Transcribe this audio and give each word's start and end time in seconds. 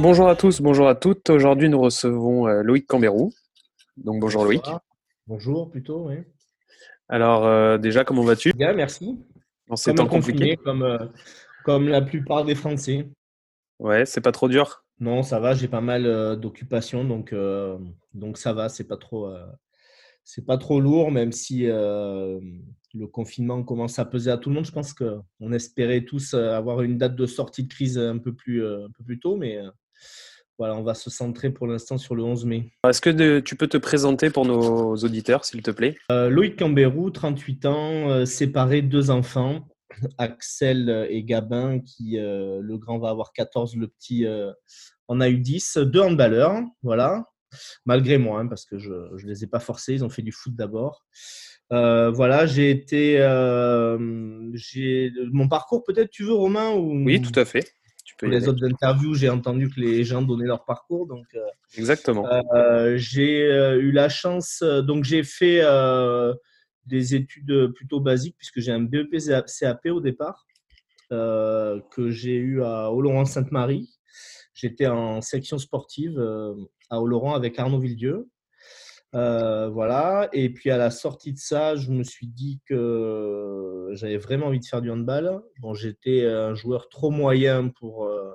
Bonjour 0.00 0.28
à 0.28 0.36
tous, 0.36 0.60
bonjour 0.60 0.86
à 0.86 0.94
toutes. 0.94 1.28
Aujourd'hui, 1.28 1.68
nous 1.68 1.80
recevons 1.80 2.46
euh, 2.46 2.62
Loïc 2.62 2.86
Cambérou. 2.86 3.32
Donc 3.96 4.20
bonjour 4.20 4.44
Loïc. 4.44 4.62
Bonjour 5.26 5.68
plutôt, 5.68 6.08
oui. 6.08 6.18
Alors 7.08 7.44
euh, 7.44 7.78
déjà, 7.78 8.04
comment 8.04 8.22
vas-tu? 8.22 8.52
Bien, 8.52 8.74
merci. 8.74 9.18
En 9.68 9.74
ces 9.74 9.92
temps 9.94 10.06
compliqués 10.06 10.56
comme, 10.56 10.84
euh, 10.84 10.98
comme 11.64 11.88
la 11.88 12.00
plupart 12.00 12.44
des 12.44 12.54
Français. 12.54 13.08
Ouais, 13.80 14.06
c'est 14.06 14.20
pas 14.20 14.30
trop 14.30 14.48
dur? 14.48 14.84
Non, 15.00 15.24
ça 15.24 15.40
va, 15.40 15.54
j'ai 15.54 15.66
pas 15.66 15.80
mal 15.80 16.06
euh, 16.06 16.36
d'occupations, 16.36 17.02
donc, 17.04 17.34
donc 18.14 18.38
ça 18.38 18.52
va, 18.52 18.68
c'est 18.68 18.86
pas 18.86 18.96
trop, 18.96 19.34
c'est 20.22 20.46
pas 20.46 20.58
trop 20.58 20.80
lourd, 20.80 21.10
même 21.10 21.32
si 21.32 21.64
le 21.66 23.06
confinement 23.10 23.64
commence 23.64 23.98
à 23.98 24.04
peser 24.04 24.30
à 24.30 24.38
tout 24.38 24.48
le 24.48 24.54
monde. 24.54 24.64
Je 24.64 24.72
pense 24.72 24.94
qu'on 24.94 25.52
espérait 25.52 26.04
tous 26.04 26.34
avoir 26.34 26.82
une 26.82 26.98
date 26.98 27.16
de 27.16 27.26
sortie 27.26 27.64
de 27.64 27.68
crise 27.68 27.98
un 27.98 28.18
peu 28.18 28.32
plus, 28.32 28.64
un 28.64 28.90
peu 28.96 29.02
plus 29.04 29.18
tôt, 29.18 29.36
mais 29.36 29.58
voilà, 30.58 30.74
on 30.74 30.82
va 30.82 30.94
se 30.94 31.08
centrer 31.10 31.50
pour 31.50 31.66
l'instant 31.68 31.98
sur 31.98 32.14
le 32.16 32.24
11 32.24 32.44
mai. 32.44 32.72
Est-ce 32.88 33.00
que 33.00 33.10
de- 33.10 33.40
tu 33.40 33.54
peux 33.56 33.68
te 33.68 33.76
présenter 33.76 34.30
pour 34.30 34.44
nos 34.44 34.96
auditeurs, 34.96 35.44
s'il 35.44 35.62
te 35.62 35.70
plaît? 35.70 35.96
Euh, 36.10 36.28
Loïc 36.30 36.58
Cambérou, 36.58 37.10
38 37.10 37.66
ans, 37.66 38.10
euh, 38.10 38.24
séparé, 38.26 38.82
deux 38.82 39.10
enfants, 39.10 39.68
Axel 40.18 41.06
et 41.10 41.22
Gabin, 41.22 41.78
qui 41.78 42.18
euh, 42.18 42.58
le 42.60 42.76
grand 42.76 42.98
va 42.98 43.10
avoir 43.10 43.32
14, 43.32 43.76
le 43.76 43.86
petit 43.88 44.26
euh, 44.26 44.50
en 45.06 45.20
a 45.20 45.28
eu 45.28 45.38
10, 45.38 45.78
deux 45.78 46.00
handballeurs, 46.00 46.60
voilà, 46.82 47.24
malgré 47.86 48.18
moi, 48.18 48.40
hein, 48.40 48.46
parce 48.48 48.64
que 48.66 48.78
je 48.78 48.90
ne 48.90 49.28
les 49.28 49.44
ai 49.44 49.46
pas 49.46 49.60
forcés, 49.60 49.94
ils 49.94 50.04
ont 50.04 50.10
fait 50.10 50.22
du 50.22 50.32
foot 50.32 50.54
d'abord. 50.56 51.04
Euh, 51.72 52.10
voilà, 52.10 52.46
j'ai 52.46 52.70
été. 52.70 53.20
euh, 53.20 53.98
j'ai 54.54 55.12
mon 55.32 55.48
parcours, 55.48 55.84
peut-être, 55.84 56.10
tu 56.10 56.24
veux, 56.24 56.32
Romain 56.32 56.70
ou... 56.72 57.04
Oui, 57.04 57.20
tout 57.22 57.38
à 57.38 57.44
fait. 57.44 57.74
Peux 58.18 58.26
les 58.26 58.36
aller. 58.38 58.48
autres 58.48 58.64
interviews, 58.64 59.14
j'ai 59.14 59.28
entendu 59.30 59.70
que 59.70 59.80
les 59.80 60.04
gens 60.04 60.22
donnaient 60.22 60.46
leur 60.46 60.64
parcours, 60.64 61.06
donc. 61.06 61.26
euh, 61.34 61.40
Exactement. 61.76 62.26
euh, 62.54 62.96
j'ai 62.96 63.42
euh, 63.46 63.80
eu 63.80 63.92
la 63.92 64.08
chance, 64.08 64.62
donc 64.62 65.04
j'ai 65.04 65.22
fait 65.22 65.60
euh, 65.62 66.34
des 66.86 67.14
études 67.14 67.72
plutôt 67.74 68.00
basiques 68.00 68.36
puisque 68.36 68.60
j'ai 68.60 68.72
un 68.72 68.80
BEP 68.80 69.16
CAP 69.60 69.86
au 69.86 70.00
départ 70.00 70.46
euh, 71.12 71.80
que 71.90 72.10
j'ai 72.10 72.36
eu 72.36 72.62
à 72.62 72.90
Oloron-Sainte-Marie. 72.92 73.88
J'étais 74.54 74.86
en 74.88 75.20
section 75.20 75.58
sportive 75.58 76.18
euh, 76.18 76.54
à 76.90 77.00
Oloron 77.00 77.34
avec 77.34 77.58
Arnaud 77.58 77.78
Villedieu. 77.78 78.28
Euh, 79.14 79.70
voilà, 79.70 80.28
et 80.34 80.50
puis 80.50 80.70
à 80.70 80.76
la 80.76 80.90
sortie 80.90 81.32
de 81.32 81.38
ça, 81.38 81.76
je 81.76 81.90
me 81.90 82.02
suis 82.02 82.26
dit 82.26 82.60
que 82.66 83.88
j'avais 83.92 84.18
vraiment 84.18 84.46
envie 84.46 84.60
de 84.60 84.66
faire 84.66 84.82
du 84.82 84.90
handball. 84.90 85.40
Bon, 85.60 85.72
j'étais 85.72 86.26
un 86.26 86.54
joueur 86.54 86.88
trop 86.90 87.10
moyen 87.10 87.68
pour 87.68 88.04
euh, 88.04 88.30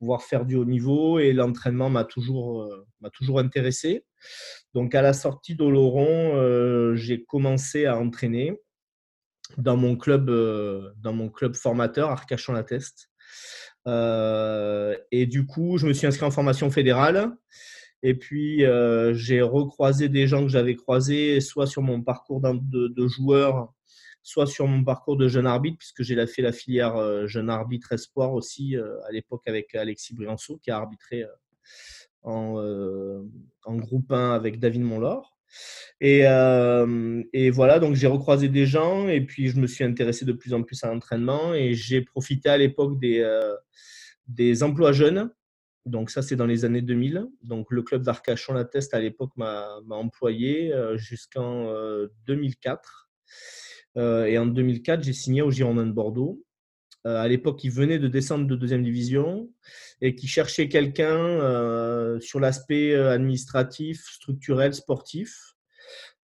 pouvoir 0.00 0.22
faire 0.22 0.44
du 0.44 0.56
haut 0.56 0.64
niveau 0.64 1.20
et 1.20 1.32
l'entraînement 1.32 1.88
m'a 1.88 2.04
toujours, 2.04 2.62
euh, 2.62 3.08
toujours 3.12 3.38
intéressé. 3.38 4.04
Donc 4.74 4.94
à 4.96 5.02
la 5.02 5.12
sortie 5.12 5.54
d'Oloron, 5.54 6.94
j'ai 6.96 7.24
commencé 7.24 7.86
à 7.86 7.96
entraîner 7.96 8.60
dans 9.56 9.76
mon 9.76 9.96
club, 9.96 10.30
dans 10.96 11.12
mon 11.12 11.28
club 11.28 11.54
formateur 11.54 12.10
Arcachon-la-Teste. 12.10 13.10
Et 13.86 15.26
du 15.26 15.46
coup, 15.46 15.78
je 15.78 15.86
me 15.86 15.92
suis 15.92 16.06
inscrit 16.08 16.26
en 16.26 16.30
formation 16.32 16.70
fédérale. 16.70 17.32
Et 18.02 18.14
puis, 18.14 18.64
euh, 18.64 19.14
j'ai 19.14 19.42
recroisé 19.42 20.08
des 20.08 20.26
gens 20.26 20.42
que 20.42 20.48
j'avais 20.48 20.74
croisés, 20.74 21.40
soit 21.40 21.66
sur 21.66 21.82
mon 21.82 22.02
parcours 22.02 22.40
de, 22.40 23.06
joueur, 23.06 23.72
soit 24.22 24.46
sur 24.46 24.66
mon 24.66 24.82
parcours 24.82 25.16
de 25.16 25.28
jeune 25.28 25.46
arbitre, 25.46 25.78
puisque 25.78 26.02
j'ai 26.02 26.26
fait 26.26 26.42
la 26.42 26.52
filière 26.52 26.96
euh, 26.96 27.26
jeune 27.28 27.48
arbitre 27.48 27.92
espoir 27.92 28.32
aussi 28.32 28.76
euh, 28.76 29.00
à 29.08 29.12
l'époque 29.12 29.42
avec 29.46 29.74
Alexis 29.76 30.14
Brianceau, 30.14 30.58
qui 30.58 30.72
a 30.72 30.78
arbitré 30.78 31.24
en, 32.24 32.56
en 33.64 33.76
groupe 33.76 34.10
1 34.10 34.32
avec 34.32 34.58
David 34.58 34.82
Monlor. 34.82 35.38
Et, 36.00 36.22
et 37.32 37.50
voilà, 37.50 37.78
donc 37.78 37.94
j'ai 37.94 38.06
recroisé 38.06 38.48
des 38.48 38.66
gens 38.66 39.08
et 39.08 39.20
puis 39.20 39.48
je 39.48 39.60
me 39.60 39.66
suis 39.66 39.84
intéressé 39.84 40.24
de 40.24 40.32
plus 40.32 40.54
en 40.54 40.62
plus 40.62 40.82
à 40.82 40.88
l'entraînement 40.88 41.52
et 41.54 41.74
j'ai 41.74 42.00
profité 42.00 42.48
à 42.48 42.56
l'époque 42.56 42.98
des, 42.98 43.22
des 44.26 44.62
emplois 44.62 44.92
jeunes. 44.92 45.30
Donc 45.84 46.10
ça, 46.10 46.22
c'est 46.22 46.36
dans 46.36 46.46
les 46.46 46.64
années 46.64 46.82
2000. 46.82 47.26
Donc 47.42 47.70
le 47.70 47.82
club 47.82 48.02
d'Arcachon-La 48.02 48.64
Teste 48.64 48.94
à 48.94 49.00
l'époque 49.00 49.32
m'a 49.36 49.80
employé 49.90 50.72
euh, 50.72 50.96
jusqu'en 50.96 51.66
euh, 51.68 52.08
2004. 52.26 53.10
Euh, 53.98 54.24
et 54.24 54.38
en 54.38 54.46
2004, 54.46 55.02
j'ai 55.02 55.12
signé 55.12 55.42
au 55.42 55.50
Girondin 55.50 55.86
de 55.86 55.92
Bordeaux. 55.92 56.42
Euh, 57.04 57.20
à 57.20 57.26
l'époque, 57.26 57.64
ils 57.64 57.70
venaient 57.72 57.98
de 57.98 58.06
descendre 58.06 58.46
de 58.46 58.54
deuxième 58.54 58.84
division 58.84 59.50
et 60.00 60.14
qui 60.14 60.28
cherchait 60.28 60.68
quelqu'un 60.68 61.18
euh, 61.18 62.20
sur 62.20 62.38
l'aspect 62.38 62.94
euh, 62.94 63.10
administratif, 63.10 64.04
structurel, 64.08 64.72
sportif. 64.72 65.54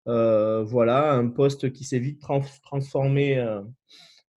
Euh, 0.06 0.62
voilà, 0.62 1.12
un 1.14 1.28
poste 1.28 1.72
qui 1.72 1.84
s'est 1.84 1.98
vite 1.98 2.20
trans- 2.20 2.42
transformé. 2.62 3.44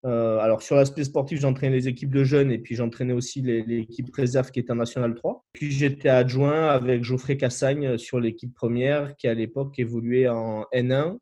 Euh, 0.06 0.10
euh, 0.10 0.40
alors, 0.40 0.62
sur 0.62 0.76
l'aspect 0.76 1.04
sportif, 1.04 1.40
j'entraînais 1.40 1.76
les 1.76 1.88
équipes 1.88 2.14
de 2.14 2.24
jeunes 2.24 2.52
et 2.52 2.58
puis 2.58 2.76
j'entraînais 2.76 3.14
aussi 3.14 3.42
l'équipe 3.42 4.14
réserve 4.16 4.52
qui 4.52 4.60
était 4.60 4.72
en 4.72 4.76
National 4.76 5.14
3. 5.16 5.46
Puis 5.54 5.72
j'étais 5.72 6.10
adjoint 6.10 6.68
avec 6.68 7.04
Geoffrey 7.04 7.38
Cassagne 7.38 7.98
sur 7.98 8.20
l'équipe 8.20 8.54
première 8.54 9.16
qui 9.16 9.28
à 9.28 9.34
l'époque 9.34 9.78
évoluait 9.78 10.28
en 10.28 10.66
N1, 10.74 11.18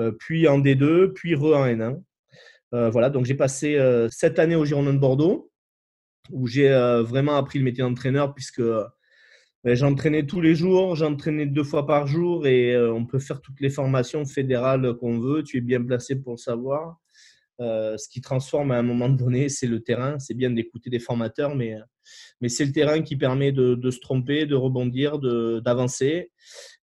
euh, 0.00 0.12
puis 0.12 0.48
en 0.48 0.58
D2, 0.58 1.12
puis 1.12 1.34
re 1.34 1.56
en 1.56 1.66
N1. 1.66 2.02
Euh, 2.74 2.90
voilà, 2.90 3.08
donc 3.08 3.24
j'ai 3.24 3.34
passé 3.34 3.76
euh, 3.76 4.08
sept 4.10 4.38
années 4.38 4.56
au 4.56 4.64
Girondin 4.64 4.92
de 4.92 4.98
Bordeaux 4.98 5.50
où 6.30 6.46
j'ai 6.46 6.70
euh, 6.70 7.02
vraiment 7.02 7.36
appris 7.36 7.58
le 7.58 7.64
métier 7.64 7.82
d'entraîneur 7.82 8.34
puisque 8.34 8.60
euh, 8.60 8.84
ben, 9.64 9.74
j'entraînais 9.74 10.26
tous 10.26 10.40
les 10.40 10.54
jours, 10.54 10.94
j'entraînais 10.96 11.46
deux 11.46 11.64
fois 11.64 11.86
par 11.86 12.06
jour 12.06 12.46
et 12.46 12.74
euh, 12.74 12.92
on 12.92 13.06
peut 13.06 13.18
faire 13.18 13.40
toutes 13.40 13.60
les 13.60 13.70
formations 13.70 14.24
fédérales 14.24 14.94
qu'on 14.94 15.18
veut. 15.18 15.42
Tu 15.42 15.58
es 15.58 15.60
bien 15.60 15.82
placé 15.82 16.16
pour 16.16 16.34
le 16.34 16.38
savoir. 16.38 16.98
Euh, 17.60 17.96
ce 17.96 18.08
qui 18.08 18.20
transforme 18.20 18.70
à 18.70 18.78
un 18.78 18.82
moment 18.82 19.08
donné, 19.08 19.48
c'est 19.48 19.66
le 19.66 19.80
terrain. 19.82 20.18
C'est 20.18 20.34
bien 20.34 20.50
d'écouter 20.50 20.90
des 20.90 21.00
formateurs, 21.00 21.54
mais, 21.56 21.76
mais 22.40 22.48
c'est 22.48 22.64
le 22.64 22.72
terrain 22.72 23.02
qui 23.02 23.16
permet 23.16 23.50
de, 23.52 23.90
se 23.90 23.98
tromper, 24.00 24.46
de 24.46 24.54
rebondir, 24.54 25.18
de- 25.18 25.60
d'avancer. 25.60 26.30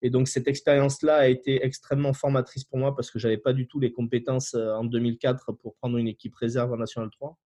Et 0.02 0.10
donc 0.10 0.28
cette 0.28 0.48
expérience-là 0.48 1.16
a 1.18 1.28
été 1.28 1.66
extrêmement 1.66 2.14
formatrice 2.14 2.66
pour 2.66 2.78
moi 2.78 2.96
parce 2.96 3.10
que 3.10 3.20
j'avais 3.20 3.38
pas 3.38 3.54
du 3.54 3.68
tout 3.68 3.80
les 3.80 3.92
compétences 3.92 4.54
euh, 4.54 4.74
en 4.74 4.84
2004 4.84 5.54
pour 5.54 5.76
prendre 5.76 5.98
une 5.98 6.08
équipe 6.08 6.36
réserve 6.36 6.74
en 6.74 6.78
National 6.78 7.10
3 7.12 7.38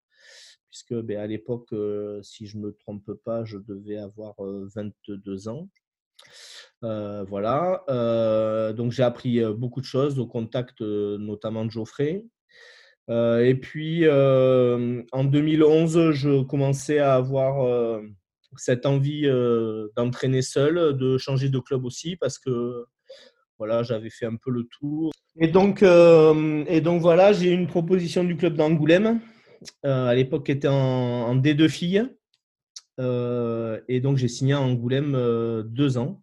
puisque 0.70 0.94
ben, 0.94 1.18
à 1.18 1.26
l'époque, 1.26 1.74
euh, 1.74 2.22
si 2.22 2.46
je 2.46 2.58
ne 2.58 2.64
me 2.64 2.74
trompe 2.74 3.12
pas, 3.26 3.44
je 3.44 3.58
devais 3.58 3.98
avoir 3.98 4.36
euh, 4.46 4.68
22 4.76 5.48
ans. 5.48 5.68
Euh, 6.84 7.24
voilà. 7.24 7.84
Euh, 7.90 8.72
donc 8.74 8.92
j'ai 8.92 9.04
appris 9.04 9.42
euh, 9.42 9.54
beaucoup 9.54 9.82
de 9.82 9.86
choses 9.86 10.20
au 10.20 10.28
contact 10.28 10.82
euh, 10.82 11.18
notamment 11.18 11.66
de 11.66 11.72
Geoffrey. 11.72 12.26
Euh, 13.10 13.44
et 13.44 13.56
puis 13.56 14.06
euh, 14.06 15.02
en 15.12 15.24
2011, 15.24 16.12
je 16.12 16.44
commençais 16.44 17.00
à 17.00 17.16
avoir 17.16 17.66
euh, 17.66 18.02
cette 18.56 18.86
envie 18.86 19.28
d'entraîner 19.96 20.42
seul, 20.42 20.98
de 20.98 21.18
changer 21.18 21.50
de 21.50 21.60
club 21.60 21.86
aussi 21.86 22.16
parce 22.16 22.38
que 22.38 22.86
voilà, 23.58 23.84
j'avais 23.84 24.10
fait 24.10 24.26
un 24.26 24.36
peu 24.36 24.52
le 24.52 24.64
tour. 24.64 25.12
Et 25.40 25.48
donc, 25.48 25.84
et 25.84 26.82
donc 26.82 27.02
voilà, 27.02 27.34
j'ai 27.34 27.52
eu 27.52 27.54
une 27.54 27.68
proposition 27.68 28.24
du 28.24 28.38
club 28.38 28.56
d'Angoulême 28.56 29.20
à 29.84 30.16
l'époque 30.16 30.46
qui 30.46 30.52
était 30.52 30.68
en, 30.68 30.74
en 30.74 31.36
D2 31.36 31.68
filles. 31.68 32.10
Et 33.00 34.02
donc 34.02 34.18
j'ai 34.18 34.28
signé 34.28 34.54
à 34.54 34.62
Angoulême 34.62 35.64
deux 35.66 35.98
ans. 35.98 36.22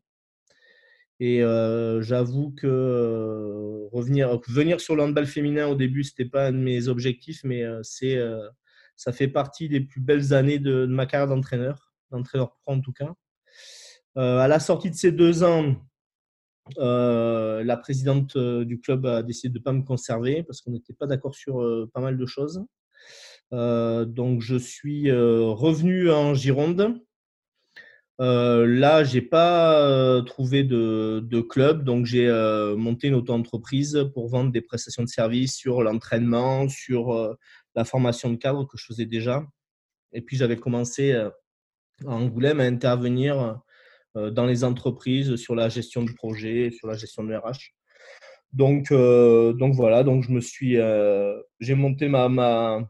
Et 1.19 1.43
euh, 1.43 2.03
j'avoue 2.03 2.51
que 2.51 3.89
revenir, 3.93 4.39
venir 4.49 4.81
sur 4.81 4.97
le 4.97 5.03
handball 5.03 5.27
féminin 5.27 5.67
au 5.67 5.75
début, 5.75 6.05
ce 6.05 6.13
n'était 6.13 6.31
pas 6.31 6.49
un 6.49 6.53
de 6.53 6.59
mes 6.59 6.89
objectifs, 6.89 7.41
mais 7.43 7.63
euh, 7.63 7.81
c'est, 7.83 8.19
ça 8.97 9.13
fait 9.13 9.29
partie 9.29 9.69
des 9.69 9.81
plus 9.81 10.01
belles 10.01 10.35
années 10.35 10.59
de, 10.59 10.87
ma 10.87 11.07
carrière 11.07 11.29
d'entraîneur, 11.29 11.95
d'entraîneur 12.11 12.53
pro 12.57 12.73
en 12.75 12.81
tout 12.81 12.93
cas. 12.93 13.15
À 14.17 14.49
la 14.49 14.61
sortie 14.61 14.91
de 14.91 14.95
ces 14.95 15.13
deux 15.13 15.43
ans, 15.43 15.77
la 16.77 17.77
présidente 17.77 18.37
du 18.37 18.81
club 18.81 19.07
a 19.07 19.23
décidé 19.23 19.53
de 19.53 19.59
ne 19.59 19.63
pas 19.63 19.73
me 19.73 19.83
conserver 19.83 20.43
parce 20.43 20.61
qu'on 20.61 20.71
n'était 20.71 20.95
pas 20.95 21.07
d'accord 21.07 21.35
sur 21.35 21.89
pas 21.93 22.01
mal 22.01 22.17
de 22.17 22.27
choses. 22.27 22.65
Donc 23.53 24.41
je 24.41 24.57
suis 24.57 25.13
revenu 25.13 26.11
en 26.11 26.33
Gironde 26.35 26.99
Euh, 28.21 28.67
là, 28.67 29.05
j'ai 29.05 29.21
pas 29.21 29.79
euh, 29.83 30.23
trouvé 30.23 30.65
de, 30.65 31.41
club, 31.43 31.85
donc 31.85 32.07
j'ai 32.07 32.27
euh, 32.29 32.75
monté 32.77 33.09
une 33.09 33.15
auto-entreprise 33.15 34.09
pour 34.15 34.29
vendre 34.29 34.51
des 34.51 34.63
prestations 34.63 35.03
de 35.03 35.09
services 35.09 35.55
sur 35.55 35.83
l'entraînement, 35.83 36.69
sur 36.69 37.37
la 37.75 37.85
formation 37.85 38.31
de 38.31 38.37
cadre 38.37 38.67
que 38.67 38.79
je 38.79 38.87
faisais 38.87 39.07
déjà. 39.07 39.45
Et 40.13 40.23
puis 40.23 40.37
j'avais 40.37 40.57
commencé 40.57 41.13
à 41.13 41.33
Angoulême 42.07 42.61
à 42.61 42.65
intervenir 42.65 43.61
dans 44.15 44.47
les 44.47 44.65
entreprises 44.65 45.37
sur 45.37 45.55
la 45.55 45.69
gestion 45.69 46.03
de 46.03 46.13
projet, 46.13 46.71
sur 46.71 46.89
la 46.89 46.95
gestion 46.95 47.25
de 47.25 47.35
RH. 47.35 47.75
Donc, 48.53 48.91
donc 48.93 49.75
voilà, 49.75 50.05
donc 50.05 50.23
je 50.23 50.31
me 50.31 50.41
suis, 50.41 50.79
j'ai 51.61 51.75
monté 51.75 52.09
ma, 52.09 52.29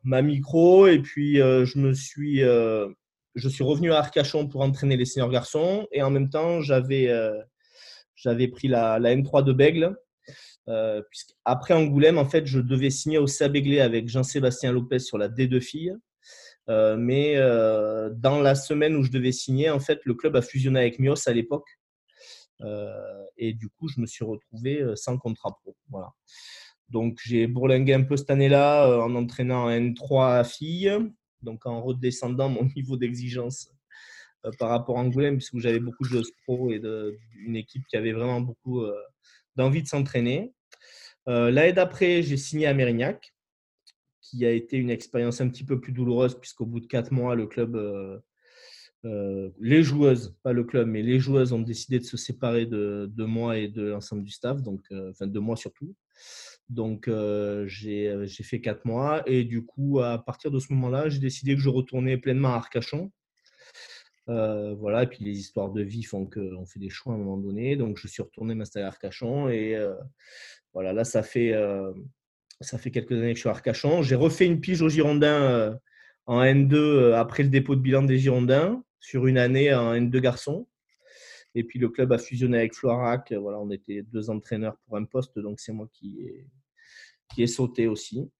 ma, 0.05 0.23
micro 0.23 0.87
et 0.87 1.01
puis 1.01 1.37
je 1.37 1.79
me 1.79 1.95
suis 1.95 2.43
je 3.37 3.49
suis 3.49 3.63
revenu 3.63 3.93
à 3.93 3.99
Arcachon 3.99 4.49
pour 4.49 4.63
entraîner 4.63 4.97
les 4.97 5.05
seniors 5.05 5.31
garçons 5.31 5.87
et 5.93 6.03
en 6.03 6.11
même 6.11 6.31
temps, 6.31 6.63
j'avais 6.63 7.09
euh, 7.09 7.39
j'avais 8.15 8.49
pris 8.49 8.67
la, 8.67 8.99
la, 8.99 9.15
M3 9.15 9.45
de 9.45 9.53
Bègle. 9.53 9.95
Euh, 10.69 11.03
après 11.45 11.75
Angoulême, 11.75 12.19
en 12.19 12.25
fait, 12.25 12.47
je 12.47 12.59
devais 12.59 12.91
signer 12.91 13.19
au 13.19 13.27
Sabéglé 13.27 13.81
avec 13.81 14.09
Jean-Sébastien 14.09 14.73
Lopez 14.73 14.99
sur 15.01 15.19
la 15.19 15.29
D2 15.29 15.61
filles. 15.61 15.95
Euh, 16.69 16.97
mais 16.97 17.37
euh, 17.37 18.11
dans 18.13 18.41
la 18.41 18.57
semaine 18.57 18.97
où 18.97 19.05
je 19.05 19.13
devais 19.13 19.33
signer, 19.33 19.71
en 19.71 19.79
fait, 19.79 20.01
le 20.05 20.15
club 20.15 20.35
a 20.35 20.43
fusionné 20.43 20.81
avec 20.81 20.99
Mios 20.99 21.29
à 21.29 21.33
l'époque. 21.33 21.69
et 23.37 23.53
du 23.53 23.69
coup, 23.69 23.87
je 23.89 24.01
me 24.01 24.07
suis 24.07 24.25
retrouvé 24.25 24.83
sans 24.97 25.19
contrat 25.19 25.51
pro. 25.63 25.77
Voilà. 25.91 26.09
Donc, 26.89 27.19
j'ai 27.23 27.47
bourlingué 27.47 27.93
un 27.93 28.03
peu 28.03 28.17
cette 28.17 28.31
année-là 28.31 28.99
en 29.03 29.15
entraînant 29.15 29.69
N3 29.69 30.45
filles 30.49 30.99
donc 31.47 31.65
en 31.65 31.81
redescendant 31.81 32.51
mon 32.51 32.65
niveau 32.77 32.99
d'exigence 32.99 33.71
euh, 34.45 34.51
par 34.59 34.69
rapport 34.69 34.99
à 34.99 35.01
Angoulême, 35.01 35.37
puisque 35.37 35.59
j'avais 35.59 35.81
beaucoup 35.81 36.05
de 36.05 36.09
joueurs 36.09 36.25
pro 36.45 36.71
et 36.71 36.79
de, 36.79 37.17
une 37.47 37.57
équipe 37.57 37.87
qui 37.89 37.97
avait 37.97 38.13
vraiment 38.13 38.41
beaucoup 38.41 38.83
euh, 38.83 38.95
d'envie 39.57 39.83
de 39.83 39.89
s'entraîner. 39.89 40.53
Euh, 41.29 41.51
l'année 41.51 41.73
d'après, 41.73 42.23
j'ai 42.23 42.37
signé 42.37 42.67
à 42.67 42.75
Mérignac, 42.75 43.33
qui 44.21 44.45
a 44.45 44.51
été 44.51 44.77
une 44.77 44.91
expérience 44.91 45.41
un 45.41 45.49
petit 45.49 45.65
peu 45.65 45.81
plus 45.81 45.93
douloureuse, 45.93 46.39
puisqu'au 46.39 46.67
bout 46.67 46.81
de 46.81 46.87
quatre 46.87 47.13
mois, 47.13 47.35
le 47.35 47.47
club, 47.47 48.23
les 49.61 49.85
joueuses, 49.85 50.37
pas 50.43 50.53
le 50.53 50.65
club, 50.65 50.89
mais 50.89 51.01
les 51.01 51.21
joueuses 51.21 51.53
ont 51.53 51.61
décidé 51.61 52.01
de 52.01 52.05
se 52.05 52.17
séparer 52.17 52.67
de, 52.67 53.09
de 53.09 53.25
moi 53.25 53.57
et 53.57 53.69
de 53.69 53.83
l'ensemble 53.83 54.25
du 54.25 54.33
staff, 54.33 54.61
donc, 54.63 54.81
enfin 55.11 55.29
de 55.29 55.39
moi 55.39 55.57
surtout. 55.57 55.95
Donc, 56.69 57.07
euh, 57.07 57.69
euh, 57.87 58.27
j'ai 58.27 58.45
fait 58.45 58.61
quatre 58.61 58.85
mois. 58.85 59.23
Et 59.27 59.45
du 59.45 59.65
coup, 59.65 60.01
à 60.01 60.19
partir 60.19 60.51
de 60.51 60.59
ce 60.59 60.73
moment-là, 60.73 61.09
j'ai 61.09 61.21
décidé 61.21 61.55
que 61.55 61.61
je 61.61 61.69
retournais 61.69 62.17
pleinement 62.17 62.53
à 62.53 62.57
Arcachon. 62.57 63.13
Euh, 64.29 64.75
voilà, 64.75 65.05
et 65.05 65.07
puis 65.07 65.25
les 65.25 65.39
histoires 65.39 65.71
de 65.71 65.83
vie 65.83 66.03
font 66.03 66.27
qu'on 66.27 66.67
fait 66.67 66.81
des 66.81 66.91
choix 66.91 67.13
à 67.13 67.17
un 67.17 67.19
moment 67.19 67.37
donné. 67.37 67.77
Donc, 67.77 67.99
je 67.99 68.09
suis 68.09 68.23
retourné 68.23 68.55
m'installer 68.55 68.85
à 68.85 68.89
Arcachon. 68.89 69.49
Et 69.49 69.77
voilà, 70.73 70.93
là, 70.93 71.05
ça 71.05 71.23
fait, 71.23 71.55
ça 72.61 72.79
fait 72.79 72.91
quelques 72.91 73.13
années 73.13 73.31
que 73.31 73.37
je 73.37 73.41
suis 73.41 73.49
à 73.49 73.53
Arcachon. 73.53 74.03
J'ai 74.03 74.17
refait 74.17 74.47
une 74.47 74.61
pige 74.61 74.83
aux 74.83 74.89
Girondins 74.89 75.79
en 76.27 76.43
N2 76.43 77.13
après 77.13 77.45
le 77.45 77.49
dépôt 77.51 77.77
de 77.77 77.81
bilan 77.81 78.03
des 78.03 78.19
Girondins 78.19 78.83
sur 78.99 79.29
une 79.29 79.39
année 79.39 79.73
en 79.73 79.95
N2 79.95 80.19
garçon. 80.19 80.67
Et 81.57 81.65
puis 81.65 81.79
le 81.79 81.89
club 81.89 82.13
a 82.13 82.19
fusionné 82.19 82.59
avec 82.59 82.75
Floirac. 82.75 83.33
Voilà, 83.33 83.59
on 83.59 83.71
était 83.71 84.03
deux 84.03 84.29
entraîneurs 84.29 84.77
pour 84.85 84.99
un 84.99 85.05
poste, 85.05 85.39
donc 85.39 85.59
c'est 85.59 85.73
moi 85.73 85.89
qui 85.91 86.21
ai, 86.21 86.47
qui 87.35 87.49
sauté 87.49 87.89
aussi. 87.89 88.31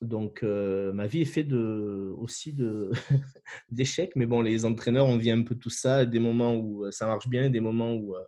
Donc 0.00 0.42
euh, 0.42 0.92
ma 0.92 1.06
vie 1.06 1.20
est 1.20 1.24
faite 1.24 1.46
de, 1.46 2.12
aussi 2.18 2.52
d'échecs, 3.70 4.16
mais 4.16 4.26
bon, 4.26 4.42
les 4.42 4.64
entraîneurs, 4.64 5.06
on 5.06 5.16
vit 5.16 5.30
un 5.30 5.42
peu 5.42 5.54
tout 5.54 5.70
ça, 5.70 6.04
des 6.04 6.18
moments 6.18 6.56
où 6.56 6.84
euh, 6.84 6.90
ça 6.90 7.06
marche 7.06 7.28
bien, 7.28 7.48
des 7.48 7.60
moments 7.60 7.94
où, 7.94 8.16
euh, 8.16 8.24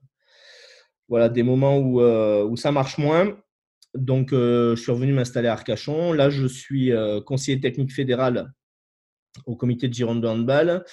voilà, 1.09 1.29
des 1.29 1.43
moments 1.43 1.77
où, 1.79 2.01
où 2.01 2.57
ça 2.57 2.71
marche 2.71 2.99
moins. 2.99 3.37
Donc 3.95 4.31
je 4.31 4.77
suis 4.77 4.93
revenu 4.93 5.13
m'installer 5.13 5.49
à 5.49 5.53
Arcachon. 5.53 6.13
Là, 6.13 6.31
je 6.31 6.47
suis 6.47 6.93
conseiller 7.27 7.61
technique 7.61 7.93
fédéral 7.93 8.53
au 9.45 9.55
comité 9.55 9.87
de 9.87 9.93
Gironde 9.93 10.23
de 10.23 10.27
handball. 10.27 10.85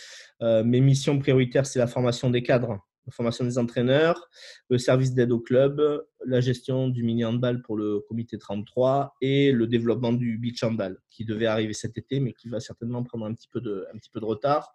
mes 0.42 0.82
missions 0.82 1.18
prioritaires, 1.18 1.66
c'est 1.66 1.80
la 1.80 1.88
formation 1.88 2.30
des 2.30 2.44
cadres 2.44 2.80
formation 3.12 3.46
des 3.46 3.58
entraîneurs, 3.58 4.30
le 4.70 4.78
service 4.78 5.14
d'aide 5.14 5.32
au 5.32 5.40
club, 5.40 5.82
la 6.26 6.42
gestion 6.42 6.88
du 6.88 7.04
mini 7.04 7.26
handball 7.26 7.62
pour 7.62 7.78
le 7.78 8.00
comité 8.00 8.38
33 8.38 9.16
et 9.22 9.52
le 9.52 9.68
développement 9.68 10.14
du 10.14 10.38
beach 10.38 10.64
handball 10.64 10.98
qui 11.10 11.26
devait 11.26 11.46
arriver 11.46 11.74
cet 11.74 11.98
été 11.98 12.20
mais 12.20 12.34
qui 12.34 12.50
va 12.50 12.60
certainement 12.60 13.04
prendre 13.04 13.26
un 13.26 13.34
petit 13.34 13.50
peu 13.52 13.62
de, 13.62 13.86
un 13.94 13.98
petit 13.98 14.10
peu 14.10 14.20
de 14.20 14.26
retard. 14.26 14.74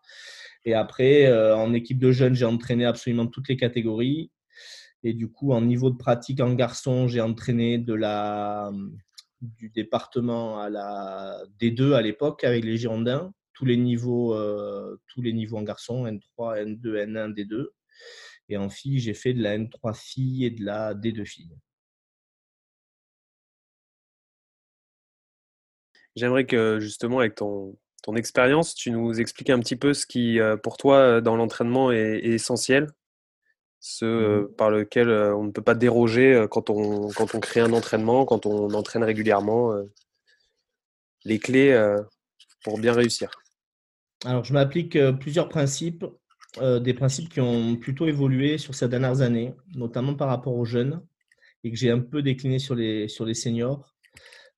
Et 0.64 0.74
après, 0.74 1.26
euh, 1.26 1.56
en 1.56 1.72
équipe 1.72 1.98
de 1.98 2.10
jeunes, 2.10 2.34
j'ai 2.34 2.44
entraîné 2.44 2.84
absolument 2.84 3.26
toutes 3.26 3.48
les 3.48 3.56
catégories. 3.56 4.30
Et 5.02 5.14
du 5.14 5.30
coup, 5.30 5.52
en 5.52 5.60
niveau 5.60 5.90
de 5.90 5.96
pratique 5.96 6.40
en 6.40 6.54
garçon, 6.54 7.06
j'ai 7.06 7.20
entraîné 7.20 7.78
de 7.78 7.94
la, 7.94 8.72
du 9.40 9.70
département 9.70 10.60
à 10.60 10.68
la 10.68 11.38
D2 11.60 11.92
à 11.92 12.02
l'époque 12.02 12.44
avec 12.44 12.64
les 12.64 12.76
Girondins, 12.76 13.32
tous 13.52 13.64
les 13.64 13.76
niveaux, 13.76 14.34
euh, 14.34 14.96
tous 15.08 15.22
les 15.22 15.32
niveaux 15.32 15.56
en 15.56 15.62
garçon, 15.62 16.06
N3, 16.06 16.64
N2, 16.64 17.06
N1, 17.06 17.34
D2. 17.34 17.66
Et 18.48 18.56
en 18.56 18.68
fille, 18.68 18.98
j'ai 18.98 19.14
fait 19.14 19.34
de 19.34 19.42
la 19.42 19.58
N3 19.58 19.94
filles 19.94 20.44
et 20.46 20.50
de 20.50 20.64
la 20.64 20.94
D2 20.94 21.24
filles. 21.24 21.56
J'aimerais 26.14 26.46
que 26.46 26.80
justement, 26.80 27.18
avec 27.18 27.34
ton, 27.34 27.76
ton 28.02 28.14
expérience, 28.14 28.74
tu 28.74 28.90
nous 28.92 29.20
expliques 29.20 29.50
un 29.50 29.58
petit 29.58 29.76
peu 29.76 29.92
ce 29.92 30.06
qui, 30.06 30.40
euh, 30.40 30.56
pour 30.56 30.76
toi, 30.76 30.96
euh, 30.98 31.20
dans 31.20 31.36
l'entraînement 31.36 31.90
est, 31.90 32.20
essentiel, 32.24 32.88
ce 33.80 34.04
mmh 34.04 34.54
par 34.56 34.70
lequel 34.70 35.08
euh, 35.10 35.36
on 35.36 35.44
ne 35.44 35.50
peut 35.50 35.62
pas 35.62 35.74
déroger 35.74 36.46
quand 36.50 36.70
on, 36.70 37.08
quand 37.10 37.34
on 37.34 37.40
crée 37.40 37.60
un 37.60 37.72
entraînement, 37.72 38.24
quand 38.24 38.46
on 38.46 38.72
entraîne 38.74 39.04
régulièrement, 39.04 39.74
les 41.24 41.38
clés 41.38 41.76
pour 42.62 42.78
bien 42.78 42.92
réussir. 42.92 43.30
Alors, 44.24 44.44
je 44.44 44.52
m'applique 44.52 44.98
plusieurs 45.20 45.48
principes. 45.48 46.04
Euh, 46.58 46.80
des 46.80 46.94
principes 46.94 47.28
qui 47.28 47.40
ont 47.40 47.76
plutôt 47.76 48.06
évolué 48.06 48.56
sur 48.56 48.74
ces 48.74 48.88
dernières 48.88 49.20
années, 49.20 49.54
notamment 49.74 50.14
par 50.14 50.28
rapport 50.28 50.54
aux 50.54 50.64
jeunes, 50.64 51.02
et 51.64 51.70
que 51.70 51.76
j'ai 51.76 51.90
un 51.90 52.00
peu 52.00 52.22
décliné 52.22 52.58
sur 52.58 52.74
les, 52.74 53.08
sur 53.08 53.24
les 53.26 53.34
seniors, 53.34 53.94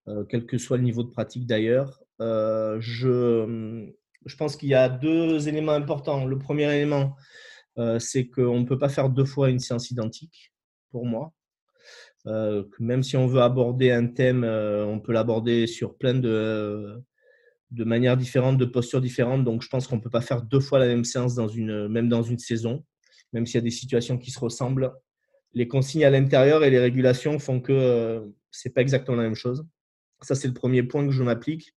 euh, 0.06 0.24
quel 0.28 0.46
que 0.46 0.58
soit 0.58 0.76
le 0.76 0.84
niveau 0.84 1.02
de 1.02 1.10
pratique 1.10 1.46
d'ailleurs. 1.46 2.00
Euh, 2.20 2.76
je, 2.80 3.88
je 4.26 4.36
pense 4.36 4.56
qu'il 4.56 4.68
y 4.68 4.74
a 4.74 4.88
deux 4.88 5.48
éléments 5.48 5.72
importants. 5.72 6.24
Le 6.24 6.38
premier 6.38 6.72
élément, 6.74 7.16
c'est 8.00 8.26
qu'on 8.26 8.58
ne 8.58 8.64
peut 8.64 8.78
pas 8.78 8.88
faire 8.88 9.08
deux 9.08 9.24
fois 9.24 9.50
une 9.50 9.60
séance 9.60 9.92
identique, 9.92 10.52
pour 10.90 11.06
moi. 11.06 11.32
même 12.80 13.04
si 13.04 13.16
on 13.16 13.28
veut 13.28 13.40
aborder 13.40 13.92
un 13.92 14.08
thème, 14.08 14.44
on 14.44 14.98
peut 14.98 15.12
l'aborder 15.12 15.68
sur 15.68 15.96
plein 15.96 16.14
de, 16.14 17.00
de 17.70 17.84
manière 17.84 18.16
différente, 18.16 18.58
de 18.58 18.64
posture 18.64 19.00
différente. 19.00 19.44
Donc, 19.44 19.62
je 19.62 19.68
pense 19.68 19.86
qu'on 19.86 19.96
ne 19.96 20.00
peut 20.00 20.10
pas 20.10 20.20
faire 20.20 20.42
deux 20.42 20.60
fois 20.60 20.78
la 20.78 20.86
même 20.86 21.04
séance, 21.04 21.34
dans 21.34 21.48
une, 21.48 21.88
même 21.88 22.08
dans 22.08 22.22
une 22.22 22.38
saison, 22.38 22.84
même 23.32 23.46
s'il 23.46 23.56
y 23.56 23.58
a 23.58 23.62
des 23.62 23.70
situations 23.70 24.18
qui 24.18 24.30
se 24.30 24.38
ressemblent. 24.38 24.92
Les 25.52 25.68
consignes 25.68 26.04
à 26.04 26.10
l'intérieur 26.10 26.64
et 26.64 26.70
les 26.70 26.78
régulations 26.78 27.38
font 27.38 27.60
que 27.60 27.72
euh, 27.72 28.20
ce 28.50 28.68
n'est 28.68 28.72
pas 28.72 28.82
exactement 28.82 29.16
la 29.16 29.24
même 29.24 29.34
chose. 29.34 29.66
Ça, 30.22 30.34
c'est 30.34 30.48
le 30.48 30.54
premier 30.54 30.82
point 30.82 31.06
que 31.06 31.12
je 31.12 31.22
m'applique. 31.22 31.74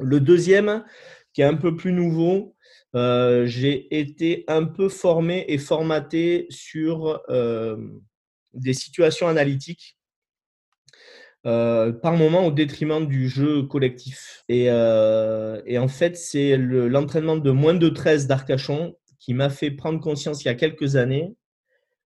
Le 0.00 0.20
deuxième, 0.20 0.84
qui 1.32 1.42
est 1.42 1.44
un 1.44 1.54
peu 1.54 1.76
plus 1.76 1.92
nouveau, 1.92 2.56
euh, 2.94 3.46
j'ai 3.46 3.98
été 3.98 4.44
un 4.48 4.64
peu 4.64 4.88
formé 4.88 5.44
et 5.48 5.58
formaté 5.58 6.46
sur 6.50 7.20
euh, 7.28 7.76
des 8.54 8.72
situations 8.72 9.28
analytiques 9.28 9.95
euh, 11.46 11.92
par 11.92 12.16
moment 12.16 12.44
au 12.44 12.50
détriment 12.50 13.06
du 13.06 13.28
jeu 13.28 13.62
collectif. 13.62 14.42
Et, 14.48 14.68
euh, 14.68 15.60
en 15.78 15.86
fait, 15.86 16.16
c'est 16.16 16.56
l'entraînement 16.56 17.36
de 17.36 17.52
moins 17.52 17.74
de 17.74 17.88
13 17.88 18.26
d'Arcachon 18.26 18.96
qui 19.20 19.32
m'a 19.32 19.48
fait 19.48 19.70
prendre 19.70 20.00
conscience 20.00 20.42
il 20.42 20.46
y 20.46 20.50
a 20.50 20.56
quelques 20.56 20.96
années 20.96 21.36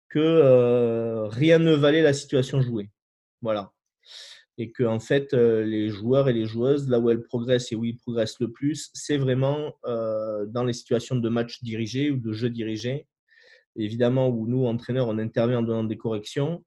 que 0.09 0.21
euh, 0.21 1.27
rien 1.27 1.59
ne 1.59 1.75
valait 1.75 2.01
la 2.01 2.15
situation 2.15 2.63
jouée. 2.63 2.91
Voilà. 3.43 3.73
Et 4.57 4.73
que 4.73 4.85
en 4.85 5.01
fait, 5.01 5.35
les 5.35 5.91
joueurs 5.91 6.31
et 6.31 6.33
les 6.33 6.47
joueuses, 6.47 6.89
là 6.89 6.99
où 6.99 7.11
elles 7.11 7.23
progressent 7.23 7.73
et 7.73 7.77
où 7.77 7.85
ils 7.85 7.99
progressent 7.99 8.41
le 8.41 8.51
plus, 8.51 8.89
c'est 8.95 9.19
vraiment 9.19 9.75
dans 9.85 10.65
les 10.65 10.73
situations 10.73 11.17
de 11.17 11.29
match 11.29 11.63
dirigé 11.63 12.11
ou 12.11 12.17
de 12.17 12.33
jeu 12.33 12.49
dirigé. 12.49 13.07
Évidemment, 13.77 14.29
où 14.29 14.47
nous, 14.47 14.65
entraîneurs, 14.65 15.09
on 15.09 15.19
intervient 15.19 15.59
en 15.59 15.63
donnant 15.63 15.85
des 15.85 15.99
corrections, 15.99 16.65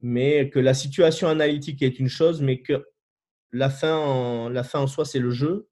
mais 0.00 0.50
que 0.50 0.58
la 0.58 0.74
situation 0.74 1.28
analytique 1.28 1.82
est 1.82 1.98
une 1.98 2.08
chose, 2.08 2.42
mais 2.42 2.60
que 2.62 2.84
la 3.52 3.70
fin 3.70 3.96
en, 3.96 4.48
la 4.48 4.62
fin 4.62 4.80
en 4.80 4.86
soi, 4.86 5.04
c'est 5.04 5.18
le 5.18 5.30
jeu. 5.30 5.68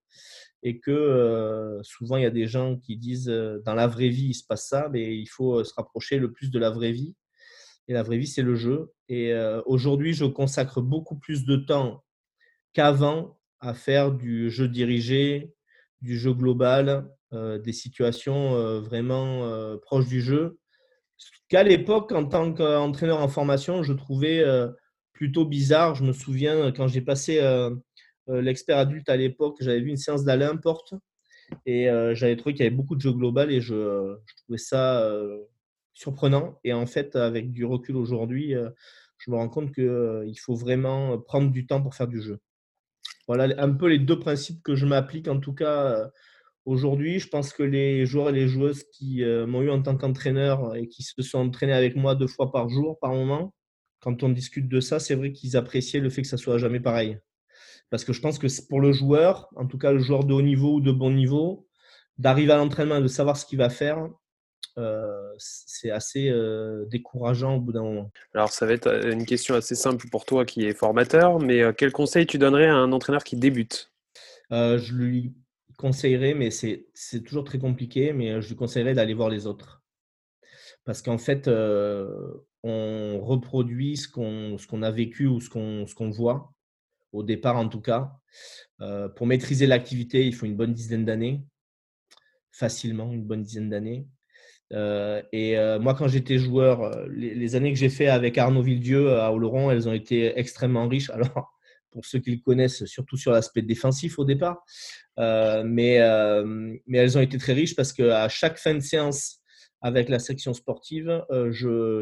Et 0.63 0.81
que 0.81 0.91
euh, 0.91 1.83
souvent, 1.83 2.17
il 2.17 2.23
y 2.23 2.27
a 2.27 2.31
des 2.31 2.47
gens 2.47 2.79
qui 2.79 2.97
disent 2.97 3.29
euh, 3.29 3.61
dans 3.67 3.75
la 3.75 3.87
vraie 3.87 4.09
vie, 4.09 4.29
il 4.29 4.35
se 4.35 4.47
passe 4.47 4.69
ça, 4.69 4.89
mais 4.91 5.15
il 5.15 5.27
faut 5.27 5.61
euh, 5.61 5.65
se 5.65 5.75
rapprocher 5.75 6.19
le 6.19 6.33
plus 6.33 6.51
de 6.51 6.59
la 6.59 6.71
vraie 6.71 6.93
vie. 6.93 7.15
Et 7.87 7.93
la 7.93 8.03
vraie 8.03 8.17
vie, 8.17 8.27
c'est 8.27 8.43
le 8.43 8.55
jeu. 8.55 8.95
Et 9.11 9.35
aujourd'hui, 9.67 10.15
je 10.15 10.25
consacre 10.25 10.81
beaucoup 10.81 11.19
plus 11.19 11.45
de 11.45 11.57
temps 11.57 12.03
qu'avant 12.73 13.39
à 13.61 13.75
faire 13.75 14.11
du 14.11 14.51
jeu 14.51 14.69
dirigé, 14.69 15.53
du 16.01 16.19
jeu 16.19 16.33
global, 16.33 17.07
des 17.31 17.75
situations 17.75 18.81
vraiment 18.81 19.77
proches 19.83 20.07
du 20.09 20.23
jeu. 20.23 20.59
Qu'à 21.49 21.63
l'époque, 21.63 22.13
en 22.13 22.25
tant 22.25 22.53
qu'entraîneur 22.53 23.21
en 23.21 23.29
formation, 23.29 23.83
je 23.83 23.93
trouvais 23.93 24.45
plutôt 25.13 25.45
bizarre. 25.45 25.95
Je 25.95 26.05
me 26.05 26.13
souviens 26.13 26.73
quand 26.73 26.89
j'ai 26.89 27.01
passé 27.01 27.41
l'expert 28.27 28.79
adulte 28.79 29.09
à 29.09 29.17
l'époque, 29.17 29.57
j'avais 29.61 29.81
vu 29.81 29.91
une 29.91 29.97
séance 29.97 30.25
d'Alain 30.25 30.57
Porte 30.57 30.95
et 31.67 31.89
j'avais 32.13 32.37
trouvé 32.37 32.55
qu'il 32.55 32.65
y 32.65 32.67
avait 32.67 32.75
beaucoup 32.75 32.97
de 32.97 33.01
jeux 33.01 33.13
global 33.13 33.53
et 33.53 33.61
je, 33.61 34.17
je 34.27 34.35
trouvais 34.43 34.59
ça 34.59 35.09
surprenant. 35.93 36.59
Et 36.65 36.73
en 36.73 36.87
fait, 36.87 37.15
avec 37.17 37.53
du 37.53 37.65
recul 37.65 37.97
aujourd'hui, 37.97 38.55
je 39.19 39.31
me 39.31 39.37
rends 39.37 39.49
compte 39.49 39.73
qu'il 39.73 40.39
faut 40.39 40.55
vraiment 40.55 41.19
prendre 41.19 41.51
du 41.51 41.67
temps 41.67 41.83
pour 41.83 41.95
faire 41.95 42.09
du 42.09 42.21
jeu. 42.21 42.41
Voilà 43.27 43.55
un 43.63 43.73
peu 43.73 43.89
les 43.89 43.99
deux 43.99 44.19
principes 44.19 44.63
que 44.63 44.75
je 44.75 44.85
m'applique 44.87 45.29
en 45.29 45.41
tout 45.41 45.55
cas 45.55 46.11
aujourd'hui. 46.65 47.19
Je 47.19 47.29
pense 47.29 47.53
que 47.53 47.63
les 47.63 48.07
joueurs 48.07 48.31
et 48.31 48.33
les 48.33 48.49
joueuses 48.49 48.85
qui 48.93 49.23
m'ont 49.25 49.63
eu 49.63 49.71
en 49.71 49.83
tant 49.83 49.97
qu'entraîneur 49.97 50.77
et 50.77 50.89
qui 50.89 51.03
se 51.03 51.23
sont 51.23 51.39
entraînés 51.39 51.73
avec 51.73 51.97
moi 51.97 52.15
deux 52.15 52.27
fois 52.27 52.51
par 52.53 52.69
jour, 52.69 52.99
par 53.01 53.13
moment, 53.13 53.53
quand 54.01 54.23
on 54.23 54.29
discute 54.29 54.69
de 54.69 54.81
ça, 54.81 55.01
c'est 55.01 55.15
vrai 55.15 55.33
qu'ils 55.33 55.57
appréciaient 55.57 56.01
le 56.01 56.11
fait 56.11 56.23
que 56.23 56.29
ça 56.29 56.37
soit 56.37 56.59
jamais 56.59 56.81
pareil. 56.81 57.19
Parce 57.91 58.05
que 58.05 58.13
je 58.13 58.21
pense 58.21 58.39
que 58.39 58.47
pour 58.69 58.81
le 58.81 58.93
joueur, 58.93 59.49
en 59.57 59.67
tout 59.67 59.79
cas 59.79 59.93
le 59.93 59.99
joueur 59.99 60.25
de 60.25 60.35
haut 60.35 60.43
niveau 60.43 60.75
ou 60.75 60.81
de 60.81 60.93
bon 60.93 61.11
niveau, 61.11 61.67
d'arriver 62.19 62.53
à 62.53 62.57
l'entraînement 62.57 62.97
et 62.97 63.03
de 63.03 63.09
savoir 63.09 63.37
ce 63.37 63.47
qu'il 63.47 63.59
va 63.59 63.71
faire, 63.71 64.09
euh, 64.77 65.33
c'est 65.39 65.91
assez 65.91 66.29
euh, 66.29 66.85
décourageant 66.87 67.57
au 67.57 67.61
bout 67.61 67.73
d'un 67.73 67.83
moment. 67.83 68.11
Alors, 68.35 68.51
ça 68.51 68.67
va 68.67 68.73
être 68.73 68.89
euh, 68.89 69.13
une 69.13 69.25
question 69.25 69.55
assez 69.55 69.75
simple 69.75 70.09
pour 70.11 70.25
toi 70.25 70.45
qui 70.45 70.67
est 70.67 70.75
formateur, 70.75 71.39
mais 71.39 71.63
quel 71.77 71.93
conseil 71.93 72.27
tu 72.27 72.39
donnerais 72.39 72.67
à 72.67 72.75
un 72.75 72.93
entraîneur 72.93 73.25
qui 73.25 73.37
débute? 73.37 73.93
Je 74.51 74.95
lui 74.95 75.35
conseillerais, 75.77 76.35
mais 76.35 76.51
c'est 76.51 77.23
toujours 77.25 77.45
très 77.45 77.59
compliqué, 77.59 78.13
mais 78.13 78.41
je 78.41 78.49
lui 78.49 78.57
conseillerais 78.57 78.95
d'aller 78.95 79.15
voir 79.15 79.29
les 79.29 79.47
autres. 79.47 79.83
Parce 80.85 81.03
qu'en 81.03 81.19
fait, 81.19 81.49
on 81.49 83.21
reproduit 83.21 83.97
ce 83.97 84.09
qu'on 84.09 84.83
a 84.83 84.91
vécu 84.91 85.27
ou 85.27 85.41
ce 85.41 85.49
qu'on 85.49 86.11
voit, 86.11 86.53
au 87.13 87.23
départ 87.23 87.57
en 87.57 87.69
tout 87.69 87.81
cas. 87.81 88.13
pour 89.17 89.27
maîtriser 89.27 89.67
l'activité, 89.67 90.27
il 90.27 90.35
faut 90.35 90.47
une 90.47 90.57
bonne 90.57 90.75
dizaine 90.75 91.05
d'années, 91.05 91.45
facilement 92.53 93.13
une 93.13 93.25
bonne 93.25 93.43
dizaine 93.43 93.71
d'années. 93.71 94.07
Et 94.73 95.57
moi, 95.81 95.95
quand 95.95 96.09
j'étais 96.09 96.39
joueur, 96.39 97.07
les, 97.09 97.55
années 97.55 97.73
que 97.73 97.79
j'ai 97.79 97.91
fait 97.91 98.09
avec 98.09 98.39
Arnaud 98.39 98.63
Villedieu 98.63 99.19
à 99.19 99.33
Oloron, 99.33 99.71
elles 99.71 99.89
ont 99.89 99.93
été 99.93 100.39
extrêmement 100.39 100.89
riches. 100.89 101.11
Alors, 101.15 101.55
pour 101.91 102.05
ceux 102.05 102.19
qui 102.19 102.33
le 102.33 102.41
connaissent, 102.43 102.85
surtout 102.87 103.17
sur 103.17 103.31
l'aspect 103.31 103.63
défensif 103.63 104.19
au 104.19 104.25
départ, 104.25 104.65
mais, 105.19 106.01
mais 106.87 106.99
elles 106.99 107.19
ont 107.19 107.21
été 107.21 107.39
très 107.39 107.53
riches 107.53 107.77
parce 107.77 107.93
qu'à 107.93 108.29
chaque 108.29 108.59
fin 108.59 108.75
de 108.75 108.81
séance 108.81 109.41
avec 109.81 110.09
la 110.09 110.19
section 110.19 110.55
sportive, 110.55 111.25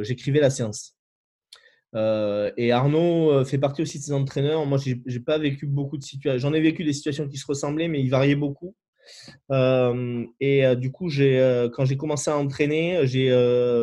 j'écrivais 0.02 0.40
la 0.40 0.50
séance. 0.50 0.96
et 1.94 2.72
Arnaud 2.72 3.44
fait 3.44 3.58
partie 3.58 3.82
aussi 3.82 3.98
de 3.98 4.04
ces 4.04 4.12
entraîneurs. 4.12 4.66
Moi, 4.66 4.78
j'ai 4.78 5.20
pas 5.20 5.38
vécu 5.38 5.66
beaucoup 5.66 5.98
de 5.98 6.04
situations. 6.04 6.48
J'en 6.48 6.54
ai 6.54 6.60
vécu 6.60 6.84
des 6.84 6.92
situations 6.92 7.28
qui 7.28 7.38
se 7.38 7.46
ressemblaient, 7.46 7.88
mais 7.88 8.00
ils 8.00 8.10
variaient 8.10 8.36
beaucoup. 8.36 8.74
Euh, 9.50 10.24
et 10.40 10.64
euh, 10.64 10.74
du 10.74 10.92
coup, 10.92 11.10
euh, 11.18 11.68
quand 11.70 11.84
j'ai 11.84 11.96
commencé 11.96 12.30
à 12.30 12.36
entraîner, 12.36 13.00
j'ai 13.04 13.30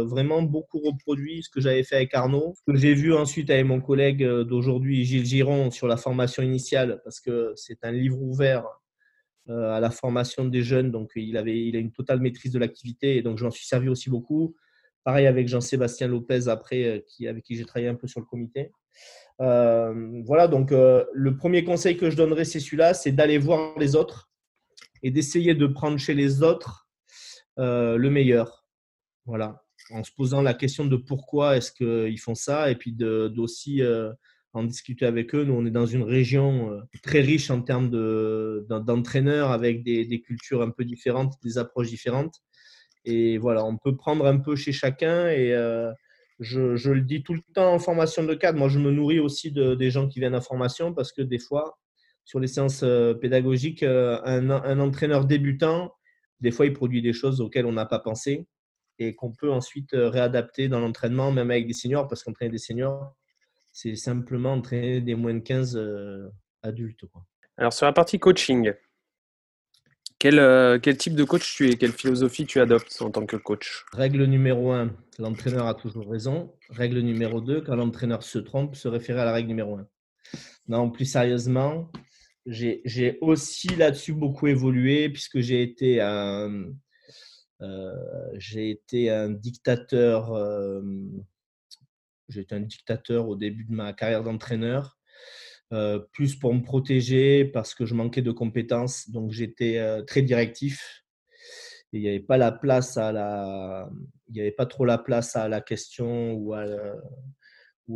vraiment 0.05 0.41
beaucoup 0.41 0.79
reproduit 0.79 1.43
ce 1.43 1.49
que 1.49 1.61
j'avais 1.61 1.83
fait 1.83 1.95
avec 1.95 2.13
Arnaud, 2.13 2.53
ce 2.55 2.71
que 2.71 2.77
j'ai 2.77 2.93
vu 2.93 3.13
ensuite 3.13 3.49
avec 3.49 3.65
mon 3.65 3.81
collègue 3.81 4.23
d'aujourd'hui, 4.23 5.03
Gilles 5.05 5.25
Giron, 5.25 5.71
sur 5.71 5.87
la 5.87 5.97
formation 5.97 6.43
initiale, 6.43 7.01
parce 7.03 7.19
que 7.19 7.53
c'est 7.55 7.83
un 7.83 7.91
livre 7.91 8.21
ouvert 8.21 8.65
à 9.49 9.79
la 9.79 9.89
formation 9.89 10.45
des 10.45 10.61
jeunes, 10.61 10.91
donc 10.91 11.11
il, 11.15 11.37
avait, 11.37 11.59
il 11.59 11.75
a 11.75 11.79
une 11.79 11.91
totale 11.91 12.19
maîtrise 12.19 12.51
de 12.51 12.59
l'activité, 12.59 13.17
et 13.17 13.21
donc 13.21 13.37
je 13.37 13.43
m'en 13.43 13.51
suis 13.51 13.65
servi 13.65 13.89
aussi 13.89 14.09
beaucoup. 14.09 14.55
Pareil 15.03 15.27
avec 15.27 15.47
Jean-Sébastien 15.47 16.07
Lopez, 16.07 16.47
après, 16.47 17.03
qui, 17.07 17.27
avec 17.27 17.43
qui 17.43 17.55
j'ai 17.55 17.65
travaillé 17.65 17.89
un 17.89 17.95
peu 17.95 18.07
sur 18.07 18.19
le 18.19 18.25
comité. 18.25 18.71
voilà, 19.39 20.47
donc 20.47 20.71
le 20.71 21.35
premier 21.37 21.63
conseil 21.63 21.97
que 21.97 22.09
je 22.09 22.17
donnerais, 22.17 22.45
c'est 22.45 22.59
celui-là, 22.59 22.93
c'est 22.93 23.11
d'aller 23.11 23.37
voir 23.37 23.77
les 23.79 23.95
autres 23.95 24.29
et 25.03 25.11
d'essayer 25.11 25.55
de 25.55 25.67
prendre 25.67 25.97
chez 25.97 26.13
les 26.13 26.43
autres 26.43 26.87
euh, 27.57 27.97
le 27.97 28.09
meilleur. 28.09 28.65
Voilà, 29.25 29.63
en 29.91 30.03
se 30.03 30.11
posant 30.11 30.41
la 30.41 30.53
question 30.53 30.85
de 30.85 30.95
pourquoi 30.95 31.57
est-ce 31.57 31.71
qu'ils 31.71 32.19
font 32.19 32.35
ça 32.35 32.71
et 32.71 32.75
puis 32.75 32.93
d'aussi 32.93 33.81
euh, 33.81 34.11
en 34.53 34.63
discuter 34.63 35.05
avec 35.05 35.35
eux. 35.35 35.43
Nous, 35.43 35.53
on 35.53 35.65
est 35.65 35.71
dans 35.71 35.85
une 35.85 36.03
région 36.03 36.71
euh, 36.71 36.81
très 37.03 37.21
riche 37.21 37.51
en 37.51 37.61
termes 37.61 37.89
d'entraîneurs 37.89 39.51
avec 39.51 39.83
des, 39.83 40.21
cultures 40.21 40.61
un 40.61 40.71
peu 40.71 40.85
différentes, 40.85 41.33
des 41.43 41.57
approches 41.57 41.89
différentes. 41.89 42.35
Et 43.05 43.37
voilà, 43.37 43.63
on 43.65 43.77
peut 43.77 43.95
prendre 43.95 44.25
un 44.25 44.37
peu 44.37 44.55
chez 44.55 44.71
chacun 44.71 45.29
et 45.29 45.53
je, 46.39 46.75
je, 46.75 46.91
le 46.91 47.01
dis 47.01 47.23
tout 47.23 47.33
le 47.33 47.41
temps 47.53 47.73
en 47.73 47.79
formation 47.79 48.23
de 48.23 48.33
cadre. 48.33 48.59
Moi, 48.59 48.69
je 48.69 48.79
me 48.79 48.91
nourris 48.91 49.19
aussi 49.19 49.51
de, 49.51 49.75
des 49.75 49.89
gens 49.89 50.07
qui 50.07 50.19
viennent 50.19 50.35
en 50.35 50.41
formation 50.41 50.93
parce 50.93 51.11
que 51.11 51.21
des 51.21 51.39
fois, 51.39 51.77
sur 52.29 52.39
les 52.39 52.47
séances 52.47 52.83
euh, 52.83 53.15
pédagogiques, 53.15 53.81
euh, 53.81 54.19
un, 54.23 54.79
entraîneur 54.79 55.25
débutant, 55.25 55.95
des 56.41 56.51
fois, 56.51 56.67
il 56.67 56.73
produit 56.73 57.01
des 57.01 57.11
choses 57.11 57.41
auxquelles 57.41 57.65
on 57.65 57.73
n'a 57.73 57.87
pas 57.87 57.97
pensé 57.97 58.45
et 58.99 59.15
qu'on 59.15 59.31
peut 59.31 59.51
ensuite 59.51 59.95
euh, 59.95 60.09
réadapter 60.09 60.67
dans 60.67 60.79
l'entraînement, 60.79 61.31
même 61.31 61.49
avec 61.49 61.65
des 61.65 61.73
seniors, 61.73 62.07
parce 62.07 62.23
qu'entraîner 62.23 62.51
des 62.51 62.59
seniors, 62.59 63.15
c'est 63.71 63.95
simplement 63.95 64.53
entraîner 64.53 65.01
des 65.01 65.15
moins 65.15 65.33
de 65.33 65.39
15 65.39 65.79
adultes. 66.63 67.05
Alors, 67.57 67.73
sur 67.73 67.85
la 67.85 67.93
partie 67.93 68.19
coaching, 68.19 68.73
quel, 70.17 70.79
quel, 70.81 70.97
type 70.97 71.15
de 71.15 71.23
coach 71.23 71.55
tu 71.55 71.69
es? 71.69 71.75
Quelle 71.75 71.91
philosophie 71.91 72.45
tu 72.45 72.59
adoptes 72.59 73.01
en 73.01 73.11
tant 73.11 73.25
que 73.25 73.37
coach? 73.37 73.85
Règle 73.93 74.25
numéro 74.25 74.71
1, 74.71 74.91
l'entraîneur 75.17 75.67
a 75.67 75.75
toujours 75.75 76.09
raison. 76.09 76.53
Règle 76.69 76.99
numéro 76.99 77.41
2, 77.41 77.61
quand 77.61 77.75
l'entraîneur 77.75 78.23
se 78.23 78.39
trompe, 78.39 78.75
se 78.75 78.87
référer 78.87 79.21
à 79.21 79.25
la 79.25 79.33
règle 79.33 79.49
numéro 79.49 79.77
1. 79.77 79.87
Non, 80.67 80.89
plus 80.89 81.05
sérieusement, 81.05 81.91
j'ai 82.45 83.17
aussi 83.21 83.67
là-dessus 83.75 84.13
beaucoup 84.13 84.47
évolué 84.47 85.09
puisque 85.09 85.39
j'ai 85.39 85.61
été 85.61 86.01
un, 86.01 86.65
euh, 87.61 87.93
j'ai 88.35 88.69
été 88.69 89.09
un 89.09 89.29
dictateur. 89.29 90.33
Euh, 90.33 90.81
été 92.37 92.55
un 92.55 92.61
dictateur 92.61 93.27
au 93.27 93.35
début 93.35 93.65
de 93.65 93.73
ma 93.73 93.93
carrière 93.93 94.23
d'entraîneur, 94.23 94.97
euh, 95.73 95.99
plus 96.13 96.35
pour 96.35 96.53
me 96.53 96.61
protéger 96.61 97.45
parce 97.45 97.73
que 97.73 97.85
je 97.85 97.93
manquais 97.93 98.21
de 98.21 98.31
compétences. 98.31 99.09
Donc 99.09 99.31
j'étais 99.31 99.81
très 100.05 100.21
directif. 100.21 101.03
Il 101.91 102.01
n'y 102.01 102.07
avait 102.07 102.19
pas 102.19 102.37
la 102.37 102.51
place 102.51 102.97
à 102.97 103.11
la, 103.11 103.89
il 104.29 104.35
n'y 104.35 104.41
avait 104.41 104.51
pas 104.51 104.65
trop 104.65 104.85
la 104.85 104.97
place 104.97 105.35
à 105.35 105.47
la 105.47 105.61
question 105.61 106.33
ou 106.33 106.53
à, 106.53 106.65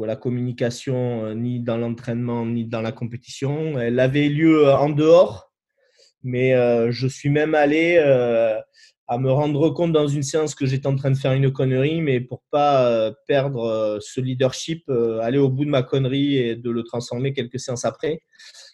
la 0.06 0.16
communication, 0.16 1.26
euh, 1.26 1.34
ni 1.36 1.60
dans 1.60 1.78
l'entraînement, 1.78 2.46
ni 2.46 2.66
dans 2.66 2.82
la 2.82 2.92
compétition. 2.92 3.80
Elle 3.80 4.00
avait 4.00 4.30
lieu 4.30 4.68
euh, 4.68 4.76
en 4.76 4.90
dehors, 4.90 5.52
mais 6.24 6.56
euh, 6.56 6.92
je 6.92 7.08
suis 7.08 7.30
même 7.30 7.54
allé 7.54 8.00
à 9.08 9.18
me 9.18 9.32
rendre 9.32 9.70
compte 9.70 9.92
dans 9.92 10.08
une 10.08 10.24
séance 10.24 10.56
que 10.56 10.66
j'étais 10.66 10.88
en 10.88 10.96
train 10.96 11.12
de 11.12 11.18
faire 11.18 11.34
une 11.34 11.52
connerie, 11.52 12.02
mais 12.02 12.22
pour 12.22 12.44
pas 12.52 13.12
perdre 13.28 14.00
ce 14.02 14.22
leadership, 14.22 14.90
aller 15.22 15.38
au 15.38 15.50
bout 15.50 15.66
de 15.66 15.70
ma 15.70 15.84
connerie 15.84 16.38
et 16.38 16.56
de 16.56 16.70
le 16.70 16.84
transformer 16.84 17.34
quelques 17.34 17.60
séances 17.60 17.86
après. 17.86 18.22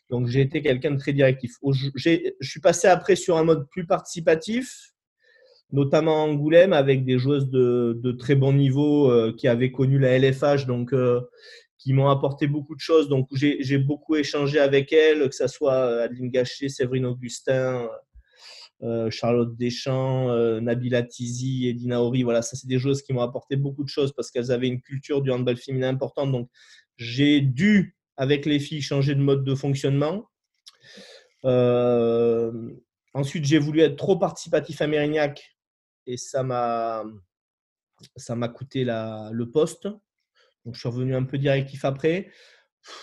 Donc 0.10 0.28
j'ai 0.28 0.42
été 0.42 0.62
quelqu'un 0.62 0.92
de 0.92 0.98
très 0.98 1.14
directif. 1.14 1.54
Je 1.96 2.20
suis 2.42 2.60
passé 2.60 2.88
après 2.88 3.16
sur 3.16 3.38
un 3.38 3.44
mode 3.44 3.68
plus 3.70 3.86
participatif, 3.86 4.94
notamment 5.72 6.24
Angoulême, 6.24 6.74
avec 6.74 7.06
des 7.06 7.20
joueuses 7.20 7.50
de, 7.50 8.12
très 8.18 8.36
bon 8.36 8.54
niveau 8.54 9.12
euh, 9.12 9.34
qui 9.38 9.48
avaient 9.48 9.72
connu 9.72 10.00
la 10.00 10.18
LFH, 10.18 10.66
donc 10.66 10.94
euh, 10.94 11.22
qui 11.78 11.94
m'ont 11.94 12.10
apporté 12.10 12.48
beaucoup 12.48 12.76
de 12.76 12.80
choses. 12.80 13.08
Donc 13.08 13.28
j'ai 13.32 13.78
beaucoup 13.78 14.16
échangé 14.16 14.60
avec 14.60 14.92
elles, 14.92 15.30
que 15.30 15.36
ce 15.36 15.48
soit 15.48 16.02
Adeline 16.04 16.30
Gachet, 16.30 16.70
Séverine 16.70 17.06
Augustin, 17.06 17.84
euh, 17.84 17.88
Charlotte 19.10 19.56
Deschamps, 19.58 20.60
Nabila 20.62 21.04
Tizi, 21.04 21.68
Edina 21.68 22.02
Ori. 22.02 22.24
Voilà, 22.24 22.42
ça 22.42 22.56
c'est 22.56 22.68
des 22.68 22.80
joueuses 22.80 23.02
qui 23.02 23.14
m'ont 23.14 23.22
apporté 23.22 23.56
beaucoup 23.56 23.84
de 23.84 23.90
choses 23.90 24.14
parce 24.14 24.32
qu'elles 24.32 24.52
avaient 24.52 24.68
une 24.68 24.82
culture 24.82 25.22
du 25.22 25.32
handball 25.32 25.58
féminin 25.58 25.90
importante. 25.90 26.32
Donc 26.32 26.50
j'ai 26.98 27.42
dû, 27.42 27.98
avec 28.18 28.46
les 28.46 28.60
filles, 28.60 28.82
changer 28.82 29.16
de 29.16 29.22
mode 29.22 29.44
de 29.44 29.56
fonctionnement. 29.56 30.30
ensuite, 33.14 33.46
j'ai 33.46 33.60
voulu 33.60 33.82
être 33.82 33.98
trop 33.98 34.18
participatif 34.18 34.82
à 34.82 34.88
Mérignac 34.88 35.58
et 36.06 36.18
ça 36.18 36.44
m'a 36.44 37.04
ça 38.16 38.36
m'a 38.36 38.48
coûté 38.48 38.84
la, 38.84 39.30
le 39.32 39.50
poste. 39.50 39.88
Donc 40.66 40.76
je 40.76 40.80
suis 40.80 40.90
revenu 40.90 41.16
un 41.16 41.24
peu 41.24 41.38
directif 41.38 41.86
après. 41.86 42.32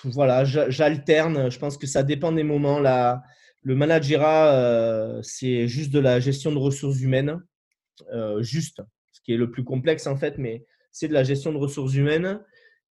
Voilà, 0.05 0.45
j'alterne. 0.45 1.51
Je 1.51 1.59
pense 1.59 1.77
que 1.77 1.87
ça 1.87 2.03
dépend 2.03 2.33
des 2.33 2.43
moments. 2.43 2.79
Là, 2.81 3.23
le 3.67 3.75
managerat, 3.75 4.55
euh, 4.55 5.21
c'est 5.23 5.67
juste 5.67 5.91
de 5.91 5.99
la 5.99 6.21
gestion 6.21 6.53
de 6.53 6.59
ressources 6.59 7.01
humaines, 7.01 7.43
euh, 8.13 8.41
juste, 8.41 8.81
ce 9.13 9.21
qui 9.23 9.33
est 9.33 9.37
le 9.37 9.51
plus 9.51 9.65
complexe 9.65 10.07
en 10.07 10.17
fait, 10.17 10.39
mais 10.39 10.65
c'est 10.93 11.09
de 11.09 11.13
la 11.13 11.25
gestion 11.25 11.53
de 11.53 11.59
ressources 11.59 11.95
humaines. 11.95 12.41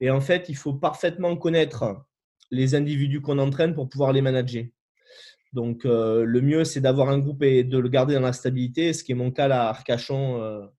Et 0.01 0.10
en 0.10 0.20
fait, 0.20 0.50
il 0.50 0.58
faut 0.58 0.74
parfaitement 0.74 1.38
connaître 1.38 2.05
les 2.51 2.75
individus 2.75 3.22
qu'on 3.22 3.39
entraîne 3.39 3.74
pour 3.74 3.88
pouvoir 3.88 4.12
les 4.12 4.22
manager. 4.22 4.65
Donc, 5.53 5.86
le 5.86 6.41
mieux, 6.41 6.65
c'est 6.65 6.82
d'avoir 6.82 7.08
un 7.08 7.20
groupe 7.20 7.41
et 7.44 7.63
de 7.63 7.77
le 7.77 7.88
garder 7.88 8.15
dans 8.15 8.20
la 8.20 8.34
stabilité, 8.34 8.91
ce 8.91 9.05
qui 9.05 9.13
est 9.13 9.15
mon 9.15 9.32
cas 9.32 9.48
à 9.48 9.70
Arcachon 9.70 10.70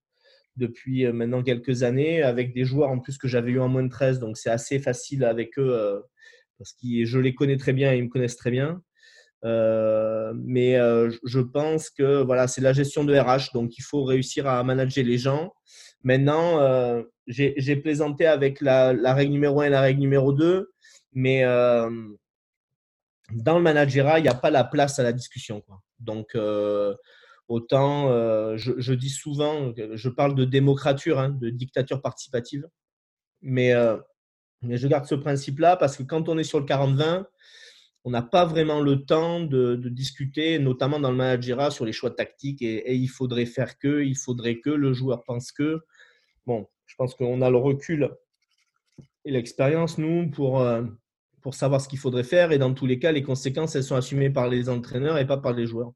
depuis 0.55 1.11
maintenant 1.11 1.41
quelques 1.41 1.81
années, 1.81 2.21
avec 2.21 2.53
des 2.53 2.63
joueurs 2.63 2.91
en 2.91 2.99
plus 2.99 3.17
que 3.17 3.27
j'avais 3.27 3.51
eu 3.51 3.59
en 3.59 3.67
moins 3.67 3.81
de 3.81 3.89
13. 3.89 4.19
Donc, 4.19 4.37
c'est 4.37 4.51
assez 4.51 4.77
facile 4.77 5.25
avec 5.25 5.57
eux 5.57 6.03
parce 6.59 6.73
que 6.73 7.03
je 7.03 7.17
les 7.17 7.33
connais 7.33 7.57
très 7.57 7.73
bien 7.73 7.91
et 7.91 7.97
ils 7.97 8.03
me 8.03 8.09
connaissent 8.09 8.37
très 8.37 8.51
bien. 8.51 8.83
Mais 9.43 10.77
je 11.25 11.39
pense 11.39 11.89
que 11.89 12.23
voilà, 12.23 12.47
c'est 12.47 12.61
la 12.61 12.73
gestion 12.73 13.03
de 13.03 13.17
RH, 13.17 13.53
donc 13.53 13.77
il 13.77 13.83
faut 13.83 14.03
réussir 14.03 14.47
à 14.47 14.63
manager 14.63 15.03
les 15.03 15.17
gens. 15.17 15.53
Maintenant, 16.03 17.03
j'ai 17.27 17.75
plaisanté 17.75 18.25
avec 18.25 18.61
la, 18.61 19.13
règle 19.13 19.33
numéro 19.33 19.61
1 19.61 19.65
et 19.65 19.69
la 19.69 19.81
règle 19.81 19.99
numéro 19.99 20.33
2, 20.33 20.71
mais 21.13 21.43
dans 23.33 23.57
le 23.57 23.61
managerat, 23.61 24.19
il 24.19 24.23
n'y 24.23 24.29
a 24.29 24.35
pas 24.35 24.51
la 24.51 24.63
place 24.63 24.99
à 24.99 25.03
la 25.03 25.13
discussion. 25.13 25.63
Donc, 25.99 26.37
autant, 27.47 28.07
je, 28.57 28.93
dis 28.93 29.09
souvent, 29.09 29.73
je 29.75 30.09
parle 30.09 30.35
de 30.35 30.45
démocrature, 30.45 31.19
hein, 31.19 31.29
de 31.29 31.49
dictature 31.49 32.01
participative, 32.01 32.67
mais 33.41 33.73
je 34.63 34.87
garde 34.87 35.05
ce 35.05 35.15
principe-là 35.15 35.77
parce 35.77 35.97
que 35.97 36.03
quand 36.03 36.29
on 36.29 36.37
est 36.37 36.43
sur 36.43 36.59
le 36.59 36.65
40-20, 36.65 37.25
on 38.03 38.11
n'a 38.11 38.21
pas 38.21 38.45
vraiment 38.45 38.81
le 38.81 39.03
temps 39.03 39.41
de, 39.41 39.75
discuter, 39.89 40.59
notamment 40.59 40.99
dans 40.99 41.11
le 41.11 41.17
managera, 41.17 41.71
sur 41.71 41.85
les 41.85 41.91
choix 41.91 42.11
tactiques 42.11 42.61
et, 42.61 42.95
il 42.95 43.07
faudrait 43.07 43.45
faire 43.45 43.77
que, 43.77 44.03
il 44.03 44.17
faudrait 44.17 44.59
que, 44.59 44.69
le 44.69 44.93
joueur 44.93 45.23
pense 45.23 45.51
que. 45.51 45.81
Bon, 46.45 46.67
je 46.85 46.95
pense 46.95 47.15
qu'on 47.15 47.41
a 47.41 47.49
le 47.49 47.57
recul 47.57 48.09
et 49.25 49.31
l'expérience, 49.31 49.97
nous, 49.97 50.29
pour, 50.31 50.61
euh, 50.61 50.83
pour 51.41 51.53
savoir 51.53 51.81
ce 51.81 51.89
qu'il 51.89 51.99
faudrait 51.99 52.23
faire. 52.23 52.53
Et 52.53 52.57
dans 52.57 52.73
tous 52.73 52.85
les 52.85 52.97
cas, 52.97 53.11
les 53.11 53.23
conséquences, 53.23 53.75
elles 53.75 53.83
sont 53.83 53.97
assumées 53.97 54.29
par 54.29 54.47
les 54.47 54.69
entraîneurs 54.69 55.17
et 55.17 55.27
pas 55.27 55.37
par 55.37 55.51
les 55.51 55.67
joueurs. 55.67 55.91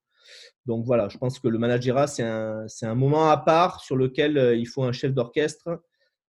Donc 0.66 0.86
voilà, 0.86 1.08
je 1.08 1.18
pense 1.18 1.40
que 1.40 1.48
le 1.48 1.58
managera, 1.58 2.08
c'est 2.08 2.24
un, 2.24 2.66
un, 2.82 2.96
moment 2.96 3.30
à 3.30 3.38
part 3.38 3.80
sur 3.80 3.96
lequel 3.96 4.38
euh, 4.38 4.56
il 4.56 4.68
faut 4.68 4.84
un 4.84 4.92
chef 4.92 5.14
d'orchestre 5.14 5.82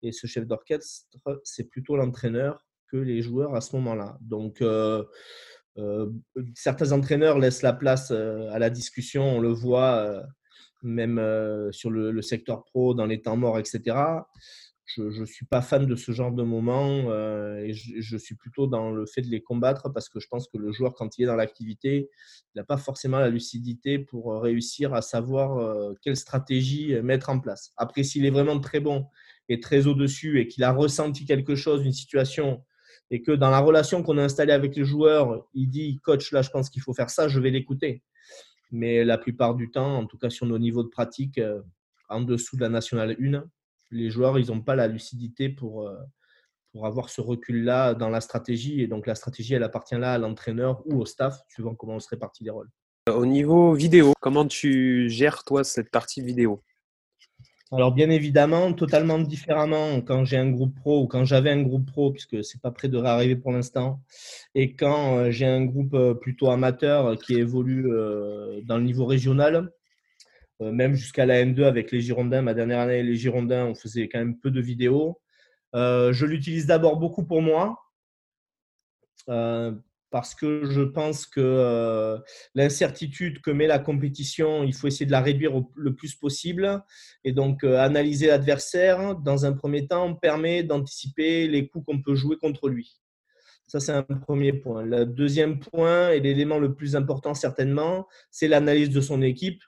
et 0.02 0.12
ce 0.12 0.26
chef 0.26 0.46
d'orchestre, 0.46 1.06
c'est 1.44 1.68
plutôt 1.68 1.96
l'entraîneur 1.96 2.64
que 2.88 2.96
les 2.96 3.20
joueurs 3.20 3.54
à 3.54 3.60
ce 3.60 3.74
moment-là. 3.76 4.16
Donc, 4.20 4.60
euh, 4.60 5.04
certains 6.54 6.92
entraîneurs 6.92 7.38
laissent 7.38 7.62
la 7.62 7.72
place 7.72 8.10
euh, 8.10 8.50
à 8.50 8.58
la 8.58 8.70
discussion, 8.70 9.36
on 9.36 9.40
le 9.40 9.52
voit 9.52 10.22
même 10.82 11.20
sur 11.70 11.90
le, 11.90 12.20
secteur 12.22 12.64
pro, 12.64 12.92
dans 12.92 13.06
les 13.06 13.22
temps 13.22 13.36
morts, 13.36 13.58
etc. 13.58 13.96
Je 14.86 15.02
ne 15.20 15.24
suis 15.24 15.46
pas 15.46 15.62
fan 15.62 15.86
de 15.86 15.94
ce 15.94 16.10
genre 16.10 16.32
de 16.32 16.42
moment 16.42 17.08
et 17.56 17.72
je, 17.72 18.16
suis 18.16 18.34
plutôt 18.34 18.66
dans 18.66 18.90
le 18.90 19.06
fait 19.06 19.22
de 19.22 19.28
les 19.28 19.40
combattre 19.40 19.90
parce 19.94 20.08
que 20.08 20.18
je 20.18 20.26
pense 20.28 20.48
que 20.48 20.58
le 20.58 20.72
joueur, 20.72 20.94
quand 20.94 21.16
il 21.16 21.22
est 21.22 21.26
dans 21.26 21.36
l'activité, 21.36 22.10
il 22.54 22.58
n'a 22.58 22.64
pas 22.64 22.78
forcément 22.78 23.20
la 23.20 23.28
lucidité 23.28 24.00
pour 24.00 24.42
réussir 24.42 24.92
à 24.92 25.02
savoir 25.02 25.94
quelle 26.02 26.16
stratégie 26.16 27.00
mettre 27.00 27.30
en 27.30 27.38
place. 27.38 27.72
Après, 27.76 28.02
s'il 28.02 28.26
est 28.26 28.30
vraiment 28.30 28.58
très 28.58 28.80
bon 28.80 29.06
est 29.48 29.62
très 29.62 29.86
au-dessus 29.86 30.40
et 30.40 30.48
qu'il 30.48 30.64
a 30.64 30.72
ressenti 30.72 31.24
quelque 31.24 31.54
chose, 31.54 31.84
une 31.84 31.92
situation, 31.92 32.62
et 33.12 33.20
que 33.20 33.30
dans 33.30 33.50
la 33.50 33.60
relation 33.60 34.02
qu'on 34.02 34.16
a 34.16 34.22
installée 34.22 34.54
avec 34.54 34.74
les 34.74 34.86
joueurs, 34.86 35.46
il 35.52 35.68
dit 35.68 36.00
coach, 36.02 36.32
là, 36.32 36.40
je 36.40 36.48
pense 36.48 36.70
qu'il 36.70 36.80
faut 36.80 36.94
faire 36.94 37.10
ça, 37.10 37.28
je 37.28 37.38
vais 37.38 37.50
l'écouter. 37.50 38.02
Mais 38.70 39.04
la 39.04 39.18
plupart 39.18 39.54
du 39.54 39.70
temps, 39.70 39.98
en 39.98 40.06
tout 40.06 40.16
cas 40.16 40.30
sur 40.30 40.46
nos 40.46 40.58
niveaux 40.58 40.82
de 40.82 40.88
pratique, 40.88 41.36
euh, 41.36 41.60
en 42.08 42.22
dessous 42.22 42.56
de 42.56 42.62
la 42.62 42.70
nationale 42.70 43.14
1, 43.22 43.44
les 43.90 44.10
joueurs, 44.10 44.38
ils 44.38 44.48
n'ont 44.48 44.62
pas 44.62 44.76
la 44.76 44.88
lucidité 44.88 45.50
pour, 45.50 45.86
euh, 45.86 45.94
pour 46.72 46.86
avoir 46.86 47.10
ce 47.10 47.20
recul-là 47.20 47.92
dans 47.92 48.08
la 48.08 48.22
stratégie. 48.22 48.80
Et 48.80 48.86
donc, 48.86 49.06
la 49.06 49.14
stratégie, 49.14 49.52
elle 49.52 49.62
appartient 49.62 49.98
là 49.98 50.14
à 50.14 50.18
l'entraîneur 50.18 50.82
ou 50.86 50.98
au 50.98 51.04
staff, 51.04 51.38
suivant 51.48 51.74
comment 51.74 51.96
on 51.96 52.00
se 52.00 52.08
répartit 52.08 52.44
les 52.44 52.50
rôles. 52.50 52.70
Au 53.10 53.26
niveau 53.26 53.74
vidéo, 53.74 54.14
comment 54.20 54.46
tu 54.46 55.10
gères, 55.10 55.44
toi, 55.44 55.64
cette 55.64 55.90
partie 55.90 56.22
vidéo? 56.22 56.62
Alors 57.72 57.92
bien 57.92 58.10
évidemment, 58.10 58.74
totalement 58.74 59.18
différemment 59.18 60.02
quand 60.02 60.26
j'ai 60.26 60.36
un 60.36 60.50
groupe 60.50 60.74
pro 60.74 61.02
ou 61.02 61.06
quand 61.06 61.24
j'avais 61.24 61.50
un 61.50 61.62
groupe 61.62 61.86
pro, 61.86 62.10
puisque 62.12 62.44
c'est 62.44 62.60
pas 62.60 62.70
près 62.70 62.88
de 62.88 62.98
réarriver 62.98 63.34
pour 63.36 63.50
l'instant, 63.50 64.02
et 64.54 64.74
quand 64.76 65.16
euh, 65.16 65.30
j'ai 65.30 65.46
un 65.46 65.64
groupe 65.64 65.94
euh, 65.94 66.12
plutôt 66.12 66.50
amateur 66.50 67.16
qui 67.16 67.34
évolue 67.34 67.90
euh, 67.90 68.60
dans 68.64 68.76
le 68.76 68.84
niveau 68.84 69.06
régional, 69.06 69.70
même 70.60 70.94
jusqu'à 70.94 71.26
la 71.26 71.44
M2 71.44 71.64
avec 71.64 71.90
les 71.90 72.00
Girondins. 72.00 72.42
Ma 72.42 72.54
dernière 72.54 72.78
année, 72.78 73.02
les 73.02 73.16
Girondins, 73.16 73.66
on 73.66 73.74
faisait 73.74 74.08
quand 74.08 74.20
même 74.20 74.38
peu 74.38 74.52
de 74.52 74.60
vidéos. 74.60 75.20
je 75.74 76.24
l'utilise 76.24 76.66
d'abord 76.66 76.98
beaucoup 76.98 77.24
pour 77.24 77.42
moi 77.42 77.78
parce 80.12 80.34
que 80.34 80.70
je 80.70 80.82
pense 80.82 81.24
que 81.24 81.40
euh, 81.40 82.18
l'incertitude 82.54 83.40
que 83.40 83.50
met 83.50 83.66
la 83.66 83.78
compétition, 83.78 84.62
il 84.62 84.74
faut 84.74 84.86
essayer 84.86 85.06
de 85.06 85.10
la 85.10 85.22
réduire 85.22 85.52
le 85.74 85.94
plus 85.94 86.14
possible. 86.14 86.84
Et 87.24 87.32
donc, 87.32 87.64
euh, 87.64 87.78
analyser 87.78 88.26
l'adversaire, 88.26 89.16
dans 89.16 89.46
un 89.46 89.54
premier 89.54 89.86
temps, 89.88 90.14
permet 90.14 90.62
d'anticiper 90.62 91.48
les 91.48 91.66
coups 91.66 91.86
qu'on 91.86 92.02
peut 92.02 92.14
jouer 92.14 92.36
contre 92.36 92.68
lui. 92.68 93.00
Ça, 93.66 93.80
c'est 93.80 93.92
un 93.92 94.02
premier 94.02 94.52
point. 94.52 94.84
Le 94.84 95.06
deuxième 95.06 95.58
point, 95.58 96.10
et 96.10 96.20
l'élément 96.20 96.58
le 96.58 96.74
plus 96.74 96.94
important 96.94 97.32
certainement, 97.32 98.06
c'est 98.30 98.48
l'analyse 98.48 98.90
de 98.90 99.00
son 99.00 99.22
équipe. 99.22 99.62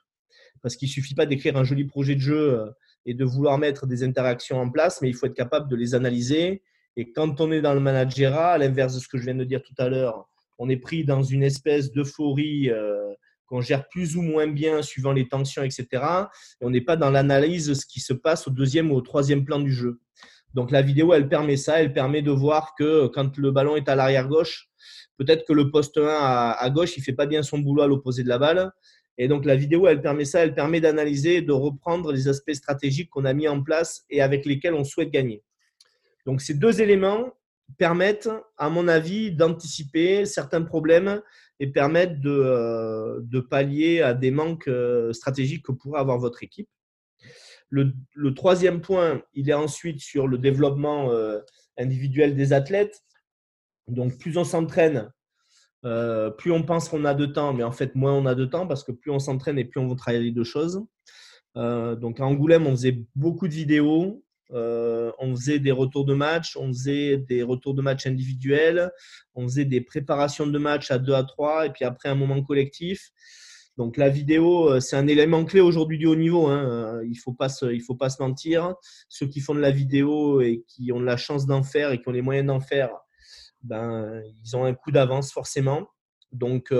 Parce 0.61 0.75
qu'il 0.75 0.89
ne 0.89 0.93
suffit 0.93 1.15
pas 1.15 1.25
d'écrire 1.25 1.57
un 1.57 1.63
joli 1.63 1.85
projet 1.85 2.13
de 2.13 2.21
jeu 2.21 2.59
euh, 2.59 2.69
et 3.07 3.15
de 3.15 3.25
vouloir 3.25 3.57
mettre 3.57 3.87
des 3.87 4.03
interactions 4.03 4.59
en 4.59 4.69
place, 4.69 5.01
mais 5.01 5.09
il 5.09 5.15
faut 5.15 5.25
être 5.25 5.33
capable 5.33 5.67
de 5.71 5.75
les 5.75 5.95
analyser. 5.95 6.61
Et 6.97 7.11
quand 7.11 7.41
on 7.41 7.51
est 7.51 7.61
dans 7.61 7.73
le 7.73 7.79
managerat, 7.79 8.53
à 8.53 8.57
l'inverse 8.59 8.93
de 8.93 8.99
ce 8.99 9.07
que 9.07 9.17
je 9.17 9.25
viens 9.25 9.35
de 9.35 9.43
dire 9.43 9.63
tout 9.63 9.73
à 9.79 9.89
l'heure, 9.89 10.29
on 10.57 10.69
est 10.69 10.77
pris 10.77 11.05
dans 11.05 11.23
une 11.23 11.43
espèce 11.43 11.91
d'euphorie 11.91 12.69
euh, 12.69 13.13
qu'on 13.47 13.61
gère 13.61 13.87
plus 13.89 14.17
ou 14.17 14.21
moins 14.21 14.47
bien 14.47 14.81
suivant 14.81 15.11
les 15.11 15.27
tensions, 15.27 15.63
etc. 15.63 15.87
Et 16.61 16.65
on 16.65 16.69
n'est 16.69 16.81
pas 16.81 16.95
dans 16.95 17.11
l'analyse 17.11 17.67
de 17.67 17.73
ce 17.73 17.85
qui 17.85 17.99
se 17.99 18.13
passe 18.13 18.47
au 18.47 18.51
deuxième 18.51 18.91
ou 18.91 18.95
au 18.95 19.01
troisième 19.01 19.45
plan 19.45 19.59
du 19.59 19.71
jeu. 19.71 19.99
Donc 20.53 20.71
la 20.71 20.81
vidéo, 20.81 21.13
elle 21.13 21.27
permet 21.27 21.57
ça, 21.57 21.81
elle 21.81 21.93
permet 21.93 22.21
de 22.21 22.31
voir 22.31 22.75
que 22.77 23.07
quand 23.07 23.37
le 23.37 23.51
ballon 23.51 23.75
est 23.75 23.89
à 23.89 23.95
l'arrière 23.95 24.27
gauche, 24.27 24.69
peut-être 25.17 25.45
que 25.45 25.53
le 25.53 25.69
poste 25.69 25.97
1 25.97 26.07
à, 26.07 26.69
gauche, 26.69 26.97
il 26.97 27.03
fait 27.03 27.13
pas 27.13 27.25
bien 27.25 27.43
son 27.43 27.59
boulot 27.59 27.83
à 27.83 27.87
l'opposé 27.87 28.23
de 28.23 28.29
la 28.29 28.37
balle. 28.37 28.71
Et 29.17 29.27
donc 29.27 29.45
la 29.45 29.55
vidéo, 29.55 29.87
elle 29.87 30.01
permet 30.01 30.25
ça, 30.25 30.39
elle 30.39 30.53
permet 30.53 30.79
d'analyser, 30.79 31.41
de 31.41 31.51
reprendre 31.51 32.11
les 32.11 32.27
aspects 32.27 32.53
stratégiques 32.53 33.09
qu'on 33.09 33.25
a 33.25 33.33
mis 33.33 33.47
en 33.47 33.61
place 33.61 34.05
et 34.09 34.21
avec 34.21 34.45
lesquels 34.45 34.73
on 34.73 34.83
souhaite 34.83 35.11
gagner. 35.11 35.43
Donc 36.25 36.41
ces 36.41 36.53
deux 36.53 36.81
éléments, 36.81 37.33
permettent, 37.77 38.29
à 38.57 38.69
mon 38.69 38.87
avis, 38.87 39.31
d'anticiper 39.31 40.25
certains 40.25 40.61
problèmes 40.61 41.21
et 41.59 41.67
permettent 41.67 42.19
de, 42.21 42.31
euh, 42.31 43.19
de, 43.23 43.39
pallier 43.39 44.01
à 44.01 44.13
des 44.13 44.31
manques 44.31 44.67
euh, 44.67 45.13
stratégiques 45.13 45.65
que 45.65 45.71
pourrait 45.71 45.99
avoir 45.99 46.17
votre 46.17 46.43
équipe. 46.43 46.69
Le, 47.69 47.93
troisième 48.33 48.79
point, 48.79 49.21
il 49.33 49.49
est 49.49 49.53
ensuite 49.53 49.99
sur 49.99 50.27
le 50.27 50.37
développement 50.37 51.11
euh, 51.11 51.39
individuel 51.77 52.35
des 52.35 52.53
athlètes. 52.53 53.01
Donc, 53.87 54.17
plus 54.17 54.37
on 54.37 54.45
s'entraîne, 54.45 55.11
plus 56.37 56.51
on 56.51 56.63
pense 56.63 56.89
qu'on 56.89 57.05
a 57.05 57.13
de 57.13 57.25
temps, 57.27 57.53
mais 57.53 57.63
en 57.63 57.71
fait, 57.71 57.93
moins 57.93 58.13
on 58.13 58.25
a 58.25 58.33
de 58.33 58.45
temps 58.45 58.65
parce 58.65 58.83
que 58.83 58.91
plus 58.91 59.11
on 59.11 59.19
s'entraîne 59.19 59.59
et 59.59 59.65
plus 59.65 59.79
on 59.79 59.87
va 59.87 59.95
travailler 59.95 60.31
de 60.31 60.43
choses. 60.43 60.83
donc, 61.55 62.19
à 62.19 62.25
Angoulême, 62.25 62.65
on 62.65 62.71
faisait 62.71 63.03
beaucoup 63.13 63.47
de 63.47 63.53
vidéos. 63.53 64.24
Euh, 64.51 65.11
on 65.19 65.35
faisait 65.35 65.59
des 65.59 65.71
retours 65.71 66.05
de 66.05 66.13
match, 66.13 66.55
on 66.55 66.67
faisait 66.67 67.17
des 67.17 67.43
retours 67.43 67.73
de 67.73 67.81
match 67.81 68.05
individuels, 68.05 68.91
on 69.33 69.43
faisait 69.47 69.65
des 69.65 69.81
préparations 69.81 70.45
de 70.45 70.57
match 70.57 70.91
à 70.91 70.99
2 70.99 71.13
à 71.13 71.23
3 71.23 71.65
et 71.65 71.69
puis 71.71 71.85
après 71.85 72.09
un 72.09 72.15
moment 72.15 72.41
collectif. 72.43 73.11
Donc 73.77 73.97
la 73.97 74.07
vidéo, 74.07 74.69
euh, 74.69 74.79
c'est 74.79 74.95
un 74.95 75.07
élément 75.07 75.43
clé 75.43 75.59
aujourd'hui 75.59 75.97
du 75.97 76.05
haut 76.05 76.15
niveau. 76.15 76.47
Hein. 76.47 76.69
Euh, 76.69 77.05
il 77.05 77.11
ne 77.11 77.17
faut, 77.17 77.33
pas 77.33 77.49
se, 77.49 77.77
faut 77.79 77.95
pas 77.95 78.09
se 78.09 78.21
mentir. 78.21 78.75
Ceux 79.09 79.27
qui 79.27 79.41
font 79.41 79.55
de 79.55 79.59
la 79.59 79.71
vidéo 79.71 80.41
et 80.41 80.63
qui 80.67 80.91
ont 80.91 81.01
la 81.01 81.17
chance 81.17 81.45
d'en 81.45 81.63
faire 81.63 81.91
et 81.91 82.01
qui 82.01 82.07
ont 82.07 82.13
les 82.13 82.21
moyens 82.21 82.47
d'en 82.47 82.61
faire, 82.61 82.91
ben, 83.63 84.21
ils 84.43 84.55
ont 84.55 84.63
un 84.63 84.73
coup 84.73 84.91
d'avance 84.91 85.33
forcément. 85.33 85.87
Donc 86.31 86.73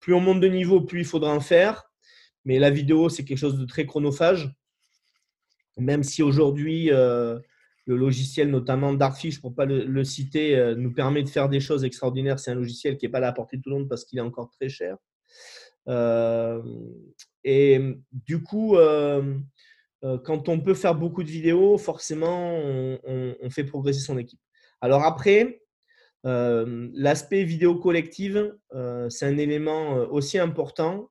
plus 0.00 0.14
on 0.14 0.20
monte 0.20 0.40
de 0.40 0.48
niveau, 0.48 0.80
plus 0.80 1.00
il 1.00 1.06
faudra 1.06 1.32
en 1.32 1.40
faire. 1.40 1.84
Mais 2.44 2.60
la 2.60 2.70
vidéo, 2.70 3.08
c'est 3.08 3.24
quelque 3.24 3.38
chose 3.38 3.58
de 3.58 3.64
très 3.64 3.86
chronophage 3.86 4.54
même 5.76 6.02
si 6.02 6.22
aujourd'hui, 6.22 6.90
euh, 6.90 7.38
le 7.86 7.96
logiciel, 7.96 8.50
notamment 8.50 8.92
Dartfish, 8.92 9.40
pour 9.40 9.50
ne 9.50 9.56
pas 9.56 9.66
le, 9.66 10.04
citer, 10.04 10.56
euh, 10.56 10.74
nous 10.74 10.92
permet 10.92 11.22
de 11.22 11.28
faire 11.28 11.48
des 11.48 11.60
choses 11.60 11.84
extraordinaires. 11.84 12.38
C'est 12.38 12.50
un 12.50 12.56
logiciel 12.56 12.96
qui 12.96 13.06
n'est 13.06 13.12
pas 13.12 13.18
à 13.18 13.22
la 13.22 13.32
portée 13.32 13.58
de 13.58 13.62
tout 13.62 13.70
le 13.70 13.76
monde 13.76 13.88
parce 13.88 14.04
qu'il 14.04 14.18
est 14.18 14.22
encore 14.22 14.50
très 14.50 14.68
cher. 14.68 14.96
Euh, 15.88 16.62
et 17.44 17.80
du 18.10 18.42
coup, 18.42 18.76
quand 20.02 20.48
on 20.48 20.60
peut 20.60 20.74
faire 20.74 20.96
beaucoup 20.96 21.22
de 21.22 21.28
vidéos, 21.28 21.78
forcément, 21.78 22.56
on, 22.56 23.50
fait 23.50 23.62
progresser 23.62 24.00
son 24.00 24.18
équipe. 24.18 24.40
Alors 24.80 25.04
après, 25.04 25.62
l'aspect 26.24 27.44
vidéo 27.44 27.76
collective, 27.76 28.56
c'est 29.10 29.26
un 29.26 29.38
élément 29.38 29.92
aussi 30.10 30.40
important 30.40 31.08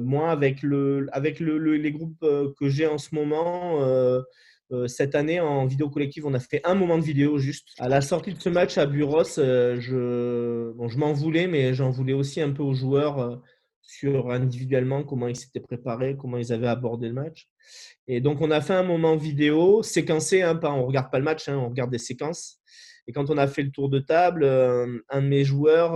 moi, 0.00 0.30
avec, 0.30 0.62
le, 0.62 1.06
avec 1.12 1.40
le, 1.40 1.58
les 1.58 1.92
groupes 1.92 2.22
euh, 2.22 2.52
que 2.58 2.68
j'ai 2.68 2.86
en 2.86 2.98
ce 2.98 3.14
moment, 3.14 3.80
euh, 3.82 4.22
Euh, 4.72 4.88
cette 4.88 5.14
année, 5.14 5.40
en 5.40 5.66
vidéo 5.66 5.90
collective, 5.90 6.26
on 6.26 6.32
a 6.34 6.40
fait 6.40 6.62
un 6.64 6.74
moment 6.74 6.96
de 6.98 7.04
vidéo 7.04 7.38
juste. 7.38 7.68
À 7.78 7.88
la 7.88 8.00
sortie 8.00 8.32
de 8.32 8.40
ce 8.40 8.48
match 8.48 8.78
à 8.78 8.86
Buros, 8.86 9.38
euh, 9.38 9.78
je, 9.78 10.72
bon, 10.72 10.88
je 10.88 10.98
m'en 10.98 11.12
voulais, 11.12 11.46
mais 11.46 11.74
j'en 11.74 11.90
voulais 11.90 12.14
aussi 12.14 12.40
un 12.40 12.50
peu 12.50 12.62
aux 12.62 12.72
joueurs 12.74 13.18
euh, 13.18 13.36
sur 13.82 14.30
individuellement 14.30 15.04
comment 15.04 15.28
ils 15.28 15.36
s'étaient 15.36 15.60
préparés, 15.60 16.16
comment 16.16 16.38
ils 16.38 16.50
avaient 16.50 16.66
abordé 16.66 17.08
le 17.08 17.14
match. 17.14 17.46
Et 18.06 18.22
donc, 18.22 18.40
on 18.40 18.50
a 18.50 18.62
fait 18.62 18.72
un 18.72 18.82
moment 18.82 19.16
vidéo 19.16 19.82
séquencé. 19.82 20.40
Hein, 20.40 20.56
pas, 20.56 20.72
on 20.72 20.80
ne 20.80 20.86
regarde 20.86 21.10
pas 21.10 21.18
le 21.18 21.24
match, 21.24 21.46
hein, 21.48 21.58
on 21.58 21.68
regarde 21.68 21.90
des 21.90 21.98
séquences. 21.98 22.58
Et 23.06 23.12
quand 23.12 23.28
on 23.28 23.36
a 23.36 23.46
fait 23.46 23.62
le 23.62 23.70
tour 23.70 23.90
de 23.90 23.98
table, 23.98 24.44
un 24.46 25.20
de 25.20 25.28
mes 25.28 25.44
joueurs 25.44 25.92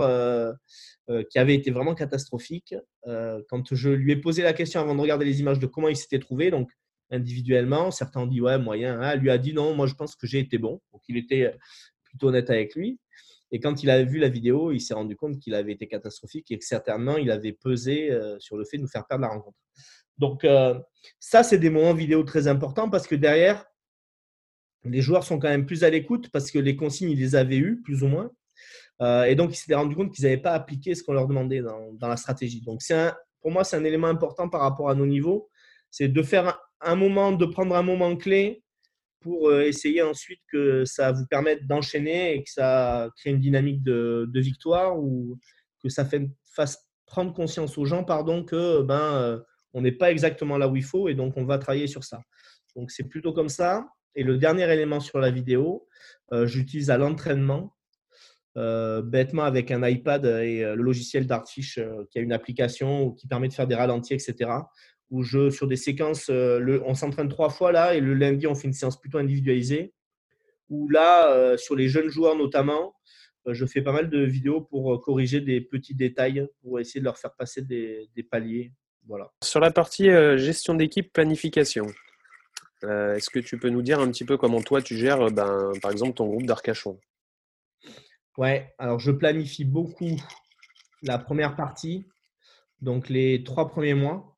qui 1.31 1.39
avait 1.39 1.55
été 1.55 1.71
vraiment 1.71 1.95
catastrophique, 1.95 2.75
quand 3.05 3.73
je 3.73 3.89
lui 3.89 4.11
ai 4.11 4.15
posé 4.15 4.43
la 4.43 4.53
question 4.53 4.81
avant 4.81 4.95
de 4.95 5.01
regarder 5.01 5.25
les 5.25 5.39
images 5.39 5.59
de 5.59 5.65
comment 5.65 5.87
il 5.87 5.95
s'était 5.95 6.19
trouvé, 6.19 6.51
donc 6.51 6.69
individuellement. 7.11 7.91
Certains 7.91 8.21
ont 8.21 8.27
dit 8.27 8.41
ouais, 8.41 8.57
moyen. 8.57 8.99
Hein. 9.01 9.15
Lui 9.15 9.29
a 9.29 9.37
dit 9.37 9.53
non, 9.53 9.73
moi 9.75 9.87
je 9.87 9.95
pense 9.95 10.15
que 10.15 10.27
j'ai 10.27 10.39
été 10.39 10.57
bon. 10.57 10.81
Donc 10.91 11.01
il 11.07 11.17
était 11.17 11.45
euh, 11.45 11.57
plutôt 12.03 12.27
honnête 12.27 12.49
avec 12.49 12.75
lui. 12.75 12.99
Et 13.51 13.59
quand 13.59 13.81
il 13.81 13.89
a 13.89 14.03
vu 14.03 14.19
la 14.19 14.29
vidéo, 14.29 14.71
il 14.71 14.79
s'est 14.79 14.93
rendu 14.93 15.15
compte 15.15 15.39
qu'il 15.39 15.55
avait 15.55 15.71
été 15.71 15.87
catastrophique 15.87 16.51
et 16.51 16.59
que 16.59 16.65
certainement 16.65 17.17
il 17.17 17.31
avait 17.31 17.53
pesé 17.53 18.11
euh, 18.11 18.37
sur 18.39 18.57
le 18.57 18.65
fait 18.65 18.77
de 18.77 18.83
nous 18.83 18.87
faire 18.87 19.07
perdre 19.07 19.23
la 19.23 19.29
rencontre. 19.29 19.57
Donc 20.17 20.43
euh, 20.43 20.77
ça, 21.19 21.43
c'est 21.43 21.57
des 21.57 21.69
moments 21.69 21.93
vidéo 21.93 22.23
très 22.23 22.47
importants 22.47 22.89
parce 22.89 23.07
que 23.07 23.15
derrière, 23.15 23.65
les 24.83 25.01
joueurs 25.01 25.23
sont 25.23 25.39
quand 25.39 25.49
même 25.49 25.65
plus 25.65 25.83
à 25.83 25.89
l'écoute 25.89 26.29
parce 26.31 26.51
que 26.51 26.59
les 26.59 26.75
consignes, 26.75 27.11
ils 27.11 27.19
les 27.19 27.35
avaient 27.35 27.57
eues, 27.57 27.81
plus 27.81 28.03
ou 28.03 28.07
moins. 28.07 28.31
Et 29.01 29.35
donc, 29.35 29.53
ils 29.53 29.57
s'étaient 29.57 29.75
rendu 29.75 29.95
compte 29.95 30.13
qu'ils 30.13 30.25
n'avaient 30.25 30.41
pas 30.41 30.51
appliqué 30.51 30.93
ce 30.93 31.03
qu'on 31.03 31.13
leur 31.13 31.27
demandait 31.27 31.61
dans, 31.61 32.07
la 32.07 32.17
stratégie. 32.17 32.61
Donc, 32.61 32.81
un, 32.89 33.13
pour 33.41 33.51
moi, 33.51 33.63
c'est 33.63 33.77
un 33.77 33.83
élément 33.83 34.07
important 34.07 34.49
par 34.49 34.61
rapport 34.61 34.89
à 34.89 34.95
nos 34.95 35.05
niveaux. 35.05 35.49
C'est 35.89 36.09
de 36.09 36.21
faire 36.21 36.59
un 36.81 36.95
moment, 36.95 37.31
de 37.31 37.45
prendre 37.45 37.75
un 37.75 37.83
moment 37.83 38.15
clé 38.15 38.63
pour 39.21 39.49
euh, 39.49 39.61
essayer 39.61 40.01
ensuite 40.01 40.39
que 40.51 40.85
ça 40.85 41.11
vous 41.11 41.25
permette 41.27 41.67
d'enchaîner 41.67 42.35
et 42.35 42.43
que 42.43 42.49
ça 42.49 43.09
crée 43.17 43.31
une 43.31 43.39
dynamique 43.39 43.83
de, 43.83 44.29
victoire 44.35 44.97
ou 44.97 45.37
que 45.83 45.89
ça 45.89 46.05
fait, 46.05 46.29
fasse 46.53 46.89
prendre 47.05 47.33
conscience 47.33 47.77
aux 47.77 47.85
gens 47.85 48.03
pardon, 48.03 48.43
que 48.43 48.81
ben, 48.81 49.13
euh, 49.15 49.39
on 49.73 49.81
n'est 49.81 49.91
pas 49.91 50.11
exactement 50.11 50.57
là 50.57 50.67
où 50.67 50.75
il 50.75 50.83
faut 50.83 51.09
et 51.09 51.15
donc 51.15 51.35
on 51.37 51.43
va 51.43 51.57
travailler 51.57 51.87
sur 51.87 52.03
ça. 52.03 52.21
Donc 52.75 52.91
c'est 52.91 53.03
plutôt 53.03 53.33
comme 53.33 53.49
ça. 53.49 53.87
Et 54.15 54.23
le 54.23 54.37
dernier 54.37 54.71
élément 54.71 54.99
sur 54.99 55.19
la 55.19 55.31
vidéo, 55.31 55.87
euh, 56.31 56.45
j'utilise 56.47 56.89
à 56.89 56.97
l'entraînement, 56.97 57.73
bêtement 58.55 59.43
avec 59.43 59.71
un 59.71 59.87
iPad 59.87 60.25
et 60.25 60.61
le 60.63 60.81
logiciel 60.81 61.25
d'Artfish 61.25 61.79
qui 62.09 62.19
a 62.19 62.21
une 62.21 62.33
application 62.33 63.11
qui 63.11 63.27
permet 63.27 63.47
de 63.47 63.53
faire 63.53 63.67
des 63.67 63.75
ralentis, 63.75 64.13
etc 64.13 64.49
où 65.11 65.23
je, 65.23 65.49
sur 65.49 65.67
des 65.67 65.75
séquences, 65.75 66.29
euh, 66.29 66.81
on 66.85 66.93
s'entraîne 66.93 67.29
trois 67.29 67.49
fois 67.49 67.71
là 67.71 67.95
et 67.95 67.99
le 67.99 68.13
lundi, 68.13 68.47
on 68.47 68.55
fait 68.55 68.67
une 68.67 68.73
séance 68.73 68.99
plutôt 68.99 69.17
individualisée. 69.17 69.93
Où 70.69 70.87
là, 70.89 71.33
euh, 71.33 71.57
sur 71.57 71.75
les 71.75 71.89
jeunes 71.89 72.09
joueurs 72.09 72.35
notamment, 72.35 72.95
euh, 73.47 73.53
je 73.53 73.65
fais 73.65 73.81
pas 73.81 73.91
mal 73.91 74.09
de 74.09 74.19
vidéos 74.19 74.61
pour 74.61 75.01
corriger 75.01 75.41
des 75.41 75.61
petits 75.61 75.95
détails, 75.95 76.47
pour 76.61 76.79
essayer 76.79 76.99
de 76.99 77.05
leur 77.05 77.17
faire 77.17 77.33
passer 77.33 77.63
des, 77.63 78.09
paliers. 78.29 78.71
Voilà. 79.07 79.31
Sur 79.43 79.59
la 79.59 79.71
partie 79.71 80.09
gestion 80.37 80.75
d'équipe, 80.75 81.11
planification, 81.11 81.87
est-ce 82.83 83.31
que 83.31 83.39
tu 83.39 83.57
peux 83.57 83.69
nous 83.69 83.81
dire 83.81 83.99
un 83.99 84.11
petit 84.11 84.25
peu 84.25 84.37
comment 84.37 84.61
toi 84.61 84.83
tu 84.83 84.95
gères, 84.95 85.31
ben, 85.31 85.71
par 85.81 85.91
exemple, 85.91 86.13
ton 86.13 86.27
groupe 86.27 86.45
d'Arcachon? 86.45 86.99
Ouais, 88.39 88.73
alors 88.77 88.99
je 88.99 89.11
planifie 89.11 89.65
beaucoup 89.65 90.15
la 91.03 91.17
première 91.17 91.57
partie, 91.57 92.07
donc 92.81 93.09
les 93.09 93.43
trois 93.43 93.67
premiers 93.67 93.95
mois. 93.95 94.37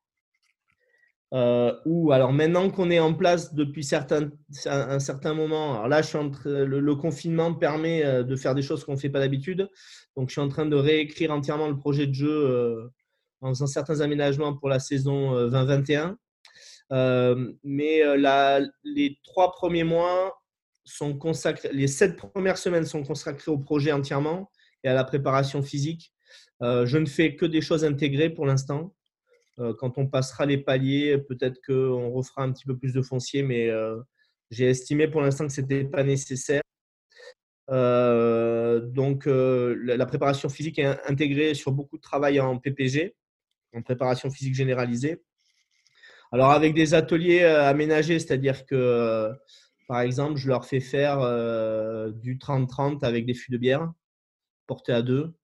Euh, 1.32 1.72
ou 1.86 2.10
alors 2.10 2.32
maintenant 2.32 2.68
qu'on 2.68 2.90
est 2.90 2.98
en 2.98 3.14
place 3.14 3.54
depuis 3.54 3.84
certains, 3.84 4.28
un, 4.66 4.98
certain 4.98 5.34
moment, 5.34 5.74
alors 5.74 5.86
là, 5.86 6.02
je 6.02 6.08
suis 6.08 6.18
le, 6.18 6.94
confinement 6.96 7.54
permet 7.54 8.04
euh, 8.04 8.24
de 8.24 8.34
faire 8.34 8.56
des 8.56 8.62
choses 8.62 8.82
qu'on 8.84 8.94
ne 8.94 8.98
fait 8.98 9.08
pas 9.08 9.20
d'habitude. 9.20 9.70
Donc, 10.16 10.30
je 10.30 10.32
suis 10.32 10.40
en 10.40 10.48
train 10.48 10.66
de 10.66 10.74
réécrire 10.74 11.30
entièrement 11.30 11.68
le 11.68 11.76
projet 11.76 12.08
de 12.08 12.12
jeu 12.12 12.28
euh, 12.28 12.88
en 13.40 13.50
faisant 13.50 13.68
certains 13.68 14.00
aménagements 14.00 14.56
pour 14.56 14.68
la 14.68 14.80
saison 14.80 15.48
2021. 15.48 16.18
mais 17.62 18.02
les 18.82 19.20
trois 19.22 19.52
premiers 19.52 19.84
mois 19.84 20.41
sont 20.84 21.16
consacrés, 21.16 21.70
les 21.72 21.88
sept 21.88 22.16
premières 22.16 22.58
semaines 22.58 22.84
sont 22.84 23.02
consacrées 23.02 23.50
au 23.50 23.58
projet 23.58 23.92
entièrement 23.92 24.50
et 24.84 24.88
à 24.88 24.94
la 24.94 25.04
préparation 25.04 25.62
physique. 25.62 26.12
je 26.60 26.98
ne 26.98 27.06
fais 27.06 27.36
que 27.36 27.46
des 27.46 27.60
choses 27.60 27.84
intégrées 27.84 28.30
pour 28.30 28.46
l'instant. 28.46 28.94
Euh, 29.58 29.74
quand 29.74 29.98
on 29.98 30.06
passera 30.06 30.46
les 30.46 30.58
paliers, 30.58 31.18
peut-être 31.18 31.60
qu'on 31.66 32.10
refera 32.10 32.42
un 32.42 32.52
petit 32.52 32.64
peu 32.64 32.76
plus 32.76 32.92
de 32.92 33.02
foncier, 33.02 33.42
mais 33.42 33.68
euh, 33.68 34.00
j'ai 34.50 34.66
estimé 34.66 35.08
pour 35.08 35.20
l'instant 35.20 35.46
que 35.46 35.52
ce 35.52 35.60
n'était 35.60 35.84
pas 35.84 36.02
nécessaire. 36.02 36.62
Euh, 37.70 38.80
donc, 38.80 39.24
la, 39.26 40.06
préparation 40.06 40.48
physique 40.48 40.78
est 40.78 40.98
intégrée 41.08 41.54
sur 41.54 41.72
beaucoup 41.72 41.96
de 41.96 42.02
travail 42.02 42.40
en 42.40 42.58
PPG, 42.58 43.14
en 43.74 43.82
préparation 43.82 44.30
physique 44.30 44.54
généralisée. 44.54 45.22
Alors, 46.32 46.50
avec 46.50 46.74
des 46.74 46.94
ateliers 46.94 47.44
aménagés, 47.44 48.18
c'est-à-dire 48.18 48.64
que, 48.64 49.30
par 49.92 50.00
exemple, 50.00 50.38
je 50.38 50.48
leur 50.48 50.64
fais 50.64 50.80
faire 50.80 51.18
du 52.14 52.38
30-30 52.38 53.04
avec 53.04 53.26
des 53.26 53.34
fûts 53.34 53.52
de 53.52 53.58
bière 53.58 53.92
portés 54.66 54.94
à 54.94 55.02
deux. 55.02 55.34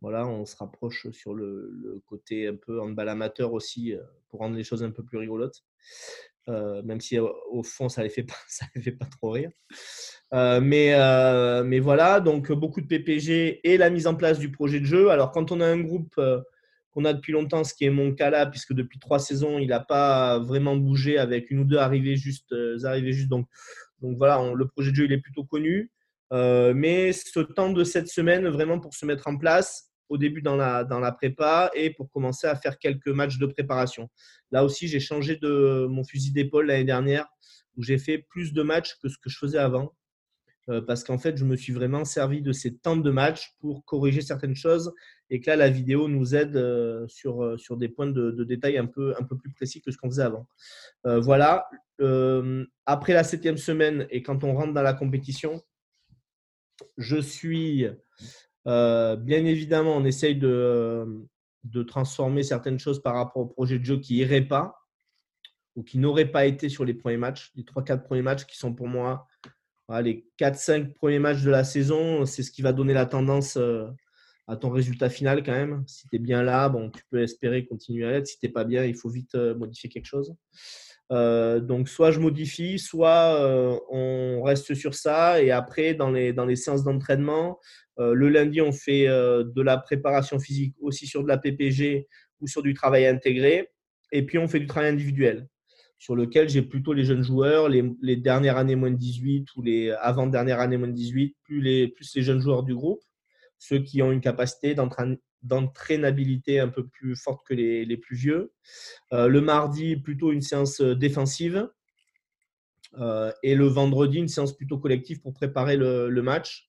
Voilà, 0.00 0.26
on 0.26 0.46
se 0.46 0.56
rapproche 0.56 1.10
sur 1.10 1.34
le, 1.34 2.00
côté 2.06 2.48
un 2.48 2.56
peu 2.56 2.80
handball 2.80 3.10
amateur 3.10 3.52
aussi 3.52 3.92
pour 4.30 4.40
rendre 4.40 4.56
les 4.56 4.64
choses 4.64 4.82
un 4.82 4.92
peu 4.92 5.04
plus 5.04 5.18
rigolotes. 5.18 5.62
même 6.48 7.02
si 7.02 7.18
au 7.18 7.62
fond, 7.62 7.90
ça 7.90 8.02
les, 8.02 8.08
fait 8.08 8.22
pas, 8.22 8.32
les 8.74 8.80
fait 8.80 8.92
pas 8.92 9.04
trop 9.04 9.32
rire. 9.32 9.50
mais, 10.32 10.96
mais 11.62 11.78
voilà, 11.78 12.20
donc 12.20 12.50
beaucoup 12.50 12.80
de 12.80 12.86
PPG 12.86 13.60
et 13.62 13.76
la 13.76 13.90
mise 13.90 14.06
en 14.06 14.14
place 14.14 14.38
du 14.38 14.50
projet 14.50 14.80
de 14.80 14.86
jeu. 14.86 15.10
Alors, 15.10 15.32
quand 15.32 15.52
on 15.52 15.60
a 15.60 15.66
un 15.66 15.80
groupe 15.80 16.18
qu'on 16.92 17.04
a 17.04 17.12
depuis 17.12 17.32
longtemps, 17.32 17.64
ce 17.64 17.74
qui 17.74 17.84
est 17.84 17.90
mon 17.90 18.14
cas 18.14 18.30
là, 18.30 18.46
puisque 18.46 18.72
depuis 18.72 18.98
trois 18.98 19.18
saisons, 19.18 19.58
il 19.58 19.68
n'a 19.68 19.80
pas 19.80 20.38
vraiment 20.38 20.76
bougé 20.76 21.18
avec 21.18 21.50
une 21.50 21.60
ou 21.60 21.64
deux 21.64 21.78
arrivées 21.78 22.16
juste. 22.16 22.54
arrivées 22.84 23.12
juste 23.12 23.28
donc, 23.28 23.46
donc 24.00 24.16
voilà, 24.18 24.40
le 24.54 24.66
projet 24.68 24.90
de 24.90 24.96
jeu, 24.96 25.04
il 25.04 25.12
est 25.12 25.20
plutôt 25.20 25.44
connu. 25.44 25.90
mais 26.30 27.12
ce 27.12 27.40
temps 27.40 27.72
de 27.72 27.84
cette 27.84 28.08
semaine, 28.08 28.46
vraiment 28.48 28.78
pour 28.78 28.94
se 28.94 29.06
mettre 29.06 29.28
en 29.28 29.36
place, 29.36 29.92
au 30.12 30.18
début 30.18 30.42
dans 30.42 30.56
la, 30.56 30.84
dans 30.84 31.00
la 31.00 31.10
prépa 31.10 31.70
et 31.74 31.90
pour 31.90 32.10
commencer 32.10 32.46
à 32.46 32.54
faire 32.54 32.78
quelques 32.78 33.08
matchs 33.08 33.38
de 33.38 33.46
préparation. 33.46 34.10
Là 34.50 34.62
aussi, 34.64 34.86
j'ai 34.86 35.00
changé 35.00 35.36
de 35.36 35.86
mon 35.88 36.04
fusil 36.04 36.32
d'épaule 36.32 36.66
l'année 36.66 36.84
dernière 36.84 37.26
où 37.76 37.82
j'ai 37.82 37.96
fait 37.96 38.18
plus 38.18 38.52
de 38.52 38.62
matchs 38.62 38.94
que 39.02 39.08
ce 39.08 39.16
que 39.16 39.30
je 39.30 39.38
faisais 39.38 39.58
avant. 39.58 39.94
Euh, 40.68 40.80
parce 40.80 41.02
qu'en 41.02 41.18
fait, 41.18 41.36
je 41.36 41.44
me 41.44 41.56
suis 41.56 41.72
vraiment 41.72 42.04
servi 42.04 42.40
de 42.40 42.52
ces 42.52 42.76
temps 42.76 42.96
de 42.96 43.10
match 43.10 43.54
pour 43.58 43.84
corriger 43.84 44.20
certaines 44.20 44.54
choses 44.54 44.94
et 45.28 45.40
que 45.40 45.50
là, 45.50 45.56
la 45.56 45.68
vidéo 45.68 46.08
nous 46.08 46.34
aide 46.34 46.56
euh, 46.56 47.06
sur, 47.08 47.42
euh, 47.42 47.56
sur 47.56 47.76
des 47.76 47.88
points 47.88 48.06
de, 48.06 48.30
de, 48.30 48.44
détail 48.44 48.78
un 48.78 48.86
peu, 48.86 49.14
un 49.18 49.24
peu 49.24 49.36
plus 49.36 49.50
précis 49.52 49.80
que 49.80 49.90
ce 49.90 49.96
qu'on 49.96 50.08
faisait 50.08 50.22
avant. 50.22 50.46
voilà. 51.04 51.68
après 52.86 53.12
la 53.12 53.24
septième 53.24 53.56
semaine 53.56 54.06
et 54.10 54.22
quand 54.22 54.44
on 54.44 54.54
rentre 54.54 54.72
dans 54.72 54.82
la 54.82 54.94
compétition, 54.94 55.62
je 56.96 57.18
suis 57.18 57.86
bien 58.64 59.44
évidemment, 59.44 59.96
on 59.96 60.04
essaye 60.04 60.36
de, 60.36 61.26
de, 61.64 61.82
transformer 61.82 62.44
certaines 62.44 62.78
choses 62.78 63.02
par 63.02 63.14
rapport 63.14 63.42
au 63.42 63.46
projet 63.46 63.78
de 63.78 63.84
jeu 63.84 63.98
qui 63.98 64.14
n'irait 64.14 64.42
pas 64.42 64.78
ou 65.74 65.82
qui 65.82 65.98
n'auraient 65.98 66.30
pas 66.30 66.46
été 66.46 66.68
sur 66.68 66.84
les 66.84 66.94
premiers 66.94 67.16
matchs. 67.16 67.50
Les 67.56 67.64
3-4 67.64 68.02
premiers 68.02 68.22
matchs 68.22 68.44
qui 68.44 68.56
sont 68.58 68.74
pour 68.74 68.88
moi 68.88 69.26
les 70.00 70.24
4-5 70.38 70.94
premiers 70.94 71.18
matchs 71.18 71.42
de 71.42 71.50
la 71.50 71.64
saison, 71.64 72.24
c'est 72.24 72.42
ce 72.42 72.50
qui 72.50 72.62
va 72.62 72.72
donner 72.72 72.94
la 72.94 73.06
tendance 73.06 73.56
euh, 73.56 73.86
à 74.46 74.56
ton 74.56 74.70
résultat 74.70 75.10
final 75.10 75.42
quand 75.42 75.52
même. 75.52 75.84
Si 75.86 76.08
tu 76.08 76.16
es 76.16 76.18
bien 76.18 76.42
là, 76.42 76.72
tu 76.94 77.02
peux 77.10 77.22
espérer 77.22 77.66
continuer 77.66 78.06
à 78.06 78.12
l'être. 78.12 78.26
Si 78.26 78.38
tu 78.38 78.46
n'es 78.46 78.52
pas 78.52 78.64
bien, 78.64 78.84
il 78.84 78.94
faut 78.94 79.10
vite 79.10 79.34
euh, 79.34 79.54
modifier 79.54 79.90
quelque 79.90 80.06
chose. 80.06 80.34
donc 81.10 81.88
soit 81.88 82.10
je 82.10 82.20
modifie, 82.20 82.78
soit 82.78 83.36
on 83.90 84.42
reste 84.42 84.72
sur 84.74 84.94
ça 84.94 85.42
et 85.42 85.50
après 85.50 85.92
dans 85.92 86.10
les, 86.10 86.56
séances 86.56 86.84
d'entraînement, 86.84 87.58
euh, 87.98 88.14
le 88.14 88.28
lundi, 88.28 88.60
on 88.60 88.72
fait 88.72 89.06
euh, 89.08 89.44
de 89.44 89.62
la 89.62 89.76
préparation 89.78 90.38
physique 90.38 90.74
aussi 90.80 91.06
sur 91.06 91.22
de 91.22 91.28
la 91.28 91.38
PPG 91.38 92.08
ou 92.40 92.46
sur 92.46 92.62
du 92.62 92.74
travail 92.74 93.06
intégré. 93.06 93.70
Et 94.12 94.24
puis, 94.24 94.38
on 94.38 94.48
fait 94.48 94.60
du 94.60 94.66
travail 94.66 94.90
individuel 94.90 95.48
sur 96.02 96.16
lequel 96.16 96.48
j'ai 96.48 96.62
plutôt 96.62 96.94
les 96.94 97.04
jeunes 97.04 97.22
joueurs, 97.22 97.68
les, 97.68 98.16
dernières 98.16 98.56
années 98.56 98.74
moins 98.74 98.90
de 98.90 98.96
18 98.96 99.54
ou 99.54 99.62
les 99.62 99.92
avant-dernières 99.92 100.58
années 100.58 100.76
moins 100.76 100.88
de 100.88 100.94
18, 100.94 101.36
plus 101.44 101.60
les, 101.60 101.94
les 102.16 102.22
jeunes 102.22 102.40
joueurs 102.40 102.64
du 102.64 102.74
groupe, 102.74 103.00
ceux 103.56 103.78
qui 103.78 104.02
ont 104.02 104.10
une 104.10 104.20
capacité 104.20 104.74
d'entraînabilité 105.42 106.58
un 106.58 106.66
peu 106.66 106.88
plus 106.88 107.14
forte 107.14 107.46
que 107.46 107.54
les, 107.54 107.96
plus 107.96 108.16
vieux. 108.16 108.52
Euh, 109.12 109.28
le 109.28 109.40
mardi, 109.40 109.94
plutôt 109.94 110.32
une 110.32 110.40
séance 110.40 110.80
défensive. 110.80 111.70
et 113.44 113.54
le 113.54 113.66
vendredi, 113.66 114.18
une 114.18 114.26
séance 114.26 114.56
plutôt 114.56 114.78
collective 114.78 115.20
pour 115.20 115.32
préparer 115.32 115.76
le 115.76 116.20
match. 116.20 116.68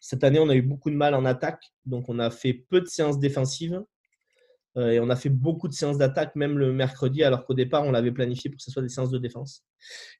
Cette 0.00 0.24
année, 0.24 0.40
on 0.40 0.48
a 0.48 0.56
eu 0.56 0.62
beaucoup 0.62 0.90
de 0.90 0.96
mal 0.96 1.14
en 1.14 1.24
attaque, 1.24 1.72
donc 1.86 2.08
on 2.08 2.18
a 2.18 2.30
fait 2.30 2.54
peu 2.54 2.80
de 2.80 2.86
séances 2.86 3.20
défensives. 3.20 3.80
Euh, 4.76 4.90
et 4.90 5.00
on 5.00 5.10
a 5.10 5.16
fait 5.16 5.28
beaucoup 5.28 5.68
de 5.68 5.74
séances 5.74 5.98
d'attaque, 5.98 6.34
même 6.34 6.58
le 6.58 6.72
mercredi, 6.72 7.22
alors 7.22 7.44
qu'au 7.44 7.54
départ, 7.54 7.84
on 7.84 7.90
l'avait 7.90 8.12
planifié 8.12 8.50
pour 8.50 8.56
que 8.56 8.62
ce 8.62 8.70
soit 8.70 8.82
des 8.82 8.88
séances 8.88 9.10
de 9.10 9.18
défense. 9.18 9.64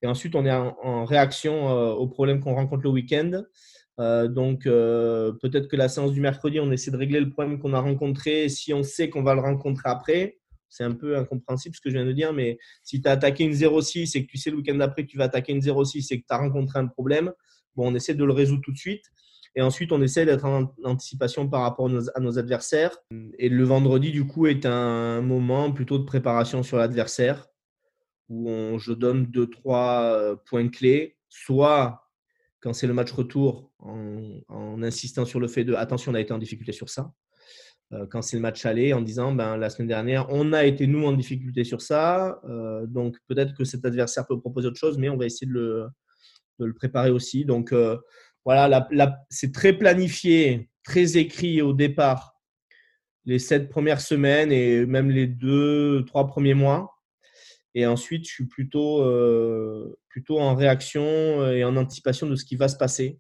Et 0.02 0.06
ensuite, 0.06 0.34
on 0.34 0.44
est 0.44 0.52
en, 0.52 1.04
réaction 1.04 1.70
euh, 1.70 1.92
aux 1.92 2.08
problèmes 2.08 2.40
qu'on 2.40 2.54
rencontre 2.54 2.82
le 2.82 2.90
week-end. 2.90 3.42
Euh, 4.00 4.28
donc, 4.28 4.64
peut-être 4.64 5.68
que 5.68 5.76
la 5.76 5.88
séance 5.88 6.12
du 6.12 6.20
mercredi, 6.20 6.60
on 6.60 6.70
essaie 6.70 6.90
de 6.90 6.96
régler 6.96 7.20
le 7.20 7.30
problème 7.30 7.58
qu'on 7.58 7.72
a 7.72 7.80
rencontré. 7.80 8.48
Si 8.48 8.72
on 8.74 8.82
sait 8.82 9.08
qu'on 9.08 9.22
va 9.22 9.34
le 9.34 9.40
rencontrer 9.40 9.88
après, 9.88 10.38
c'est 10.72 10.84
un 10.84 10.92
peu 10.92 11.18
incompréhensible 11.18 11.74
ce 11.74 11.80
que 11.82 11.90
je 11.90 11.96
viens 11.96 12.06
de 12.06 12.12
dire, 12.12 12.32
mais 12.32 12.58
si 12.82 13.02
tu 13.02 13.08
as 13.08 13.12
attaqué 13.12 13.44
une 13.44 13.52
0,6 13.52 14.16
et 14.16 14.24
que 14.24 14.30
tu 14.30 14.38
sais 14.38 14.50
le 14.50 14.56
week-end 14.56 14.76
d'après 14.76 15.04
que 15.04 15.10
tu 15.10 15.18
vas 15.18 15.24
attaquer 15.24 15.52
une 15.52 15.60
0,6 15.60 16.06
et 16.10 16.20
que 16.20 16.26
tu 16.26 16.34
as 16.34 16.38
rencontré 16.38 16.78
un 16.78 16.86
problème, 16.86 17.30
bon, 17.76 17.92
on 17.92 17.94
essaie 17.94 18.14
de 18.14 18.24
le 18.24 18.32
résoudre 18.32 18.62
tout 18.64 18.72
de 18.72 18.78
suite. 18.78 19.04
Et 19.54 19.60
ensuite, 19.60 19.92
on 19.92 20.00
essaie 20.00 20.24
d'être 20.24 20.46
en 20.46 20.74
anticipation 20.84 21.48
par 21.48 21.62
rapport 21.62 21.86
à 22.14 22.20
nos, 22.20 22.38
adversaires. 22.38 22.96
Et 23.38 23.48
le 23.48 23.64
vendredi, 23.64 24.10
du 24.10 24.26
coup, 24.26 24.46
est 24.46 24.64
un 24.64 25.20
moment 25.20 25.72
plutôt 25.72 25.98
de 25.98 26.04
préparation 26.04 26.62
sur 26.62 26.78
l'adversaire, 26.78 27.48
où 28.30 28.78
je 28.78 28.92
donne 28.92 29.26
deux, 29.26 29.48
trois 29.48 30.04
euh, 30.04 30.36
points 30.36 30.68
clés, 30.68 31.18
soit 31.28 32.08
quand 32.60 32.72
c'est 32.72 32.86
le 32.86 32.94
match 32.94 33.12
retour, 33.12 33.72
en, 33.78 34.82
insistant 34.82 35.24
sur 35.24 35.40
le 35.40 35.48
fait 35.48 35.64
de 35.64 35.74
attention, 35.74 36.12
on 36.12 36.14
a 36.14 36.20
été 36.20 36.32
en 36.32 36.38
difficulté 36.38 36.72
sur 36.72 36.88
ça. 36.88 37.12
Euh, 37.92 38.06
quand 38.06 38.22
c'est 38.22 38.36
le 38.36 38.42
match 38.42 38.64
aller, 38.64 38.92
en 38.94 39.02
disant 39.02 39.34
ben, 39.34 39.56
la 39.56 39.68
semaine 39.68 39.88
dernière, 39.88 40.26
on 40.30 40.52
a 40.52 40.64
été 40.64 40.86
nous 40.86 41.04
en 41.04 41.12
difficulté 41.12 41.64
sur 41.64 41.82
ça. 41.82 42.40
Euh, 42.48 42.86
donc 42.86 43.16
peut-être 43.28 43.54
que 43.54 43.64
cet 43.64 43.84
adversaire 43.84 44.26
peut 44.26 44.38
proposer 44.40 44.68
autre 44.68 44.78
chose, 44.78 44.96
mais 44.96 45.08
on 45.08 45.16
va 45.16 45.26
essayer 45.26 45.46
de 45.46 45.52
le, 45.52 45.86
de 46.60 46.66
le 46.66 46.72
préparer 46.72 47.10
aussi. 47.10 47.44
Donc 47.44 47.74
voilà, 48.44 48.88
c'est 49.30 49.52
très 49.52 49.72
planifié, 49.72 50.68
très 50.84 51.16
écrit 51.16 51.62
au 51.62 51.72
départ, 51.72 52.40
les 53.24 53.38
sept 53.38 53.68
premières 53.68 54.00
semaines 54.00 54.50
et 54.50 54.84
même 54.86 55.10
les 55.10 55.26
deux, 55.26 56.04
trois 56.06 56.26
premiers 56.26 56.54
mois. 56.54 56.90
Et 57.74 57.86
ensuite, 57.86 58.26
je 58.26 58.32
suis 58.32 58.46
plutôt, 58.46 59.02
euh, 59.02 59.96
en 60.30 60.54
réaction 60.54 61.50
et 61.50 61.64
en 61.64 61.76
anticipation 61.76 62.26
de 62.26 62.36
ce 62.36 62.44
qui 62.44 62.56
va 62.56 62.68
se 62.68 62.76
passer. 62.76 63.18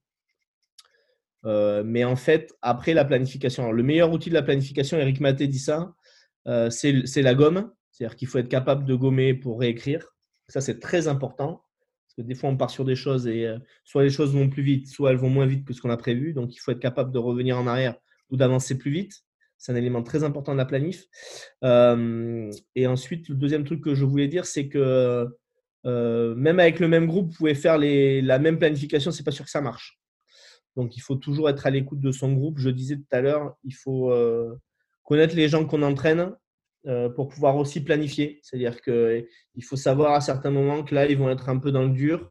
Euh, 1.44 1.82
mais 1.84 2.04
en 2.04 2.16
fait, 2.16 2.52
après 2.62 2.94
la 2.94 3.04
planification, 3.04 3.72
le 3.72 3.82
meilleur 3.82 4.12
outil 4.12 4.28
de 4.28 4.34
la 4.34 4.42
planification, 4.42 4.98
Eric 4.98 5.20
Maté 5.20 5.46
dit 5.46 5.58
ça, 5.58 5.94
euh, 6.46 6.70
c'est 6.70 7.22
la 7.22 7.34
gomme. 7.34 7.72
C'est-à-dire 7.90 8.16
qu'il 8.16 8.28
faut 8.28 8.38
être 8.38 8.48
capable 8.48 8.84
de 8.84 8.94
gommer 8.94 9.34
pour 9.34 9.60
réécrire. 9.60 10.14
Ça, 10.48 10.60
c'est 10.60 10.80
très 10.80 11.08
important. 11.08 11.62
Parce 12.12 12.26
que 12.26 12.28
des 12.28 12.34
fois, 12.34 12.50
on 12.50 12.56
part 12.58 12.70
sur 12.70 12.84
des 12.84 12.94
choses 12.94 13.26
et 13.26 13.46
euh, 13.46 13.58
soit 13.84 14.02
les 14.02 14.10
choses 14.10 14.34
vont 14.34 14.50
plus 14.50 14.62
vite, 14.62 14.86
soit 14.88 15.10
elles 15.10 15.16
vont 15.16 15.30
moins 15.30 15.46
vite 15.46 15.64
que 15.64 15.72
ce 15.72 15.80
qu'on 15.80 15.88
a 15.88 15.96
prévu. 15.96 16.34
Donc, 16.34 16.54
il 16.54 16.58
faut 16.58 16.70
être 16.70 16.78
capable 16.78 17.10
de 17.10 17.18
revenir 17.18 17.58
en 17.58 17.66
arrière 17.66 17.94
ou 18.30 18.36
d'avancer 18.36 18.76
plus 18.76 18.90
vite. 18.90 19.14
C'est 19.56 19.72
un 19.72 19.76
élément 19.76 20.02
très 20.02 20.22
important 20.22 20.52
de 20.52 20.58
la 20.58 20.66
planif. 20.66 21.06
Euh, 21.64 22.50
et 22.74 22.86
ensuite, 22.86 23.28
le 23.30 23.34
deuxième 23.34 23.64
truc 23.64 23.80
que 23.80 23.94
je 23.94 24.04
voulais 24.04 24.28
dire, 24.28 24.44
c'est 24.44 24.68
que 24.68 25.26
euh, 25.86 26.34
même 26.34 26.60
avec 26.60 26.80
le 26.80 26.88
même 26.88 27.06
groupe, 27.06 27.30
vous 27.30 27.36
pouvez 27.38 27.54
faire 27.54 27.78
les, 27.78 28.20
la 28.20 28.38
même 28.38 28.58
planification, 28.58 29.10
c'est 29.10 29.24
pas 29.24 29.30
sûr 29.30 29.46
que 29.46 29.50
ça 29.50 29.62
marche. 29.62 29.98
Donc, 30.76 30.96
il 30.96 31.00
faut 31.00 31.16
toujours 31.16 31.48
être 31.48 31.66
à 31.66 31.70
l'écoute 31.70 32.00
de 32.00 32.12
son 32.12 32.32
groupe. 32.32 32.58
Je 32.58 32.68
disais 32.68 32.96
tout 32.96 33.06
à 33.10 33.22
l'heure, 33.22 33.56
il 33.64 33.74
faut 33.74 34.12
connaître 35.02 35.34
les 35.34 35.48
gens 35.48 35.64
qu'on 35.64 35.82
entraîne 35.82 36.20
euh, 36.20 36.30
pour 37.14 37.28
pouvoir 37.28 37.56
aussi 37.56 37.82
planifier. 37.84 38.40
C'est-à-dire 38.42 38.80
qu'il 38.80 39.64
faut 39.64 39.76
savoir 39.76 40.14
à 40.14 40.20
certains 40.20 40.50
moments 40.50 40.82
que 40.82 40.94
là, 40.94 41.06
ils 41.06 41.16
vont 41.16 41.30
être 41.30 41.48
un 41.48 41.58
peu 41.58 41.70
dans 41.70 41.82
le 41.82 41.90
dur. 41.90 42.30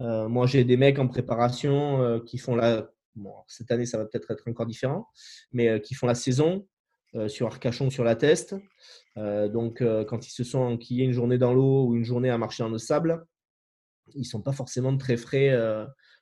Euh, 0.00 0.28
moi, 0.28 0.46
j'ai 0.46 0.64
des 0.64 0.76
mecs 0.76 0.98
en 0.98 1.06
préparation 1.06 2.02
euh, 2.02 2.20
qui 2.20 2.38
font 2.38 2.56
la. 2.56 2.90
Bon, 3.16 3.34
cette 3.48 3.70
année, 3.70 3.86
ça 3.86 3.98
va 3.98 4.06
peut-être 4.06 4.30
être 4.30 4.48
encore 4.48 4.66
différent, 4.66 5.08
mais 5.52 5.80
qui 5.82 5.94
font 5.94 6.06
la 6.06 6.14
saison 6.14 6.66
sur 7.26 7.48
Arcachon, 7.48 7.90
sur 7.90 8.04
la 8.04 8.14
test. 8.14 8.54
donc, 9.16 9.82
quand 10.06 10.26
ils 10.28 10.30
se 10.30 10.44
sont 10.44 10.60
enquillés 10.60 11.04
une 11.04 11.12
journée 11.12 11.38
dans 11.38 11.52
l'eau 11.52 11.86
ou 11.86 11.96
une 11.96 12.04
journée 12.04 12.30
à 12.30 12.38
marcher 12.38 12.62
dans 12.62 12.68
le 12.68 12.78
sable, 12.78 13.26
ils 14.14 14.20
ne 14.20 14.24
sont 14.24 14.42
pas 14.42 14.52
forcément 14.52 14.96
très 14.96 15.16
frais 15.16 15.50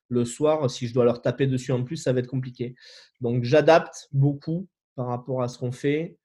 le 0.08 0.24
soir. 0.24 0.70
Si 0.70 0.86
je 0.86 0.94
dois 0.94 1.04
leur 1.04 1.20
taper 1.20 1.46
dessus 1.46 1.72
en 1.72 1.84
plus, 1.84 1.98
ça 1.98 2.14
va 2.14 2.20
être 2.20 2.26
compliqué. 2.26 2.74
Donc, 3.20 3.44
j'adapte 3.44 4.08
beaucoup 4.12 4.66
par 4.96 5.08
rapport 5.08 5.42
à 5.42 5.48
ce 5.48 5.58
qu'on 5.58 5.70
fait. 5.70 6.16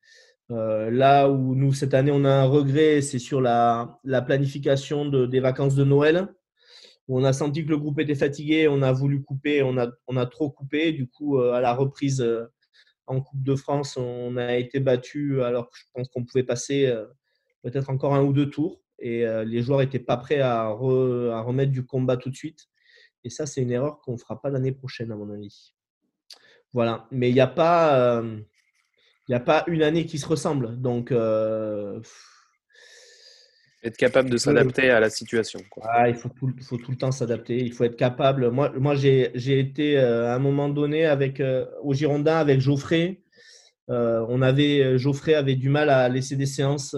Euh, 0.53 0.91
là 0.91 1.29
où 1.29 1.55
nous, 1.55 1.73
cette 1.73 1.93
année, 1.93 2.11
on 2.11 2.25
a 2.25 2.31
un 2.31 2.45
regret, 2.45 3.01
c'est 3.01 3.19
sur 3.19 3.41
la, 3.41 3.99
planification 4.25 5.05
des 5.05 5.39
vacances 5.39 5.75
de 5.75 5.83
Noël, 5.83 6.27
on 7.07 7.23
a 7.23 7.33
senti 7.33 7.65
que 7.65 7.69
le 7.69 7.77
groupe 7.77 7.99
était 7.99 8.15
fatigué, 8.15 8.67
on 8.67 8.81
a 8.81 8.91
voulu 8.91 9.21
couper, 9.23 9.63
on 9.63 9.77
a, 9.77 10.25
trop 10.25 10.49
coupé. 10.49 10.91
Du 10.93 11.07
coup, 11.07 11.39
euh, 11.39 11.53
à 11.53 11.61
la 11.61 11.73
reprise 11.73 12.21
euh, 12.21 12.45
en 13.07 13.19
Coupe 13.21 13.43
de 13.43 13.55
France, 13.55 13.97
on 13.97 14.37
a 14.37 14.55
été 14.55 14.79
battu 14.79 15.41
alors 15.43 15.69
que 15.69 15.77
je 15.77 15.83
pense 15.93 16.07
qu'on 16.09 16.23
pouvait 16.23 16.43
passer 16.43 16.89
peut-être 17.61 17.89
encore 17.89 18.15
un 18.15 18.23
ou 18.23 18.31
deux 18.31 18.49
tours. 18.49 18.81
Et 18.99 19.25
les 19.45 19.61
joueurs 19.61 19.79
n'étaient 19.79 19.99
pas 19.99 20.15
prêts 20.15 20.39
à, 20.39 20.61
à, 20.61 20.71
remettre 20.71 21.73
du 21.73 21.85
combat 21.85 22.15
tout 22.15 22.29
de 22.29 22.35
suite. 22.35 22.69
Et 23.25 23.29
ça, 23.29 23.45
c'est 23.45 23.61
une 23.61 23.71
erreur 23.71 23.99
qu'on 23.99 24.13
ne 24.13 24.17
fera 24.17 24.41
pas 24.41 24.49
l'année 24.49 24.71
prochaine, 24.71 25.11
à 25.11 25.17
mon 25.17 25.29
avis. 25.29 25.73
Voilà. 26.71 27.05
Mais 27.11 27.29
il 27.29 27.33
n'y 27.33 27.41
a 27.41 27.47
pas 27.47 28.23
il 29.27 29.31
n'y 29.31 29.35
a 29.35 29.39
pas 29.39 29.63
une 29.67 29.81
année 29.83 30.05
qui 30.05 30.17
se 30.17 30.27
ressemble. 30.27 30.79
Donc, 30.81 31.11
euh, 31.11 32.01
être 33.83 33.97
capable 33.97 34.29
de 34.29 34.37
s'adapter 34.37 34.89
à 34.89 34.99
la 34.99 35.09
situation. 35.09 35.59
il 36.07 36.15
faut 36.15 36.29
tout, 36.29 36.53
faut 36.61 36.77
tout, 36.77 36.91
le 36.91 36.97
temps 36.97 37.11
s'adapter. 37.11 37.57
Il 37.57 37.73
faut 37.73 37.83
être 37.83 37.95
capable. 37.95 38.49
Moi, 38.51 38.71
moi 38.77 38.95
j'ai 38.95 39.59
été 39.59 39.97
euh, 39.97 40.31
à 40.31 40.35
un 40.35 40.39
moment 40.39 40.69
donné 40.69 41.05
avec, 41.05 41.39
euh, 41.39 41.65
au 41.81 41.93
Girondin 41.93 42.35
avec 42.35 42.59
Geoffrey. 42.59 43.21
on 43.87 44.41
avait, 44.41 44.97
Geoffrey 44.97 45.35
avait 45.35 45.55
du 45.55 45.69
mal 45.69 45.89
à 45.89 46.09
laisser 46.09 46.35
des 46.35 46.45
séances. 46.45 46.95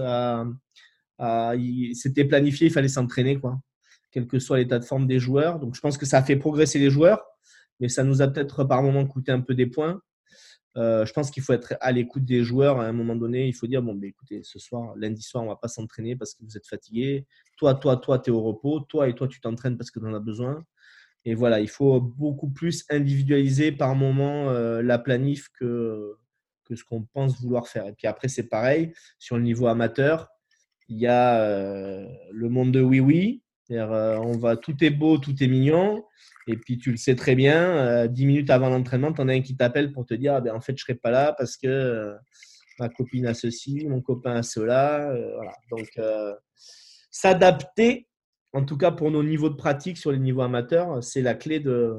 C'était 1.94 2.26
planifié, 2.26 2.68
il 2.68 2.74
fallait 2.74 2.88
s'entraîner, 2.88 3.40
quoi, 3.40 3.60
quel 4.12 4.28
que 4.28 4.40
soit 4.40 4.58
l'état 4.58 4.80
de 4.80 4.86
forme 4.86 5.06
des 5.06 5.20
joueurs. 5.20 5.60
Donc, 5.60 5.76
je 5.76 5.82
pense 5.82 5.98
que 5.98 6.06
ça 6.06 6.20
a 6.20 6.24
fait 6.24 6.36
progresser 6.36 6.80
les 6.80 6.90
joueurs, 6.90 7.24
mais 7.80 7.90
ça 7.90 8.04
nous 8.04 8.22
a 8.22 8.28
peut-être 8.28 8.64
par 8.64 8.82
moment 8.82 9.06
coûté 9.06 9.32
un 9.32 9.42
peu 9.42 9.54
des 9.54 9.68
points. 9.68 10.02
Euh, 10.78 11.06
je 11.06 11.14
pense 11.14 11.32
qu'il 11.32 11.42
faut 11.42 11.54
être 11.54 11.76
à 11.80 11.92
l'écoute 11.92 12.26
des 12.26 12.44
joueurs. 12.44 12.80
À 12.80 12.86
un 12.86 12.92
moment 12.92 13.16
donné, 13.16 13.48
il 13.48 13.54
faut 13.54 13.68
dire 13.68 13.82
bon, 13.82 13.96
ben, 13.96 14.10
écoutez, 14.10 14.42
ce 14.44 14.60
soir, 14.60 14.94
lundi 14.98 15.22
soir, 15.22 15.44
on 15.44 15.48
va 15.48 15.56
pas 15.56 15.68
s'entraîner 15.68 16.16
parce 16.16 16.34
que 16.34 16.44
vous 16.44 16.58
êtes 16.58 16.68
fatigué. 16.68 17.26
Toi, 17.58 17.76
toi, 17.76 17.98
toi, 17.98 18.20
tu 18.20 18.30
es 18.30 18.34
au 18.34 18.42
repos. 18.42 18.82
Toi 18.82 19.08
et 19.08 19.16
toi, 19.16 19.28
tu 19.28 19.40
t'entraînes 19.40 19.78
parce 19.78 19.92
que 19.92 20.00
tu 20.00 20.06
en 20.06 20.14
as 20.14 20.20
besoin. 20.20 20.66
Et 21.24 21.34
voilà, 21.34 21.60
il 21.60 21.70
faut 21.70 22.00
beaucoup 22.00 22.50
plus 22.50 22.86
individualiser 22.90 23.72
par 23.72 23.96
moment 23.96 24.50
euh, 24.50 24.84
la 24.84 25.00
planif 25.00 25.50
que, 25.50 26.16
que 26.66 26.76
ce 26.76 26.84
qu'on 26.84 27.04
pense 27.04 27.42
vouloir 27.42 27.68
faire. 27.68 27.88
Et 27.88 27.94
puis 27.94 28.08
après, 28.08 28.28
c'est 28.28 28.48
pareil, 28.48 28.94
sur 29.18 29.38
le 29.38 29.44
niveau 29.44 29.68
amateur, 29.68 30.30
il 30.88 31.00
y 31.00 31.08
a 31.08 31.42
euh, 31.42 32.08
le 32.32 32.50
monde 32.50 32.72
de 32.72 32.82
oui-oui. 32.82 33.42
On 33.70 34.38
va, 34.38 34.58
tout 34.58 34.84
est 34.84 34.90
beau, 34.90 35.18
tout 35.18 35.44
est 35.44 35.48
mignon. 35.48 36.04
Et 36.48 36.58
puis, 36.58 36.78
tu 36.78 36.92
le 36.92 36.98
sais 36.98 37.16
très 37.16 37.36
bien, 37.36 37.78
euh, 37.78 38.08
dix 38.08 38.26
minutes 38.26 38.50
avant 38.50 38.70
l'entraînement, 38.70 39.12
tu 39.12 39.22
en 39.22 39.30
as 39.30 39.34
un 39.34 39.42
qui 39.42 39.58
t'appelle 39.58 39.92
pour 39.92 40.06
te 40.06 40.14
dire 40.14 40.36
ah 40.36 40.42
ben, 40.42 40.54
en 40.54 40.62
fait, 40.62 40.74
je 40.74 40.84
ne 40.84 40.86
serai 40.86 40.96
pas 40.96 41.10
là 41.10 41.34
parce 41.34 41.58
que 41.58 41.68
euh, 41.68 42.14
ma 42.80 42.90
copine 42.90 43.26
a 43.26 43.34
ceci, 43.34 43.88
mon 43.88 44.02
copain 44.02 44.36
a 44.36 44.44
cela. 44.44 45.10
Euh, 45.10 45.34
voilà. 45.36 45.54
Donc, 45.72 45.90
s'adapter, 47.10 48.08
en 48.54 48.64
tout 48.64 48.78
cas 48.78 48.92
pour 48.92 49.10
nos 49.10 49.24
niveaux 49.24 49.50
de 49.50 49.56
pratique 49.56 49.98
sur 49.98 50.12
les 50.12 50.20
niveaux 50.20 50.42
amateurs, 50.42 51.04
c'est 51.04 51.22
la 51.22 51.34
clé 51.34 51.60
de. 51.60 51.96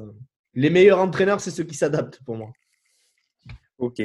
Les 0.53 0.69
meilleurs 0.69 0.99
entraîneurs, 0.99 1.41
c'est 1.41 1.51
ceux 1.51 1.65
qui 1.65 1.75
s'adaptent 1.75 2.23
pour 2.23 2.35
moi. 2.35 2.51
Ok. 3.77 4.01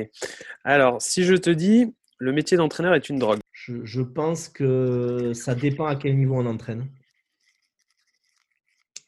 Alors, 0.65 1.01
si 1.01 1.25
je 1.25 1.35
te 1.35 1.49
dis, 1.49 1.95
le 2.19 2.33
métier 2.33 2.57
d'entraîneur 2.57 2.95
est 2.95 3.09
une 3.09 3.19
drogue. 3.19 3.41
je 3.55 4.03
pense 4.03 4.49
que 4.49 5.33
ça 5.35 5.55
dépend 5.55 5.87
à 5.87 5.97
quel 5.97 6.17
niveau 6.17 6.35
on 6.37 6.47
entraîne. 6.47 6.89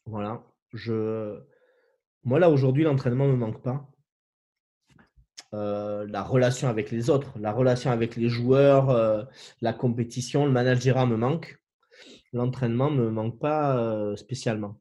Voilà. 0.06 0.42
Je... 0.72 1.40
Moi, 2.24 2.38
là, 2.38 2.50
aujourd'hui, 2.50 2.84
l'entraînement 2.84 3.26
ne 3.26 3.32
me 3.32 3.36
manque 3.36 3.62
pas. 3.62 3.88
Euh, 5.54 6.06
la 6.08 6.22
relation 6.22 6.68
avec 6.68 6.90
les 6.90 7.10
autres, 7.10 7.38
la 7.38 7.52
relation 7.52 7.90
avec 7.90 8.16
les 8.16 8.28
joueurs, 8.28 8.90
euh, 8.90 9.22
la 9.60 9.72
compétition, 9.72 10.46
le 10.46 10.50
managera 10.50 11.06
me 11.06 11.16
manque. 11.16 11.58
L'entraînement 12.32 12.90
ne 12.90 13.02
me 13.02 13.10
manque 13.10 13.38
pas 13.38 13.76
euh, 13.78 14.16
spécialement. 14.16 14.80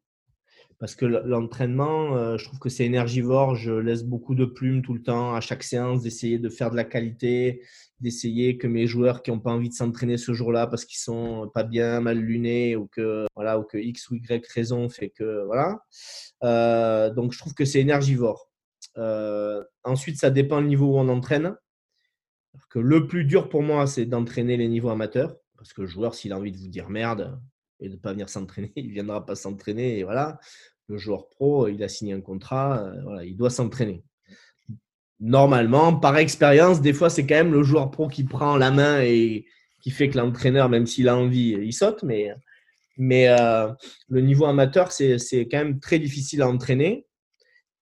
Parce 0.84 0.96
que 0.96 1.06
l'entraînement, 1.06 2.38
je 2.38 2.43
trouve 2.43 2.60
que 2.60 2.67
c'est 2.67 2.84
énergivore. 2.84 3.56
Je 3.56 3.72
laisse 3.72 4.04
beaucoup 4.04 4.36
de 4.36 4.43
plumes 4.43 4.82
tout 4.82 4.93
le 4.93 5.02
temps 5.02 5.34
à 5.34 5.39
chaque 5.39 5.63
séance, 5.63 6.02
d'essayer 6.02 6.39
de 6.39 6.50
faire 6.50 6.72
de 6.72 6.76
la 6.76 6.84
qualité, 6.84 7.62
d'essayer 8.04 8.58
que 8.58 8.67
mes 8.67 8.86
joueurs 8.86 9.24
qui 9.24 9.32
n'ont 9.32 9.39
pas 9.39 9.52
envie 9.52 9.69
de 9.69 9.74
s'entraîner 9.74 10.17
ce 10.17 10.34
jour-là 10.34 10.67
parce 10.67 10.84
qu'ils 10.84 11.00
sont 11.00 11.50
pas 11.54 11.63
bien, 11.63 12.02
mal 12.02 12.19
lunés 12.19 12.76
ou 12.76 12.88
que 12.88 13.26
voilà 13.34 13.58
ou 13.58 13.63
que 13.63 13.78
X 13.78 14.10
ou 14.10 14.15
Y 14.15 14.46
raison 14.54 14.89
fait 14.89 15.10
que 15.10 15.46
voilà. 15.46 15.80
Euh, 16.43 17.10
donc 17.12 17.32
je 17.32 17.39
trouve 17.39 17.54
que 17.54 17.63
c'est 17.63 17.80
énergivore. 17.80 18.50
Euh, 18.98 19.63
ensuite, 19.86 20.17
ça 20.19 20.30
dépend 20.30 20.62
du 20.62 20.67
niveau 20.67 20.96
où 20.96 20.98
on 20.98 21.08
entraîne. 21.08 21.56
Que 22.69 22.80
le 22.80 23.08
plus 23.08 23.24
dur 23.24 23.50
pour 23.50 23.63
moi, 23.63 23.88
c'est 23.88 24.06
d'entraîner 24.06 24.58
les 24.58 24.67
niveaux 24.67 24.89
amateurs 24.89 25.36
parce 25.58 25.74
que 25.74 25.82
le 25.82 25.88
joueur, 25.88 26.13
s'il 26.13 26.34
a 26.34 26.38
envie 26.38 26.52
de 26.52 26.58
vous 26.58 26.67
dire 26.67 26.89
merde 26.89 27.39
et 27.80 27.88
de 27.88 27.93
ne 27.93 28.00
pas 28.00 28.12
venir 28.12 28.28
s'entraîner, 28.28 28.74
il 28.76 28.89
ne 28.89 28.93
viendra 28.93 29.26
pas 29.26 29.36
s'entraîner 29.36 30.00
et 30.00 30.04
voilà. 30.04 30.39
Le 30.88 30.98
joueur 30.98 31.30
pro, 31.30 31.67
il 31.67 31.82
a 31.84 31.88
signé 31.88 32.13
un 32.13 32.22
contrat, 32.22 32.84
euh, 32.84 33.26
il 33.26 33.36
doit 33.38 33.50
s'entraîner 33.50 34.04
normalement, 35.24 35.96
par 35.96 36.17
expérience, 36.17 36.82
des 36.82 36.93
fois, 36.93 37.10
c'est 37.10 37.26
quand 37.26 37.36
même 37.36 37.54
le 37.54 37.63
joueur 37.63 37.89
pro 37.89 38.08
qui 38.08 38.24
prend 38.24 38.58
la 38.58 38.72
main 38.72 39.02
et 39.02 39.46
qui 39.82 39.89
fait 39.89 40.10
que 40.10 40.17
l'entraîneur, 40.17 40.69
même 40.69 40.86
s'il 40.86 41.10
a 41.10 41.17
envie, 41.17 41.58
il 41.62 41.74
saute. 41.74 42.04
Mais, 42.04 42.32
mais 42.98 43.30
euh, 43.30 43.69
le 44.10 44.22
niveau 44.22 44.46
amateur, 44.46 44.91
c'est 44.91 45.17
quand 45.50 45.58
même 45.58 45.80
très 45.80 45.98
difficile 45.98 46.41
à 46.41 46.50
entraîner. 46.50 47.08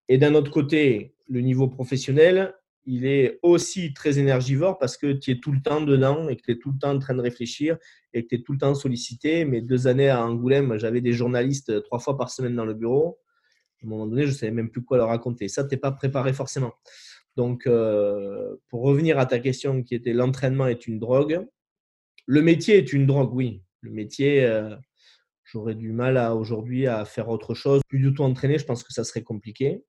Et 0.07 0.17
d'un 0.17 0.35
autre 0.35 0.51
côté, 0.51 1.15
le 1.27 1.41
niveau 1.41 1.67
professionnel, 1.67 2.53
il 2.85 3.05
est 3.05 3.39
aussi 3.43 3.93
très 3.93 4.19
énergivore 4.19 4.77
parce 4.77 4.97
que 4.97 5.11
tu 5.13 5.31
es 5.31 5.39
tout 5.39 5.51
le 5.51 5.61
temps 5.61 5.81
dedans 5.81 6.29
et 6.29 6.35
que 6.35 6.41
tu 6.43 6.51
es 6.51 6.57
tout 6.57 6.71
le 6.71 6.79
temps 6.79 6.91
en 6.91 6.99
train 6.99 7.13
de 7.13 7.21
réfléchir 7.21 7.77
et 8.13 8.23
que 8.23 8.29
tu 8.29 8.35
es 8.35 8.43
tout 8.43 8.53
le 8.53 8.57
temps 8.57 8.75
sollicité. 8.75 9.45
Mes 9.45 9.61
deux 9.61 9.87
années 9.87 10.09
à 10.09 10.25
Angoulême, 10.25 10.77
j'avais 10.77 11.01
des 11.01 11.13
journalistes 11.13 11.83
trois 11.83 11.99
fois 11.99 12.17
par 12.17 12.29
semaine 12.29 12.55
dans 12.55 12.65
le 12.65 12.73
bureau. 12.73 13.19
À 13.81 13.85
un 13.85 13.89
moment 13.89 14.07
donné, 14.07 14.23
je 14.23 14.31
ne 14.31 14.33
savais 14.33 14.51
même 14.51 14.69
plus 14.69 14.83
quoi 14.83 14.97
leur 14.97 15.07
raconter. 15.07 15.47
Ça, 15.47 15.63
tu 15.63 15.73
n'es 15.73 15.79
pas 15.79 15.91
préparé 15.91 16.33
forcément. 16.33 16.73
Donc, 17.35 17.65
euh, 17.65 18.55
pour 18.67 18.81
revenir 18.81 19.17
à 19.17 19.25
ta 19.25 19.39
question 19.39 19.83
qui 19.83 19.95
était 19.95 20.13
l'entraînement 20.13 20.67
est 20.67 20.87
une 20.87 20.99
drogue, 20.99 21.47
le 22.25 22.41
métier 22.41 22.77
est 22.77 22.93
une 22.93 23.07
drogue, 23.07 23.33
oui. 23.33 23.63
Le 23.81 23.91
métier, 23.91 24.43
euh, 24.45 24.75
j'aurais 25.43 25.75
du 25.75 25.91
mal 25.91 26.17
aujourd'hui 26.33 26.87
à 26.87 27.05
faire 27.05 27.29
autre 27.29 27.55
chose. 27.55 27.81
Plus 27.87 27.99
du 27.99 28.13
tout 28.13 28.23
entraîner, 28.23 28.59
je 28.59 28.65
pense 28.65 28.83
que 28.83 28.93
ça 28.93 29.03
serait 29.03 29.23
compliqué. 29.23 29.83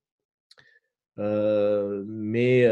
Euh, 1.18 2.04
mais 2.06 2.66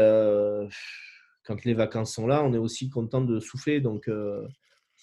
quand 1.43 1.63
les 1.65 1.73
vacances 1.73 2.15
sont 2.15 2.27
là, 2.27 2.43
on 2.43 2.53
est 2.53 2.57
aussi 2.57 2.89
content 2.89 3.21
de 3.21 3.39
souffler. 3.39 3.81
Donc, 3.81 4.09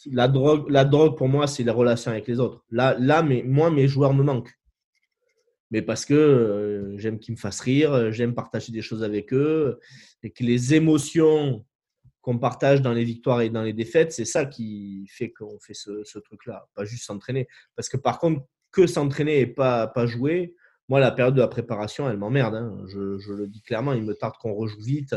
la, 0.06 0.28
drogue, 0.28 0.70
la 0.70 0.84
drogue, 0.84 1.16
pour 1.16 1.28
moi, 1.28 1.46
c'est 1.46 1.64
la 1.64 1.72
relation 1.72 2.10
avec 2.10 2.26
les 2.26 2.40
autres. 2.40 2.64
Là, 2.70 2.96
là 2.98 3.22
moi, 3.22 3.70
mes 3.70 3.88
joueurs 3.88 4.14
me 4.14 4.22
manquent 4.22 4.58
mais 5.70 5.82
parce 5.82 6.04
que 6.04 6.14
euh, 6.14 6.98
j'aime 6.98 7.18
qu'ils 7.18 7.34
me 7.34 7.38
fassent 7.38 7.60
rire, 7.60 7.92
euh, 7.92 8.10
j'aime 8.10 8.34
partager 8.34 8.72
des 8.72 8.82
choses 8.82 9.02
avec 9.04 9.32
eux, 9.32 9.78
et 10.22 10.30
que 10.30 10.42
les 10.42 10.74
émotions 10.74 11.64
qu'on 12.20 12.38
partage 12.38 12.82
dans 12.82 12.92
les 12.92 13.04
victoires 13.04 13.40
et 13.42 13.50
dans 13.50 13.62
les 13.62 13.72
défaites, 13.72 14.12
c'est 14.12 14.24
ça 14.24 14.44
qui 14.46 15.06
fait 15.10 15.30
qu'on 15.30 15.58
fait 15.60 15.74
ce, 15.74 16.18
truc-là, 16.18 16.68
pas 16.74 16.84
juste 16.84 17.04
s'entraîner. 17.04 17.46
Parce 17.76 17.88
que 17.88 17.96
par 17.96 18.18
contre, 18.18 18.42
que 18.70 18.86
s'entraîner 18.86 19.40
et 19.40 19.46
pas, 19.46 19.86
pas 19.86 20.06
jouer, 20.06 20.54
moi, 20.88 21.00
la 21.00 21.10
période 21.10 21.34
de 21.34 21.40
la 21.40 21.48
préparation, 21.48 22.08
elle 22.08 22.16
m'emmerde. 22.16 22.54
Hein. 22.54 22.82
Je, 22.86 23.32
le 23.32 23.46
dis 23.46 23.62
clairement, 23.62 23.92
il 23.92 24.02
me 24.02 24.14
tarde 24.14 24.34
qu'on 24.40 24.54
rejoue 24.54 24.80
vite. 24.80 25.14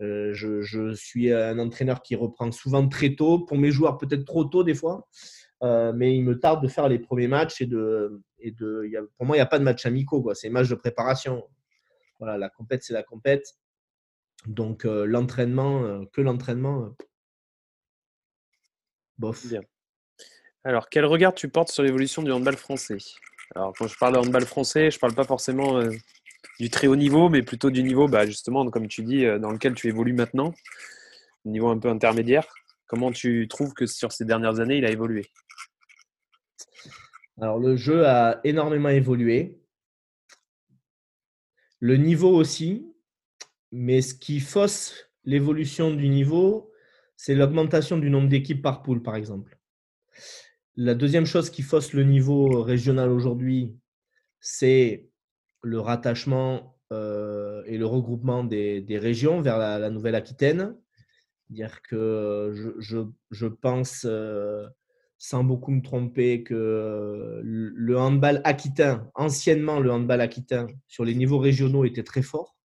Euh, 0.00 0.32
je, 0.32 0.94
suis 0.94 1.32
un 1.32 1.58
entraîneur 1.58 2.02
qui 2.02 2.14
reprend 2.14 2.52
souvent 2.52 2.86
très 2.88 3.14
tôt, 3.14 3.40
pour 3.40 3.58
mes 3.58 3.70
joueurs 3.70 3.98
peut-être 3.98 4.24
trop 4.24 4.44
tôt 4.44 4.62
des 4.62 4.74
fois. 4.74 5.08
Euh, 5.64 5.92
mais 5.92 6.14
il 6.14 6.22
me 6.22 6.38
tarde 6.38 6.62
de 6.62 6.68
faire 6.68 6.88
les 6.88 6.98
premiers 6.98 7.26
matchs 7.26 7.60
et 7.60 7.66
de. 7.66 8.22
Et 8.38 8.52
de 8.52 8.88
pour 9.16 9.26
moi, 9.26 9.36
il 9.36 9.40
n'y 9.40 9.42
a 9.42 9.46
pas 9.46 9.58
de 9.58 9.64
match 9.64 9.84
amicaux. 9.86 10.32
C'est 10.34 10.48
un 10.48 10.52
match 10.52 10.68
de 10.68 10.76
préparation. 10.76 11.44
Voilà, 12.20 12.38
la 12.38 12.48
compète, 12.48 12.84
c'est 12.84 12.92
la 12.92 13.02
compète. 13.02 13.56
Donc, 14.46 14.84
euh, 14.84 15.04
l'entraînement, 15.04 16.04
que 16.12 16.20
l'entraînement, 16.20 16.94
bof. 19.18 19.44
Bien. 19.46 19.62
Alors, 20.62 20.88
quel 20.88 21.04
regard 21.04 21.34
tu 21.34 21.48
portes 21.48 21.70
sur 21.70 21.82
l'évolution 21.82 22.22
du 22.22 22.30
handball 22.30 22.56
français? 22.56 22.98
Alors, 23.56 23.72
quand 23.76 23.88
je 23.88 23.98
parle 23.98 24.14
de 24.14 24.18
handball 24.18 24.44
français, 24.44 24.92
je 24.92 24.96
ne 24.96 25.00
parle 25.00 25.14
pas 25.14 25.24
forcément 25.24 25.80
du 26.60 26.70
très 26.70 26.86
haut 26.86 26.96
niveau, 26.96 27.28
mais 27.28 27.42
plutôt 27.42 27.70
du 27.70 27.82
niveau, 27.82 28.08
bah, 28.08 28.26
justement, 28.26 28.68
comme 28.70 28.88
tu 28.88 29.02
dis, 29.02 29.24
dans 29.40 29.50
lequel 29.50 29.74
tu 29.74 29.88
évolues 29.88 30.12
maintenant, 30.12 30.54
niveau 31.44 31.68
un 31.68 31.78
peu 31.78 31.88
intermédiaire. 31.88 32.46
Comment 32.86 33.12
tu 33.12 33.46
trouves 33.48 33.74
que 33.74 33.86
sur 33.86 34.12
ces 34.12 34.24
dernières 34.24 34.60
années, 34.60 34.78
il 34.78 34.84
a 34.84 34.90
évolué? 34.90 35.30
Alors, 37.40 37.58
le 37.58 37.76
jeu 37.76 38.06
a 38.06 38.40
énormément 38.44 38.88
évolué. 38.88 39.60
Le 41.80 41.96
niveau 41.96 42.34
aussi. 42.34 42.84
Mais 43.70 44.00
ce 44.00 44.14
qui 44.14 44.40
fausse 44.40 45.10
l'évolution 45.24 45.92
du 45.92 46.08
niveau, 46.08 46.72
c'est 47.16 47.34
l'augmentation 47.34 47.98
du 47.98 48.08
nombre 48.08 48.28
d'équipes 48.28 48.62
par 48.62 48.82
poule, 48.82 49.02
par 49.02 49.14
exemple. 49.14 49.58
La 50.76 50.94
deuxième 50.94 51.26
chose 51.26 51.50
qui 51.50 51.60
fausse 51.60 51.92
le 51.92 52.04
niveau 52.04 52.62
régional 52.62 53.10
aujourd'hui, 53.10 53.76
c'est 54.40 55.07
le 55.62 55.80
rattachement 55.80 56.78
euh, 56.92 57.62
et 57.66 57.76
le 57.76 57.84
regroupement 57.86 58.44
des, 58.44 58.84
régions 58.90 59.40
vers 59.42 59.58
la, 59.58 59.90
Nouvelle-Aquitaine. 59.90 60.76
Dire 61.50 61.82
que 61.82 62.52
je, 62.78 63.46
pense 63.46 64.04
euh, 64.06 64.66
sans 65.18 65.44
beaucoup 65.44 65.70
me 65.70 65.82
tromper, 65.82 66.42
que 66.42 67.40
le 67.42 67.98
handball 67.98 68.40
aquitain, 68.44 69.10
anciennement 69.14 69.80
le 69.80 69.90
handball 69.90 70.20
aquitain, 70.20 70.66
sur 70.86 71.04
les 71.04 71.14
niveaux 71.14 71.38
régionaux 71.38 71.84
était 71.84 72.02
très 72.02 72.22
fort. 72.22 72.56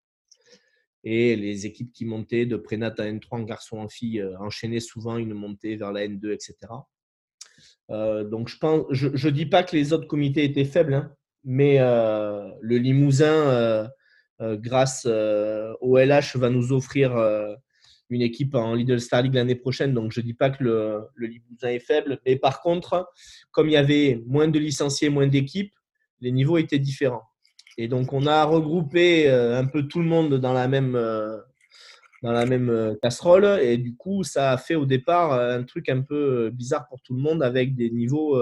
Et 1.06 1.36
les 1.36 1.65
équipes 1.65 1.91
qui 1.91 2.06
montaient 2.06 2.45
de 2.45 2.56
prénat 2.56 2.93
à 2.97 3.03
N3 3.03 3.27
en 3.32 3.43
garçon 3.43 3.77
en 3.77 3.89
fille 3.89 4.21
euh, 4.21 4.38
enchaînaient 4.39 4.79
souvent 4.79 5.17
une 5.17 5.34
montée 5.34 5.75
vers 5.75 5.91
la 5.91 6.08
N2, 6.08 6.34
etc. 6.34 6.56
Donc 7.89 8.47
je 8.47 8.58
pense, 8.58 8.86
je 8.89 9.08
ne 9.10 9.32
dis 9.32 9.45
pas 9.45 9.63
que 9.63 9.75
les 9.75 9.93
autres 9.93 10.08
comités 10.08 10.45
étaient 10.45 10.65
faibles, 10.65 10.95
hein, 10.95 11.13
mais 11.43 11.79
euh, 11.79 12.49
le 12.62 12.77
Limousin, 12.77 13.89
grâce 14.39 15.06
au 15.06 15.97
LH, 15.97 16.36
va 16.36 16.49
nous 16.49 16.73
offrir 16.73 17.15
une 18.10 18.21
équipe 18.21 18.56
en 18.56 18.75
Lidl 18.75 18.99
Star 18.99 19.21
League 19.21 19.34
l'année 19.34 19.56
prochaine. 19.56 19.93
Donc, 19.93 20.12
je 20.12 20.19
ne 20.21 20.25
dis 20.25 20.34
pas 20.34 20.49
que 20.49 20.63
le, 20.63 21.10
Limousin 21.17 21.69
est 21.69 21.79
faible. 21.79 22.19
Mais 22.25 22.36
par 22.36 22.62
contre, 22.62 23.10
comme 23.51 23.69
il 23.69 23.73
y 23.73 23.77
avait 23.77 24.21
moins 24.25 24.47
de 24.47 24.60
licenciés, 24.60 25.10
moins 25.10 25.27
d'équipes, 25.27 25.73
les 26.21 26.32
niveaux 26.32 26.58
étaient 26.58 26.79
différents. 26.79 27.23
Et 27.77 27.88
donc, 27.88 28.13
on 28.13 28.27
a 28.27 28.43
regroupé 28.43 29.29
euh, 29.29 29.60
un 29.60 29.65
peu 29.65 29.84
tout 29.84 29.99
le 29.99 30.06
monde 30.06 30.36
dans 30.36 30.53
la 30.53 30.67
même, 30.67 30.95
euh, 30.95 31.38
dans 32.21 32.32
la 32.32 32.45
même 32.45 32.69
euh, 32.69 32.95
casserole. 33.01 33.60
Et 33.62 33.77
du 33.77 33.95
coup, 33.95 34.23
ça 34.23 34.51
a 34.51 34.58
fait 34.58 34.75
au 34.75 34.86
départ 34.86 35.34
un 35.34 35.63
truc 35.63 35.89
un 35.89 36.01
peu 36.01 36.49
bizarre 36.51 36.88
pour 36.88 37.01
tout 37.01 37.15
le 37.15 37.21
monde 37.21 37.41
avec 37.43 37.75
des 37.75 37.89
niveaux 37.89 38.39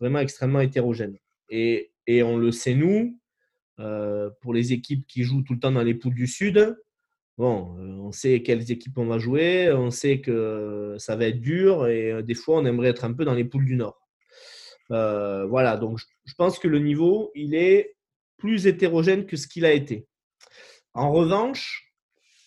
vraiment 0.00 0.20
extrêmement 0.20 0.60
hétérogènes. 0.60 1.16
Et, 1.50 1.90
et 2.08 2.24
on 2.24 2.36
le 2.36 2.50
sait, 2.50 2.74
nous, 2.74 3.16
pour 4.40 4.52
les 4.52 4.72
équipes 4.72 5.06
qui 5.06 5.22
jouent 5.22 5.42
tout 5.42 5.54
le 5.54 5.60
temps 5.60 5.70
dans 5.70 5.84
les 5.84 5.94
poules 5.94 6.14
du 6.14 6.26
Sud, 6.26 6.76
bon, 7.38 7.76
euh, 7.78 8.02
on 8.02 8.12
sait 8.12 8.42
quelles 8.42 8.70
équipes 8.70 8.98
on 8.98 9.06
va 9.06 9.18
jouer, 9.18 9.72
on 9.72 9.90
sait 9.90 10.20
que 10.20 10.96
ça 10.98 11.16
va 11.16 11.26
être 11.26 11.40
dur 11.40 11.86
et 11.86 12.12
euh, 12.12 12.22
des 12.22 12.34
fois 12.34 12.58
on 12.58 12.66
aimerait 12.66 12.88
être 12.88 13.04
un 13.04 13.14
peu 13.14 13.24
dans 13.24 13.34
les 13.34 13.44
poules 13.44 13.64
du 13.64 13.76
Nord. 13.76 14.06
Euh, 14.90 15.46
voilà, 15.46 15.76
donc 15.76 16.00
je 16.24 16.34
pense 16.34 16.58
que 16.58 16.68
le 16.68 16.80
niveau, 16.80 17.30
il 17.34 17.54
est 17.54 17.96
plus 18.36 18.66
hétérogène 18.66 19.24
que 19.24 19.36
ce 19.36 19.46
qu'il 19.46 19.64
a 19.64 19.72
été. 19.72 20.06
En 20.94 21.12
revanche, 21.12 21.94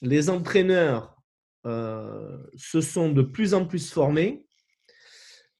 les 0.01 0.29
entraîneurs 0.29 1.15
se 1.63 2.81
sont 2.81 3.11
de 3.11 3.21
plus 3.21 3.53
en 3.53 3.67
plus 3.67 3.91
formés 3.91 4.43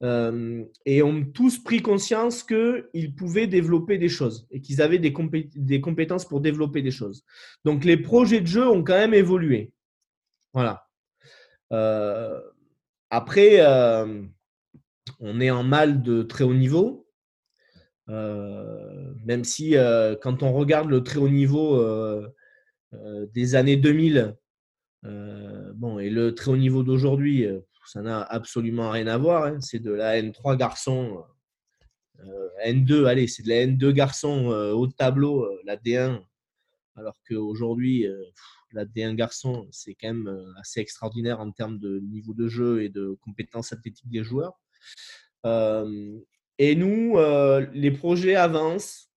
euh, 0.04 0.64
et 0.88 1.04
ont 1.04 1.24
tous 1.24 1.64
pris 1.64 1.84
conscience 1.84 2.44
qu'ils 2.44 3.14
pouvaient 3.16 3.46
développer 3.46 4.00
des 4.00 4.10
choses 4.10 4.48
et 4.50 4.60
qu'ils 4.60 4.82
avaient 4.82 4.98
des, 4.98 5.14
compétences 5.14 6.28
pour 6.28 6.42
développer 6.42 6.82
des 6.82 6.90
choses. 6.90 7.24
Donc 7.66 7.86
les 7.86 7.98
projets 7.98 8.42
de 8.42 8.48
jeu 8.48 8.68
ont 8.68 8.84
quand 8.84 8.98
même 8.98 9.14
évolué. 9.14 9.74
Voilà. 10.54 10.88
Euh, 11.72 12.42
après, 13.12 13.58
euh, 13.60 14.24
on 15.20 15.40
est 15.40 15.52
en 15.52 15.64
mal 15.64 16.02
de 16.02 16.24
très 16.24 16.46
haut 16.46 16.56
niveau. 16.56 17.08
même 18.08 19.44
si 19.44 19.76
quand 20.22 20.42
on 20.42 20.52
regarde 20.52 20.90
le 20.90 21.04
très 21.04 21.20
haut 21.20 21.30
niveau 21.30 21.80
des 22.92 23.56
années 23.56 23.78
2000, 23.78 24.36
bon, 25.76 26.00
et 26.00 26.10
le 26.10 26.34
très 26.34 26.52
haut 26.52 26.58
niveau 26.58 26.82
d'aujourd'hui, 26.82 27.48
ça 27.92 28.02
n'a 28.02 28.22
absolument 28.22 28.90
rien 28.90 29.08
à 29.08 29.18
voir. 29.18 29.44
Hein. 29.44 29.60
C'est 29.60 29.80
de 29.80 29.92
la 29.92 30.22
N3 30.22 30.56
garçon, 30.56 31.26
euh, 32.22 32.50
N2, 32.66 33.06
allez, 33.06 33.28
c'est 33.28 33.44
de 33.44 33.50
la 33.50 33.66
N2 33.66 33.92
garçon 33.92 34.50
euh, 34.52 34.72
haut 34.72 34.88
tableau, 34.88 35.44
euh, 35.44 35.62
la 35.66 35.76
D1. 35.76 36.24
Alors 36.96 37.18
qu'aujourd'hui, 37.28 38.06
la 38.72 38.86
D1 38.86 39.16
garçon, 39.16 39.68
c'est 39.72 39.94
quand 39.96 40.14
même 40.14 40.54
assez 40.60 40.80
extraordinaire 40.80 41.40
en 41.40 41.52
termes 41.52 41.80
de 41.80 42.00
niveau 42.00 42.34
de 42.34 42.48
jeu 42.48 42.84
et 42.84 42.90
de 42.90 43.18
compétences 43.22 43.74
athlétiques 43.74 44.10
des 44.10 44.24
joueurs. 44.24 44.60
et 45.46 46.76
nous, 46.76 47.18
les 47.74 47.92
projets 47.92 48.36
avancent. 48.36 49.11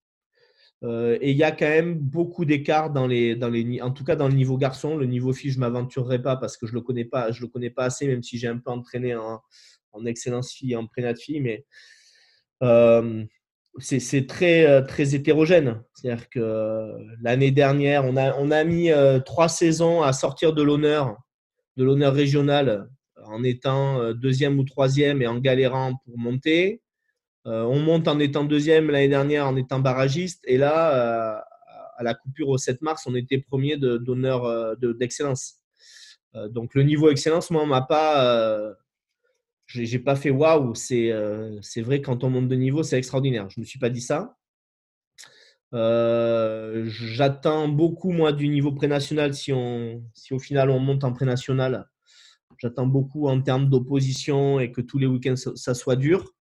Euh, 0.84 1.16
et 1.22 1.30
il 1.30 1.36
y 1.36 1.42
a 1.42 1.50
quand 1.50 1.68
même 1.68 1.94
beaucoup 1.94 2.44
d'écart 2.44 2.90
dans 2.90 3.06
les, 3.06 3.36
dans 3.36 3.48
les, 3.48 3.80
en 3.80 3.90
tout 3.90 4.04
cas 4.04 4.16
dans 4.16 4.28
le 4.28 4.34
niveau 4.34 4.58
garçon. 4.58 4.96
Le 4.96 5.06
niveau 5.06 5.32
fille, 5.32 5.50
je 5.50 5.56
ne 5.56 5.60
m'aventurerai 5.60 6.20
pas 6.20 6.36
parce 6.36 6.56
que 6.56 6.66
je 6.66 6.72
ne 6.72 6.78
le, 6.78 6.82
connais 6.82 7.06
pas, 7.06 7.32
je 7.32 7.40
le 7.40 7.48
connais 7.48 7.70
pas 7.70 7.84
assez, 7.84 8.06
même 8.06 8.22
si 8.22 8.36
j'ai 8.38 8.48
un 8.48 8.58
peu 8.58 8.70
entraîné 8.70 9.14
en, 9.14 9.40
en 9.92 10.04
excellence 10.04 10.52
fille, 10.52 10.76
en 10.76 10.86
prénat 10.86 11.14
fille. 11.14 11.40
Mais 11.40 11.64
euh, 12.62 13.24
c'est 13.78 14.26
très, 14.26 14.66
euh, 14.66 14.82
très 14.82 15.14
hétérogène. 15.14 15.82
C'est-à-dire 15.94 16.28
que 16.28 16.90
l'année 17.22 17.50
dernière, 17.50 18.04
on 18.04 18.16
a, 18.16 18.36
on 18.36 18.50
a 18.50 18.62
mis 18.64 18.90
trois 19.24 19.48
saisons 19.48 20.02
à 20.02 20.12
sortir 20.12 20.52
de 20.52 20.62
l'honneur, 20.62 21.16
de 21.76 21.84
l'honneur 21.84 22.12
régional, 22.12 22.88
en 23.24 23.42
étant 23.42 24.12
deuxième 24.12 24.58
ou 24.58 24.64
troisième 24.64 25.22
et 25.22 25.26
en 25.26 25.38
galérant 25.38 25.94
pour 26.04 26.18
monter. 26.18 26.82
Euh, 27.46 27.62
on 27.64 27.78
monte 27.78 28.08
en 28.08 28.18
étant 28.18 28.44
deuxième 28.44 28.90
l'année 28.90 29.08
dernière 29.08 29.46
en 29.46 29.56
étant 29.56 29.80
barragiste. 29.80 30.42
Et 30.46 30.56
là, 30.56 31.36
euh, 31.36 31.40
à 31.96 32.02
la 32.02 32.14
coupure 32.14 32.48
au 32.48 32.58
7 32.58 32.82
mars, 32.82 33.04
on 33.06 33.14
était 33.14 33.38
premier 33.38 33.76
d'honneur 33.76 34.76
d'excellence. 34.78 35.60
donc 36.50 36.74
le 36.74 36.82
niveau 36.82 37.10
excellence, 37.10 37.50
moi, 37.50 37.62
on 37.62 37.66
m'a 37.66 37.82
pas 37.82 38.74
j'ai 39.66 39.98
pas 39.98 40.16
fait 40.16 40.30
waouh, 40.30 40.74
c'est 40.74 41.10
vrai 41.82 42.00
quand 42.00 42.24
on 42.24 42.30
monte 42.30 42.48
de 42.48 42.56
niveau, 42.56 42.82
c'est 42.82 42.98
extraordinaire. 42.98 43.48
Je 43.50 43.60
me 43.60 43.64
suis 43.64 43.78
pas 43.78 43.90
dit 43.90 44.00
ça. 44.00 44.36
J'attends 46.84 47.68
beaucoup 47.68 48.10
moi 48.10 48.32
du 48.32 48.48
niveau 48.48 48.72
pré-national 48.72 49.34
si 49.34 49.52
si 50.14 50.34
au 50.34 50.38
final 50.38 50.70
on 50.70 50.80
monte 50.80 51.04
en 51.04 51.12
pré-national. 51.12 51.88
J'attends 52.58 52.86
beaucoup 52.86 53.28
en 53.28 53.40
termes 53.40 53.68
d'opposition 53.68 54.60
et 54.60 54.72
que 54.72 54.80
tous 54.80 54.98
les 54.98 55.06
week-ends 55.06 55.36
ça, 55.36 55.74
soit 55.74 55.96
dur. 55.96 56.32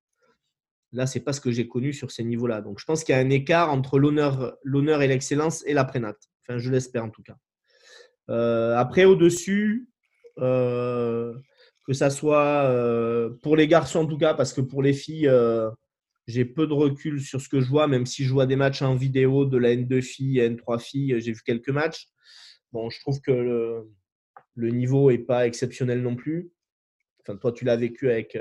Là, 0.94 1.08
c'est 1.08 1.20
pas 1.20 1.34
ce 1.34 1.42
que 1.42 1.52
j'ai 1.52 1.68
connu 1.68 1.92
sur 1.92 2.12
ces 2.12 2.24
niveaux-là. 2.24 2.62
Donc, 2.62 2.80
je 2.80 2.86
pense 2.86 3.04
qu'il 3.04 3.14
y 3.14 3.18
a 3.18 3.22
un 3.22 3.30
écart 3.30 3.72
entre 3.72 4.00
l'honneur, 4.00 4.56
l'honneur 4.64 5.02
et 5.02 5.08
l'excellence 5.08 5.64
et 5.66 5.74
la 5.74 5.84
prénate. 5.84 6.30
Enfin, 6.42 6.60
je 6.60 6.70
l'espère 6.72 7.04
en 7.04 7.10
tout 7.10 7.24
cas. 7.24 7.36
après, 8.78 9.06
au-dessus, 9.06 9.90
que 11.86 11.94
ça 11.94 12.10
soit 12.10 12.64
euh, 12.66 13.30
pour 13.42 13.56
les 13.56 13.68
garçons 13.68 14.00
en 14.00 14.08
tout 14.08 14.18
cas, 14.18 14.34
parce 14.34 14.54
que 14.54 14.62
pour 14.62 14.82
les 14.82 14.94
filles, 14.94 15.28
euh, 15.28 15.70
j'ai 16.28 16.46
peu 16.46 16.66
de 16.68 16.74
recul 16.74 17.22
sur 17.22 17.42
ce 17.42 17.50
que 17.50 17.60
je 17.60 17.70
vois, 17.70 17.88
même 17.88 18.06
si 18.06 18.24
je 18.24 18.32
vois 18.32 18.46
des 18.46 18.56
matchs 18.56 18.82
en 18.82 18.96
vidéo 18.96 19.46
de 19.46 19.58
la 19.58 19.76
N2 19.76 20.02
filles, 20.02 20.40
N3 20.40 20.80
filles, 20.80 21.16
j'ai 21.20 21.34
vu 21.34 21.42
quelques 21.46 21.70
matchs. 21.70 22.08
Bon, 22.72 22.90
je 22.90 23.00
trouve 23.02 23.20
que 23.22 23.32
le, 24.56 24.70
niveau 24.70 25.12
n'est 25.12 25.18
pas 25.18 25.46
exceptionnel 25.46 26.02
non 26.02 26.16
plus. 26.16 26.52
Enfin, 27.22 27.38
toi, 27.38 27.52
tu 27.52 27.66
l'as 27.66 27.76
vécu 27.76 28.10
avec, 28.10 28.38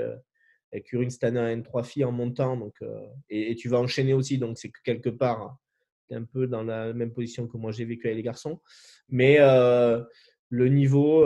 euh, 0.73 0.77
avec 0.77 0.91
Urine 0.91 1.09
cette 1.09 1.23
année 1.23 1.39
en 1.39 1.61
N3 1.61 1.83
filles 1.83 2.05
en 2.05 2.11
montant, 2.11 2.57
donc, 2.57 2.75
et, 3.29 3.55
tu 3.55 3.69
vas 3.69 3.79
enchaîner 3.79 4.13
aussi, 4.13 4.37
donc 4.37 4.57
c'est 4.57 4.69
que 4.69 4.79
quelque 4.83 5.09
part, 5.09 5.57
tu 6.07 6.15
es 6.15 6.17
un 6.17 6.23
peu 6.23 6.47
dans 6.47 6.63
la 6.63 6.93
même 6.93 7.13
position 7.13 7.47
que 7.47 7.57
moi 7.57 7.71
j'ai 7.71 7.85
vécu 7.85 8.07
avec 8.07 8.17
les 8.17 8.23
garçons. 8.23 8.61
Mais 9.09 9.37
le 9.39 10.67
niveau 10.67 11.23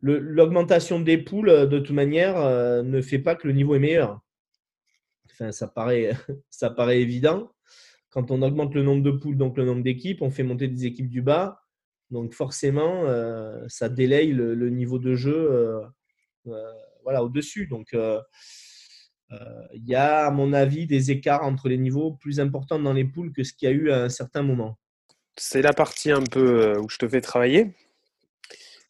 l'augmentation 0.00 1.00
des 1.00 1.18
poules, 1.18 1.48
euh, 1.48 1.66
de 1.66 1.78
toute 1.78 1.94
manière, 1.94 2.38
euh, 2.38 2.82
ne 2.82 3.00
fait 3.00 3.18
pas 3.18 3.34
que 3.34 3.46
le 3.46 3.54
niveau 3.54 3.74
est 3.74 3.80
meilleur. 3.80 4.20
Enfin, 5.30 5.52
ça 5.52 5.68
paraît, 5.68 6.10
ça 6.50 6.70
paraît 6.70 7.00
évident. 7.00 7.52
Quand 8.10 8.30
on 8.30 8.42
augmente 8.42 8.74
le 8.74 8.82
nombre 8.82 9.02
de 9.02 9.10
poules, 9.10 9.36
donc 9.36 9.56
le 9.56 9.64
nombre 9.64 9.82
d'équipes, 9.82 10.22
on 10.22 10.30
fait 10.30 10.42
monter 10.42 10.68
des 10.68 10.86
équipes 10.86 11.10
du 11.10 11.22
bas. 11.22 11.60
Donc 12.10 12.32
forcément, 12.32 13.04
euh, 13.04 13.62
ça 13.68 13.90
délaye 13.90 14.32
le, 14.32 14.70
niveau 14.70 14.98
de 14.98 15.14
jeu 15.14 15.82
voilà, 17.08 17.24
au-dessus. 17.24 17.66
Donc 17.66 17.88
il 17.92 19.84
y 19.86 19.94
a, 19.94 20.26
à 20.26 20.30
mon 20.30 20.52
avis, 20.52 20.86
des 20.86 21.10
écarts 21.10 21.42
entre 21.42 21.68
les 21.68 21.78
niveaux 21.78 22.12
plus 22.12 22.40
importants 22.40 22.78
dans 22.78 22.92
les 22.92 23.04
poules 23.04 23.32
que 23.32 23.42
ce 23.42 23.52
qu'il 23.52 23.68
y 23.68 23.72
a 23.72 23.74
eu 23.74 23.90
à 23.90 24.02
un 24.02 24.08
certain 24.08 24.42
moment. 24.42 24.78
C'est 25.36 25.62
la 25.62 25.72
partie 25.72 26.10
un 26.10 26.22
peu 26.22 26.76
où 26.78 26.88
je 26.88 26.98
te 26.98 27.08
fais 27.08 27.20
travailler. 27.20 27.74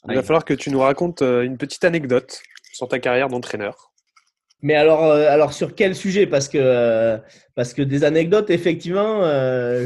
Il 0.09 0.15
va 0.15 0.23
falloir 0.23 0.45
que 0.45 0.55
tu 0.55 0.71
nous 0.71 0.81
racontes 0.81 1.23
euh, 1.23 1.43
une 1.43 1.59
petite 1.59 1.85
anecdote 1.85 2.43
sur 2.73 2.89
ta 2.89 2.99
carrière 2.99 3.29
d'entraîneur. 3.29 3.93
Mais 4.63 4.75
alors, 4.75 5.05
euh, 5.05 5.29
alors 5.29 5.53
sur 5.53 5.75
quel 5.75 5.95
sujet? 5.95 6.27
Parce 6.27 6.49
que 6.49 6.59
euh, 6.59 7.19
parce 7.55 7.75
que 7.75 7.83
des 7.83 8.05
anecdotes, 8.05 8.51
effectivement, 8.51 9.23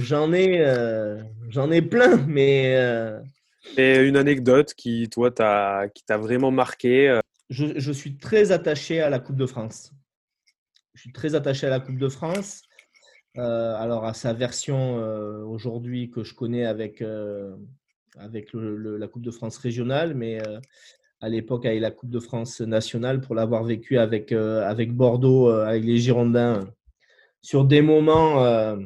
j'en 0.01 0.33
ai 0.33 0.65
j'en 1.49 1.71
ai 1.71 1.83
plein, 1.83 2.17
mais. 2.29 2.77
Et 3.77 3.97
une 3.97 4.17
anecdote 4.17 4.75
qui 4.75 5.09
toi 5.09 5.31
t'a 5.31 5.89
qui 5.95 6.05
t'a 6.05 6.19
vraiment 6.19 6.51
marqué. 6.51 7.21
Je, 7.53 7.93
suis 7.93 8.17
très 8.17 8.51
attaché 8.51 9.01
à 9.01 9.11
la 9.11 9.19
Coupe 9.19 9.37
de 9.37 9.47
France. 9.47 9.93
Je 10.95 11.03
suis 11.03 11.13
très 11.13 11.35
attaché 11.35 11.67
à 11.67 11.71
la 11.71 11.81
Coupe 11.81 11.99
de 11.99 12.09
France. 12.09 12.63
alors 13.35 14.05
à 14.05 14.15
sa 14.15 14.33
version 14.33 14.97
aujourd'hui 15.47 16.11
que 16.11 16.25
je 16.25 16.35
connais 16.35 16.65
avec 16.65 17.03
avec 18.19 18.51
la 18.53 19.09
Coupe 19.09 19.23
de 19.23 19.31
France 19.31 19.59
régionale, 19.59 20.15
mais 20.15 20.47
euh, 20.47 20.61
à 21.21 21.29
l'époque 21.29 21.67
avec 21.67 21.81
la 21.81 21.91
Coupe 21.91 22.11
de 22.11 22.21
France 22.21 22.61
nationale 22.61 23.21
pour 23.21 23.35
l'avoir 23.35 23.65
vécu 23.65 23.99
avec, 23.99 24.33
euh, 24.33 24.69
avec 24.69 24.95
Bordeaux, 24.95 25.51
euh, 25.51 25.67
avec 25.67 25.85
les 25.85 25.99
Girondins, 25.99 26.67
sur 27.41 27.65
des 27.65 27.83
moments 27.83 28.77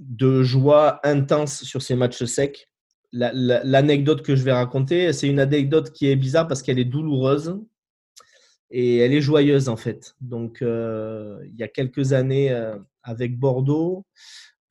de 0.00 0.42
joie 0.42 1.00
intense 1.06 1.62
sur 1.62 1.82
ces 1.82 1.94
matchs 1.94 2.24
secs. 2.24 2.68
L'anecdote 3.12 4.22
que 4.22 4.34
je 4.34 4.42
vais 4.42 4.52
raconter, 4.52 5.12
c'est 5.12 5.28
une 5.28 5.38
anecdote 5.38 5.92
qui 5.92 6.08
est 6.08 6.16
bizarre 6.16 6.48
parce 6.48 6.62
qu'elle 6.62 6.80
est 6.80 6.84
douloureuse 6.84 7.60
et 8.72 8.98
elle 8.98 9.12
est 9.12 9.20
joyeuse 9.20 9.68
en 9.68 9.76
fait. 9.76 10.16
Donc, 10.20 10.58
il 10.60 11.54
y 11.56 11.62
a 11.62 11.68
quelques 11.68 12.12
années 12.12 12.50
avec 13.04 13.38
Bordeaux, 13.38 14.04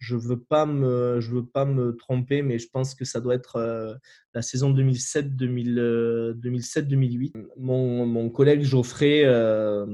je 0.02 0.16
veux 0.16 0.36
veux 0.36 1.46
pas 1.46 1.66
me 1.66 1.92
tromper 1.96 2.42
mais 2.42 2.58
je 2.58 2.68
pense 2.68 2.96
que 2.96 3.06
ça 3.06 3.22
doit 3.22 3.36
être 3.36 3.58
euh, 3.58 3.94
la 4.34 4.42
saison 4.42 4.72
2007 4.72 5.36
2007 5.36 6.88
2008 6.88 7.36
mon, 7.58 8.06
mon 8.08 8.30
collègue 8.30 8.64
Geoffrey 8.64 9.24
euh, 9.24 9.86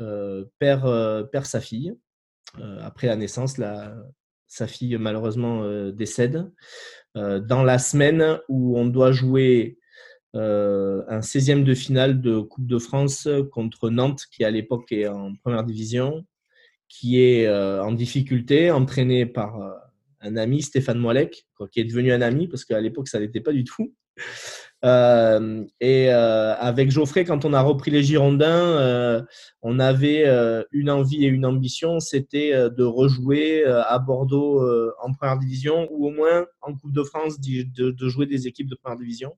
euh, 0.00 0.44
perd, 0.58 1.30
perd 1.30 1.46
sa 1.46 1.60
fille. 1.60 1.94
Après 2.80 3.06
la 3.06 3.14
naissance 3.14 3.58
la, 3.58 3.96
sa 4.48 4.66
fille 4.66 4.96
malheureusement 4.98 5.90
décède. 5.92 6.50
Dans 7.14 7.62
la 7.62 7.78
semaine 7.78 8.40
où 8.48 8.76
on 8.76 8.86
doit 8.86 9.12
jouer 9.12 9.78
un 10.34 11.20
16e 11.20 11.64
de 11.64 11.74
finale 11.74 12.20
de 12.20 12.40
Coupe 12.40 12.66
de 12.66 12.78
France 12.78 13.28
contre 13.50 13.90
Nantes 13.90 14.26
qui 14.30 14.44
à 14.44 14.50
l'époque 14.50 14.92
est 14.92 15.08
en 15.08 15.34
première 15.34 15.64
division 15.64 16.24
qui 16.90 17.22
est 17.22 17.46
euh, 17.46 17.82
en 17.82 17.92
difficulté, 17.92 18.70
entraîné 18.70 19.24
par 19.24 19.62
euh, 19.62 19.70
un 20.20 20.36
ami, 20.36 20.60
Stéphane 20.60 20.98
Moilec, 20.98 21.46
qui 21.70 21.80
est 21.80 21.84
devenu 21.84 22.12
un 22.12 22.20
ami, 22.20 22.48
parce 22.48 22.64
qu'à 22.64 22.80
l'époque, 22.80 23.08
ça 23.08 23.20
n'était 23.20 23.40
pas 23.40 23.52
du 23.52 23.64
tout. 23.64 23.94
Euh, 24.82 25.62
et 25.78 26.08
avec 26.08 26.90
Geoffrey, 26.90 27.26
quand 27.26 27.44
on 27.44 27.52
a 27.52 27.60
repris 27.60 27.90
les 27.90 28.02
Girondins, 28.02 29.26
on 29.60 29.78
avait 29.78 30.24
une 30.72 30.88
envie 30.88 31.26
et 31.26 31.28
une 31.28 31.44
ambition, 31.44 32.00
c'était 32.00 32.52
de 32.70 32.82
rejouer 32.82 33.62
à 33.66 33.98
Bordeaux 33.98 34.66
en 35.02 35.12
première 35.12 35.38
division 35.38 35.86
ou 35.90 36.06
au 36.06 36.10
moins 36.10 36.46
en 36.62 36.74
Coupe 36.74 36.94
de 36.94 37.02
France, 37.02 37.38
de, 37.38 38.08
jouer 38.08 38.24
des 38.24 38.46
équipes 38.46 38.70
de 38.70 38.74
première 38.74 38.98
division. 38.98 39.36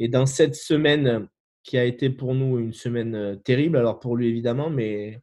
Et 0.00 0.08
dans 0.08 0.26
cette 0.26 0.56
semaine 0.56 1.28
qui 1.62 1.78
a 1.78 1.84
été 1.84 2.10
pour 2.10 2.34
nous 2.34 2.58
une 2.58 2.72
semaine 2.72 3.40
terrible, 3.44 3.76
alors 3.76 4.00
pour 4.00 4.16
lui 4.16 4.26
évidemment, 4.28 4.70
mais 4.70 5.22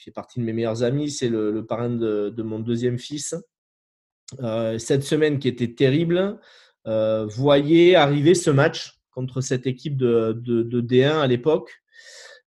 il 0.00 0.04
fait 0.04 0.10
partie 0.10 0.40
de 0.40 0.44
mes 0.44 0.52
meilleurs 0.52 0.82
amis, 0.82 1.10
c'est 1.10 1.28
le, 1.28 1.64
parrain 1.66 1.90
de, 1.90 2.42
mon 2.42 2.58
deuxième 2.58 2.98
fils. 2.98 3.34
Euh, 4.40 4.78
cette 4.78 5.02
semaine 5.02 5.38
qui 5.38 5.48
était 5.48 5.74
terrible, 5.74 6.38
euh, 6.86 7.26
voyait 7.26 7.94
arriver 7.94 8.34
ce 8.34 8.50
match 8.50 8.98
contre 9.10 9.40
cette 9.40 9.66
équipe 9.66 9.96
de, 9.96 10.32
D1 10.80 11.20
à 11.20 11.26
l'époque. 11.26 11.82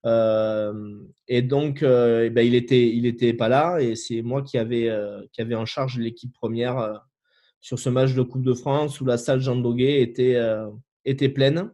Euh, 0.06 0.96
et 1.28 1.42
donc, 1.42 1.80
eh 1.84 2.30
ben, 2.30 2.42
il 2.42 2.54
n'était 2.54 2.88
il 2.88 3.06
était 3.06 3.34
pas 3.34 3.50
là 3.50 3.80
et 3.80 3.96
c'est 3.96 4.22
moi 4.22 4.42
qui 4.42 4.58
avais, 4.58 4.89
qui 5.34 5.42
en 5.54 5.66
charge 5.66 6.00
l'équipe 6.00 6.34
première 6.34 7.04
sur 7.62 7.80
ce 7.80 7.89
match 7.89 8.14
de 8.14 8.22
Coupe 8.22 8.43
de 8.43 8.53
France 8.53 8.99
où 8.99 9.05
la 9.05 9.18
salle 9.18 9.39
Jean 9.39 9.55
Doguet 9.55 10.01
était, 10.01 10.38
était 11.05 11.30
pleine. 11.30 11.72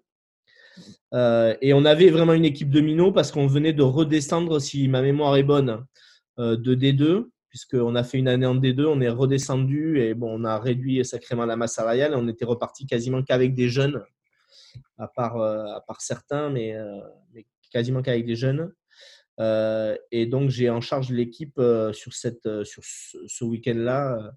Euh, 1.13 1.55
et 1.61 1.73
on 1.73 1.85
avait 1.85 2.09
vraiment 2.09 2.33
une 2.33 2.45
équipe 2.45 2.69
de 2.69 2.81
minots 2.81 3.11
parce 3.11 3.31
qu'on 3.31 3.47
venait 3.47 3.73
de 3.73 3.83
redescendre, 3.83 4.59
si 4.59 4.87
ma 4.87 5.01
mémoire 5.01 5.35
est 5.37 5.43
bonne, 5.43 5.85
euh, 6.39 6.57
de 6.57 6.75
D2, 6.75 7.29
puisqu'on 7.49 7.95
a 7.95 8.03
fait 8.03 8.17
une 8.17 8.27
année 8.27 8.45
en 8.45 8.55
D2, 8.55 8.85
on 8.85 9.01
est 9.01 9.09
redescendu 9.09 9.99
et 9.99 10.15
on 10.19 10.43
a 10.43 10.59
réduit 10.59 11.03
sacrément 11.05 11.45
la 11.45 11.55
masse 11.55 11.75
salariale. 11.75 12.13
On 12.15 12.27
était 12.27 12.45
reparti 12.45 12.85
quasiment 12.85 13.23
qu'avec 13.23 13.53
des 13.55 13.69
jeunes, 13.69 14.03
à 14.97 15.07
part, 15.07 15.37
euh, 15.37 15.65
certains, 15.99 16.49
mais, 16.49 16.75
quasiment 17.71 18.01
qu'avec 18.01 18.25
des 18.25 18.35
jeunes. 18.35 18.73
et 20.11 20.25
donc, 20.25 20.49
j'ai 20.49 20.69
en 20.69 20.81
charge 20.81 21.09
l'équipe 21.09 21.59
sur 21.93 22.13
ce, 22.13 23.43
week-end-là, 23.43 24.33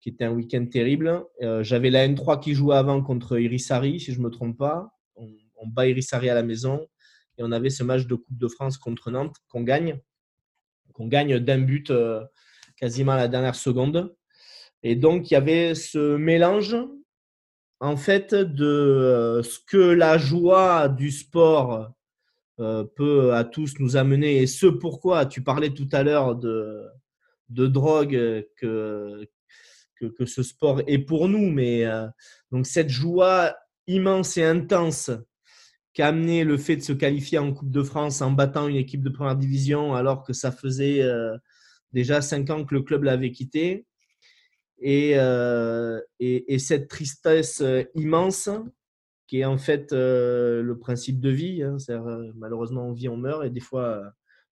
qui 0.00 0.08
était 0.08 0.24
un 0.24 0.32
week-end 0.32 0.64
terrible. 0.66 1.24
J'avais 1.60 1.90
la 1.90 2.08
N3 2.08 2.40
qui 2.40 2.54
jouait 2.54 2.76
avant 2.76 3.02
contre 3.02 3.38
Irisari, 3.38 4.00
si 4.00 4.12
je 4.12 4.18
ne 4.18 4.24
me 4.24 4.30
trompe 4.30 4.56
pas 4.56 4.92
on 5.60 5.66
bat 5.66 5.86
Irisari 5.86 6.28
à 6.28 6.34
la 6.34 6.42
maison 6.42 6.86
et 7.38 7.42
on 7.42 7.52
avait 7.52 7.70
ce 7.70 7.84
match 7.84 8.06
de 8.06 8.14
Coupe 8.14 8.36
de 8.36 8.48
France 8.48 8.78
contre 8.78 9.10
Nantes 9.10 9.36
qu'on 9.48 9.62
gagne, 9.62 10.00
qu'on 10.94 11.06
gagne 11.06 11.38
d'un 11.38 11.58
but 11.58 11.90
euh, 11.90 12.22
quasiment 12.76 13.12
à 13.12 13.16
la 13.16 13.28
dernière 13.28 13.54
seconde. 13.54 14.14
Et 14.82 14.96
donc 14.96 15.30
il 15.30 15.34
y 15.34 15.36
avait 15.36 15.74
ce 15.74 16.16
mélange 16.16 16.76
en 17.80 17.96
fait 17.96 18.34
de 18.34 18.64
euh, 18.64 19.42
ce 19.42 19.58
que 19.66 19.76
la 19.76 20.18
joie 20.18 20.88
du 20.88 21.10
sport 21.10 21.92
euh, 22.58 22.84
peut 22.84 23.34
à 23.34 23.44
tous 23.44 23.78
nous 23.78 23.96
amener 23.96 24.38
et 24.38 24.46
ce 24.46 24.66
pourquoi 24.66 25.26
tu 25.26 25.42
parlais 25.42 25.70
tout 25.70 25.88
à 25.92 26.02
l'heure 26.02 26.36
de, 26.36 26.86
de 27.48 27.66
drogue 27.66 28.46
que, 28.56 29.28
que, 30.08 30.26
ce 30.26 30.42
sport 30.42 30.82
est 30.86 30.98
pour 30.98 31.28
nous, 31.28 31.50
mais 31.50 31.84
donc 32.50 32.66
cette 32.66 32.88
joie 32.88 33.56
immense 33.86 34.36
et 34.36 34.44
intense 34.44 35.10
qui 35.92 36.02
a 36.02 36.08
amené 36.08 36.44
le 36.44 36.56
fait 36.56 36.76
de 36.76 36.82
se 36.82 36.92
qualifier 36.92 37.38
en 37.38 37.52
Coupe 37.52 37.70
de 37.70 37.82
France 37.82 38.22
en 38.22 38.30
battant 38.30 38.68
une 38.68 38.76
équipe 38.76 39.02
de 39.02 39.10
première 39.10 39.36
division 39.36 39.94
alors 39.94 40.22
que 40.22 40.32
ça 40.32 40.52
faisait 40.52 41.02
euh, 41.02 41.36
déjà 41.92 42.22
cinq 42.22 42.48
ans 42.50 42.64
que 42.64 42.74
le 42.74 42.82
club 42.82 43.02
l'avait 43.04 43.32
quitté. 43.32 43.86
Et, 44.82 45.10
et, 45.10 46.54
et, 46.54 46.58
cette 46.58 46.88
tristesse 46.88 47.62
immense, 47.94 48.48
qui 49.26 49.40
est 49.40 49.44
en 49.44 49.58
fait 49.58 49.92
le 49.92 50.74
principe 50.80 51.20
de 51.20 51.28
vie, 51.28 51.62
hein, 51.62 51.76
malheureusement 52.36 52.88
on 52.88 52.92
vit, 52.92 53.10
on 53.10 53.18
meurt, 53.18 53.44
et 53.44 53.50
des 53.50 53.60
fois 53.60 54.02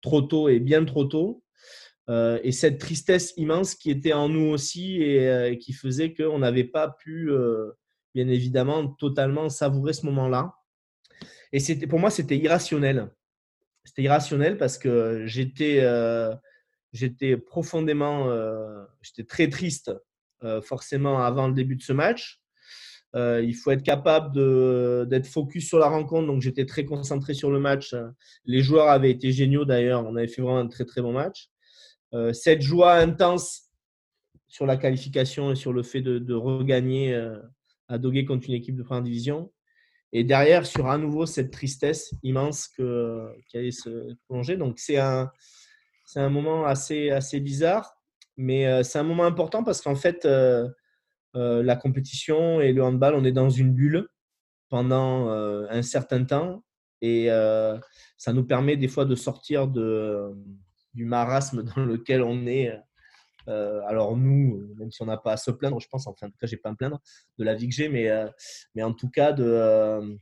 trop 0.01 0.21
tôt 0.21 0.49
et 0.49 0.59
bien 0.59 0.85
trop 0.85 1.05
tôt. 1.05 1.43
Et 2.09 2.51
cette 2.51 2.79
tristesse 2.79 3.33
immense 3.37 3.75
qui 3.75 3.89
était 3.89 4.13
en 4.13 4.27
nous 4.29 4.49
aussi 4.49 5.01
et, 5.01 5.57
qui 5.59 5.73
faisait 5.73 6.13
qu'on 6.13 6.39
n'avait 6.39 6.65
pas 6.65 6.89
pu, 6.89 7.31
bien 8.13 8.27
évidemment, 8.27 8.87
totalement 8.87 9.49
savourer 9.49 9.93
ce 9.93 10.05
moment-là. 10.07 10.53
Et 11.53 11.59
c'était, 11.59 11.87
pour 11.87 11.99
moi, 11.99 12.09
c'était 12.09 12.37
irrationnel. 12.37 13.09
C'était 13.85 14.03
irrationnel 14.03 14.57
parce 14.57 14.77
que 14.77 15.23
j'étais, 15.25 15.79
euh, 15.81 16.33
j'étais 16.93 17.37
profondément, 17.37 18.29
euh, 18.29 18.83
j'étais 19.01 19.23
très 19.23 19.49
triste 19.49 19.91
euh, 20.43 20.61
forcément 20.61 21.23
avant 21.23 21.47
le 21.47 21.53
début 21.53 21.75
de 21.75 21.83
ce 21.83 21.93
match. 21.93 22.41
il 23.15 23.53
faut 23.53 23.71
être 23.71 23.83
capable 23.83 24.31
d'être 25.07 25.27
focus 25.27 25.67
sur 25.67 25.77
la 25.77 25.87
rencontre, 25.87 26.27
donc 26.27 26.41
j'étais 26.41 26.65
très 26.65 26.85
concentré 26.85 27.35
sur 27.35 27.51
le 27.51 27.59
match. 27.59 27.93
Les 28.45 28.61
joueurs 28.61 28.89
avaient 28.89 29.11
été 29.11 29.31
géniaux 29.31 29.65
d'ailleurs, 29.65 30.03
on 30.05 30.15
avait 30.15 30.27
fait 30.27 30.41
vraiment 30.41 30.59
un 30.59 30.67
très 30.67 30.85
très 30.85 31.01
bon 31.01 31.13
match. 31.13 31.49
Cette 32.31 32.61
joie 32.61 32.93
intense 32.93 33.71
sur 34.47 34.65
la 34.65 34.77
qualification 34.77 35.51
et 35.51 35.55
sur 35.55 35.73
le 35.73 35.81
fait 35.81 36.01
de, 36.01 36.33
regagner 36.33 37.15
à 37.87 37.97
Doguer 37.97 38.25
contre 38.25 38.47
une 38.47 38.55
équipe 38.55 38.75
de 38.75 38.83
première 38.83 39.03
division, 39.03 39.51
et 40.11 40.23
derrière, 40.23 40.65
sur 40.67 40.87
à 40.87 40.97
nouveau 40.99 41.25
cette 41.25 41.51
tristesse 41.51 42.13
immense 42.21 42.67
qui 42.67 43.57
allait 43.57 43.71
se 43.71 44.13
prolonger. 44.27 44.57
Donc, 44.57 44.77
c'est 44.77 44.97
un, 44.97 45.31
c'est 46.05 46.19
un 46.19 46.29
moment 46.29 46.65
assez, 46.65 47.09
assez 47.09 47.39
bizarre, 47.39 47.95
mais 48.37 48.67
euh, 48.67 48.83
c'est 48.83 48.99
un 48.99 49.03
moment 49.03 49.25
important 49.25 49.63
parce 49.63 49.81
qu'en 49.81 49.95
fait, 49.95 50.25
euh, 50.25 50.69
euh, 51.35 51.63
la 51.63 51.75
compétition 51.75 52.61
et 52.61 52.73
le 52.73 52.83
handball, 52.83 53.15
on 53.15 53.25
est 53.25 53.31
dans 53.31 53.49
une 53.49 53.73
bulle 53.73 54.07
pendant 54.69 55.29
un 55.29 55.81
certain 55.83 56.25
temps 56.25 56.63
et 57.01 57.27
ça 58.17 58.33
nous 58.33 58.43
permet 58.43 58.75
des 58.75 58.87
fois 58.87 59.05
de 59.05 59.13
sortir 59.13 59.67
de, 59.67 60.31
du 60.93 61.05
marasme 61.05 61.63
dans 61.75 61.83
lequel 61.85 62.21
on 62.21 62.45
est 62.47 62.73
euh, 63.47 63.81
alors 63.87 64.15
nous, 64.15 64.73
même 64.77 64.91
si 64.91 65.01
on 65.01 65.05
n'a 65.05 65.17
pas 65.17 65.33
à 65.33 65.37
se 65.37 65.51
plaindre, 65.51 65.79
je 65.79 65.87
pense, 65.87 66.07
enfin, 66.07 66.27
en 66.27 66.29
tout 66.29 66.37
cas, 66.39 66.47
j'ai 66.47 66.57
pas 66.57 66.69
à 66.69 66.71
me 66.71 66.77
plaindre 66.77 67.01
de 67.37 67.43
la 67.43 67.55
vie 67.55 67.67
que 67.67 67.75
j'ai, 67.75 67.89
mais, 67.89 68.09
euh, 68.09 68.27
mais 68.75 68.83
en 68.83 68.93
tout 68.93 69.09
cas, 69.09 69.33
de, 69.33 69.43
euh, 69.43 70.15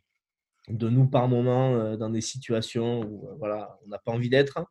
nous 0.69 1.07
par 1.07 1.27
moment 1.27 1.95
dans 1.97 2.09
des 2.09 2.21
situations 2.21 3.01
où 3.01 3.27
voilà, 3.39 3.77
on 3.85 3.89
n'a 3.89 3.97
pas 3.97 4.11
envie 4.11 4.29
d'être 4.29 4.57
hein, 4.57 4.67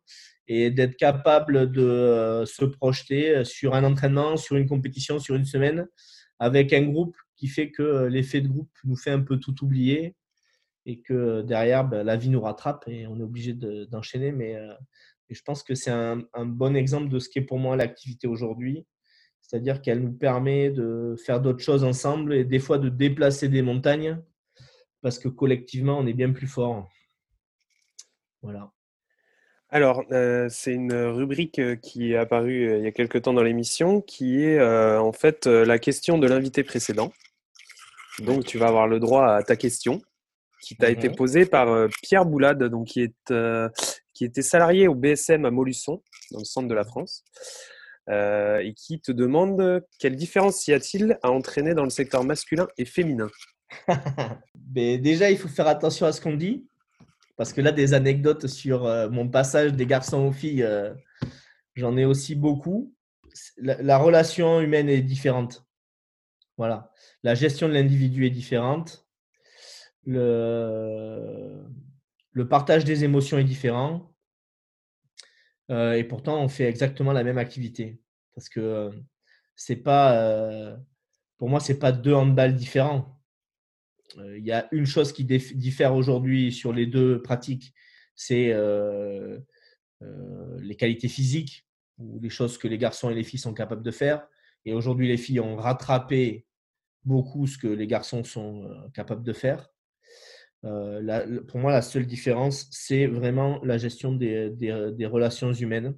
et 0.47 0.71
d'être 0.71 0.95
capable 0.95 1.71
de 1.71 2.43
se 2.45 2.65
projeter 2.65 3.43
sur 3.43 3.75
un 3.75 3.83
entraînement, 3.83 4.37
sur 4.37 4.55
une 4.55 4.67
compétition, 4.67 5.19
sur 5.19 5.35
une 5.35 5.45
semaine, 5.45 5.87
avec 6.39 6.73
un 6.73 6.83
groupe 6.83 7.15
qui 7.35 7.47
fait 7.47 7.71
que 7.71 8.05
l'effet 8.05 8.41
de 8.41 8.47
groupe 8.47 8.71
nous 8.83 8.95
fait 8.95 9.11
un 9.11 9.19
peu 9.21 9.37
tout 9.37 9.63
oublier 9.63 10.15
et 10.85 11.01
que 11.01 11.41
derrière, 11.41 11.87
ben, 11.87 12.03
la 12.03 12.15
vie 12.15 12.29
nous 12.29 12.41
rattrape 12.41 12.85
et 12.87 13.05
on 13.05 13.19
est 13.19 13.23
obligé 13.23 13.53
d'enchaîner. 13.53 14.31
mais 14.31 14.57
et 15.31 15.33
je 15.33 15.43
pense 15.43 15.63
que 15.63 15.75
c'est 15.75 15.91
un, 15.91 16.27
bon 16.45 16.75
exemple 16.75 17.07
de 17.07 17.17
ce 17.17 17.29
qu'est 17.29 17.41
pour 17.41 17.57
moi 17.57 17.77
l'activité 17.77 18.27
aujourd'hui. 18.27 18.85
C'est-à-dire 19.39 19.81
qu'elle 19.81 20.01
nous 20.01 20.11
permet 20.11 20.69
de 20.69 21.15
faire 21.25 21.39
d'autres 21.39 21.63
choses 21.63 21.85
ensemble 21.85 22.33
et 22.33 22.43
des 22.43 22.59
fois 22.59 22.77
de 22.77 22.89
déplacer 22.89 23.47
des 23.47 23.61
montagnes 23.61 24.21
parce 25.01 25.17
que 25.17 25.29
collectivement, 25.29 25.97
on 25.97 26.05
est 26.05 26.13
bien 26.13 26.31
plus 26.31 26.47
fort. 26.47 26.89
Voilà. 28.41 28.71
Alors, 29.69 30.03
euh, 30.11 30.47
c'est 30.49 30.73
une 30.73 30.93
rubrique 30.93 31.59
euh, 31.59 31.77
qui 31.77 32.11
est 32.11 32.17
apparue 32.17 32.69
euh, 32.69 32.77
il 32.79 32.83
y 32.83 32.87
a 32.87 32.91
quelques 32.91 33.21
temps 33.21 33.33
dans 33.33 33.41
l'émission, 33.41 34.01
qui 34.01 34.43
est 34.43 34.61
en 34.61 35.13
fait 35.13 35.47
la 35.47 35.79
question 35.79 36.17
de 36.17 36.27
l'invité 36.27 36.63
précédent. 36.63 37.13
Donc, 38.19 38.45
tu 38.45 38.57
vas 38.57 38.67
avoir 38.67 38.87
le 38.87 38.99
droit 38.99 39.27
à 39.27 39.43
ta 39.43 39.55
question, 39.55 40.01
qui 40.61 40.75
t'a 40.75 40.89
été 40.89 41.09
posée 41.09 41.45
par 41.45 41.87
Pierre 42.03 42.25
Boulade, 42.25 42.63
donc 42.65 42.87
qui 42.87 43.01
est 43.01 43.33
qui 44.21 44.25
était 44.25 44.43
salarié 44.43 44.87
au 44.87 44.93
BSM 44.93 45.45
à 45.45 45.49
Molusson, 45.49 46.03
dans 46.29 46.37
le 46.37 46.45
centre 46.45 46.67
de 46.67 46.75
la 46.75 46.83
France, 46.83 47.23
euh, 48.07 48.59
et 48.59 48.75
qui 48.75 49.01
te 49.01 49.11
demande 49.11 49.83
quelle 49.97 50.15
différence 50.15 50.67
y 50.67 50.73
a-t-il 50.73 51.17
à 51.23 51.31
entraîner 51.31 51.73
dans 51.73 51.85
le 51.85 51.89
secteur 51.89 52.23
masculin 52.23 52.67
et 52.77 52.85
féminin 52.85 53.31
Déjà, 54.53 55.31
il 55.31 55.39
faut 55.39 55.47
faire 55.47 55.67
attention 55.67 56.05
à 56.05 56.11
ce 56.11 56.21
qu'on 56.21 56.35
dit, 56.35 56.67
parce 57.35 57.51
que 57.51 57.61
là, 57.61 57.71
des 57.71 57.95
anecdotes 57.95 58.45
sur 58.45 58.85
euh, 58.85 59.09
mon 59.09 59.27
passage 59.27 59.73
des 59.73 59.87
garçons 59.87 60.27
aux 60.27 60.31
filles, 60.31 60.61
euh, 60.61 60.93
j'en 61.73 61.97
ai 61.97 62.05
aussi 62.05 62.35
beaucoup. 62.35 62.93
La, 63.57 63.81
la, 63.81 63.97
relation 63.97 64.61
humaine 64.61 64.87
est 64.87 65.01
différente. 65.01 65.65
Voilà. 66.57 66.91
La 67.23 67.33
gestion 67.33 67.67
de 67.67 67.73
l'individu 67.73 68.27
est 68.27 68.29
différente. 68.29 69.07
Le 70.05 71.65
partage 72.47 72.85
des 72.85 73.03
émotions 73.03 73.39
est 73.39 73.43
différent. 73.43 74.10
Et 75.69 76.03
pourtant, 76.03 76.43
on 76.43 76.47
fait 76.47 76.65
exactement 76.65 77.13
la 77.13 77.23
même 77.23 77.37
activité. 77.37 77.99
Parce 78.35 78.49
que 78.49 78.91
c'est 79.55 79.77
pas, 79.77 80.77
pour 81.37 81.49
moi, 81.49 81.59
c'est 81.59 81.79
pas 81.79 81.91
deux 81.91 82.13
handballs 82.13 82.55
différents. 82.55 83.19
Il 84.17 84.45
y 84.45 84.51
a 84.51 84.67
une 84.71 84.85
chose 84.85 85.13
qui 85.13 85.23
diffère 85.23 85.95
aujourd'hui 85.95 86.51
sur 86.51 86.73
les 86.73 86.85
deux 86.85 87.21
pratiques, 87.21 87.73
c'est 88.15 88.53
les 90.01 90.75
qualités 90.75 91.07
physiques 91.07 91.65
ou 91.97 92.19
les 92.19 92.29
choses 92.29 92.57
que 92.57 92.67
les 92.67 92.77
garçons 92.77 93.09
et 93.09 93.15
les 93.15 93.23
filles 93.23 93.39
sont 93.39 93.53
capables 93.53 93.83
de 93.83 93.91
faire. 93.91 94.27
Et 94.65 94.73
aujourd'hui, 94.73 95.07
les 95.07 95.17
filles 95.17 95.39
ont 95.39 95.55
rattrapé 95.55 96.45
beaucoup 97.03 97.47
ce 97.47 97.57
que 97.57 97.67
les 97.67 97.87
garçons 97.87 98.23
sont 98.23 98.69
capables 98.93 99.23
de 99.23 99.33
faire. 99.33 99.70
Euh, 100.63 101.41
pour 101.47 101.59
moi, 101.59 101.71
la 101.71 101.81
seule 101.81 102.05
différence, 102.05 102.67
c'est 102.71 103.07
vraiment 103.07 103.59
la 103.63 103.77
gestion 103.77 104.13
des, 104.13 105.05
relations 105.05 105.53
humaines 105.53 105.95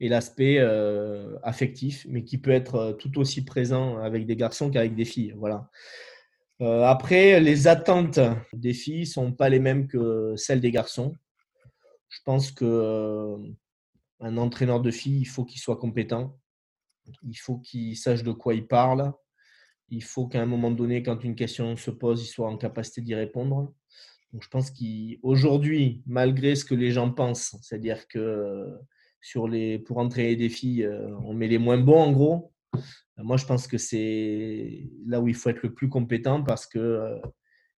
et 0.00 0.08
l'aspect 0.08 0.58
euh, 0.58 1.38
affectif, 1.42 2.06
mais 2.08 2.24
qui 2.24 2.38
peut 2.38 2.50
être 2.50 2.74
euh, 2.74 2.92
tout 2.92 3.18
aussi 3.18 3.44
présent 3.44 3.98
avec 3.98 4.26
des 4.26 4.36
garçons 4.36 4.70
qu'avec 4.70 4.94
des 4.94 5.04
filles. 5.04 5.34
Voilà. 5.36 5.70
après, 6.60 7.40
les 7.40 7.68
attentes 7.68 8.20
des 8.52 8.74
filles 8.74 9.06
sont 9.06 9.32
pas 9.32 9.48
les 9.48 9.60
mêmes 9.60 9.86
que 9.86 10.34
celles 10.36 10.60
des 10.60 10.70
garçons. 10.70 11.14
Je 12.08 12.20
pense 12.24 12.52
que 12.52 13.36
un 14.20 14.36
entraîneur 14.36 14.80
de 14.80 14.90
filles, 14.90 15.20
il 15.20 15.26
faut 15.26 15.44
qu'il 15.44 15.60
soit 15.60 15.76
compétent, 15.76 16.38
il 17.22 17.34
faut 17.34 17.58
qu'il 17.58 17.96
sache 17.96 18.22
de 18.22 18.32
quoi 18.32 18.54
il 18.54 18.66
parle, 18.66 19.12
il 19.88 20.02
faut 20.02 20.26
qu'à 20.26 20.42
un 20.42 20.46
moment 20.46 20.70
donné, 20.70 21.02
quand 21.02 21.22
une 21.24 21.34
question 21.34 21.76
se 21.76 21.90
pose, 21.90 22.22
il 22.22 22.26
soit 22.26 22.48
en 22.48 22.56
capacité 22.56 23.00
d'y 23.00 23.14
répondre. 23.14 23.72
Donc, 24.32 24.42
je 24.42 24.48
pense 24.48 24.70
qu'aujourd'hui, 24.70 26.02
malgré 26.06 26.56
ce 26.56 26.64
que 26.64 26.74
les 26.74 26.90
gens 26.90 27.10
pensent, 27.10 27.56
c'est-à-dire 27.62 28.08
que 28.08 28.66
sur 29.20 29.48
les, 29.48 29.78
pour 29.78 29.98
entraîner 29.98 30.36
des 30.36 30.48
filles, 30.48 30.84
euh, 30.84 31.16
on 31.24 31.32
met 31.32 31.48
les 31.48 31.58
moins 31.58 31.78
bons 31.78 32.02
en 32.02 32.12
gros. 32.12 32.52
Moi, 33.16 33.36
je 33.36 33.46
pense 33.46 33.66
que 33.66 33.78
c'est 33.78 34.90
là 35.06 35.20
où 35.20 35.28
il 35.28 35.34
faut 35.34 35.48
être 35.50 35.62
le 35.62 35.72
plus 35.72 35.88
compétent 35.88 36.42
parce 36.42 36.66
que 36.66 36.78
euh, 36.78 37.18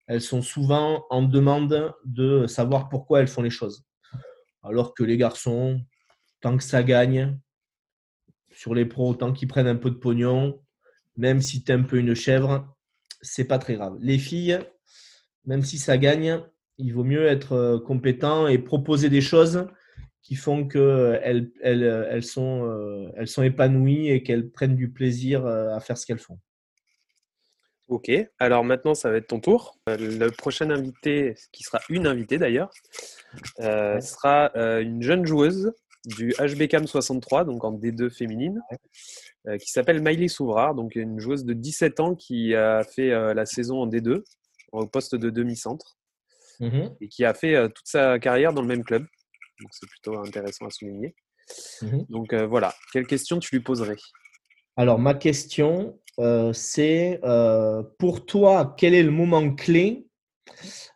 elles 0.07 0.23
sont 0.23 0.41
souvent 0.43 1.05
en 1.11 1.23
demande 1.23 1.95
de 2.05 2.47
savoir 2.47 2.89
pourquoi 2.89 3.21
elles 3.21 3.29
font 3.29 3.43
les 3.43 3.51
choses. 3.51 3.85
Alors 4.63 4.95
que 4.95 5.05
les 5.05 5.17
garçons, 5.17 5.81
tant 6.41 6.57
que 6.57 6.65
ça 6.65 6.83
gagne, 6.83 7.39
sur 8.51 8.75
les 8.75 8.87
pros, 8.87 9.15
tant 9.15 9.33
qu'ils 9.33 9.49
prennent 9.49 9.67
un 9.67 9.77
peu 9.77 9.91
de 9.91 9.97
pognon, 9.97 10.61
même 11.17 11.41
si 11.41 11.63
tu 11.63 11.73
es 11.73 11.75
un 11.75 11.83
peu 11.83 11.99
une 11.99 12.15
chèvre, 12.15 12.77
c'est 13.23 13.45
pas 13.45 13.59
très 13.59 13.75
grave. 13.75 13.97
Les 14.01 14.19
filles, 14.19 14.59
même 15.45 15.63
si 15.63 15.79
ça 15.79 15.99
gagne, 15.99 16.41
il 16.79 16.93
vaut 16.93 17.05
mieux 17.05 17.27
être 17.27 17.53
euh, 17.53 17.79
compétent 17.79 18.47
et 18.49 18.59
proposer 18.59 19.09
des 19.09 19.21
choses 19.21 19.67
qui 20.23 20.35
font 20.35 20.67
qu'elles 20.67 21.51
elles, 21.63 22.09
elles 22.11 22.25
sont, 22.25 22.69
euh, 22.69 23.09
elles 23.17 23.29
sont 23.29 23.43
épanouies 23.43 24.09
et 24.09 24.23
qu'elles 24.23 24.51
prennent 24.51 24.77
du 24.77 24.91
plaisir 24.91 25.47
euh, 25.47 25.75
à 25.75 25.81
faire 25.81 25.97
ce 25.97 26.05
qu'elles 26.05 26.19
font. 26.19 26.39
Ok, 27.89 28.11
alors 28.41 28.65
maintenant 28.65 28.95
ça 28.95 29.11
va 29.11 29.19
être 29.19 29.29
ton 29.29 29.39
tour. 29.39 29.79
Le 29.87 30.29
prochain 30.31 30.71
invité, 30.71 31.37
qui 31.53 31.63
sera 31.63 31.79
une 31.89 32.09
invitée 32.09 32.37
d'ailleurs, 32.37 32.71
sera 33.61 34.51
une 34.81 35.03
jeune 35.03 35.25
joueuse 35.25 35.73
du 36.07 36.33
HBCAM 36.39 36.87
63, 36.87 37.45
donc 37.45 37.65
en 37.65 37.73
D2 37.73 38.11
féminine, 38.11 38.63
euh, 39.49 39.59
qui 39.59 39.71
s'appelle 39.71 40.01
Miley 40.01 40.29
Souvrard, 40.29 40.75
donc 40.75 40.95
une 40.95 41.19
joueuse 41.19 41.45
de 41.45 41.53
17 41.53 42.01
ans 42.01 42.15
qui 42.15 42.55
a 42.55 42.85
fait 42.85 43.11
euh, 43.11 43.35
la 43.35 43.45
saison 43.45 43.83
en 43.83 43.89
D2 43.89 44.23
au 44.73 44.87
poste 44.87 45.15
de 45.17 45.31
demi-centre 45.31 45.99
mhm. 46.61 46.95
et 47.01 47.09
qui 47.09 47.25
a 47.25 47.35
fait 47.35 47.57
euh, 47.57 47.69
toute 47.69 47.87
sa 47.87 48.19
carrière 48.19 48.53
dans 48.53 48.63
le 48.63 48.69
même 48.69 48.85
club. 48.85 49.03
Donc 49.61 49.71
c'est 49.73 49.89
plutôt 49.89 50.19
intéressant 50.19 50.67
à 50.67 50.71
souligner. 50.71 51.15
Mhm. 51.83 52.07
Donc 52.09 52.35
voilà, 52.35 52.75
quelle 52.93 53.07
question 53.07 53.39
tu 53.39 53.55
lui 53.55 53.63
poserais? 53.63 53.97
Alors 54.77 54.99
ma 54.99 55.15
question, 55.15 55.99
c'est 56.53 57.21
pour 57.99 58.27
toi, 58.27 58.75
quel 58.77 58.95
est 58.95 59.03
le 59.03 59.11
moment 59.11 59.55
clé 59.55 60.07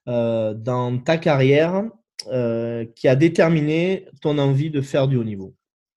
dans 0.07 1.01
ta 1.03 1.19
carrière 1.19 1.85
qui 2.25 3.09
a 3.09 3.17
déterminé 3.17 4.07
ton 4.21 4.39
envie 4.39 4.71
de 4.71 4.81
faire 4.81 5.09
du 5.09 5.17
haut 5.17 5.25
niveau 5.25 5.55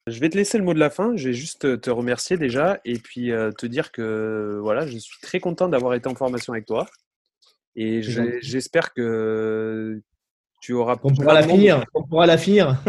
Je 0.08 0.20
vais 0.20 0.30
te 0.30 0.38
laisser 0.38 0.58
le 0.58 0.64
mot 0.64 0.74
de 0.74 0.80
la 0.80 0.90
fin. 0.90 1.16
Je 1.16 1.30
vais 1.30 1.34
juste 1.34 1.82
te 1.82 1.90
remercier 1.90 2.38
déjà 2.38 2.80
et 2.86 3.00
puis 3.00 3.32
te 3.58 3.66
dire 3.66 3.92
que 3.92 4.60
voilà, 4.62 4.86
je 4.88 4.98
suis 4.98 5.20
très 5.22 5.40
content 5.40 5.68
d'avoir 5.68 5.94
été 5.94 6.08
en 6.08 6.16
formation 6.16 6.54
avec 6.54 6.66
toi. 6.66 6.88
Et 7.76 8.02
j'espère 8.42 8.94
que 8.94 10.02
tu 10.62 10.74
auras. 10.74 10.98
On 11.04 11.14
pourra 11.14 11.34
la 11.34 11.44
finir. 11.44 11.84
On 11.94 12.04
pourra 12.04 12.26
la 12.26 12.38
finir. 12.38 12.82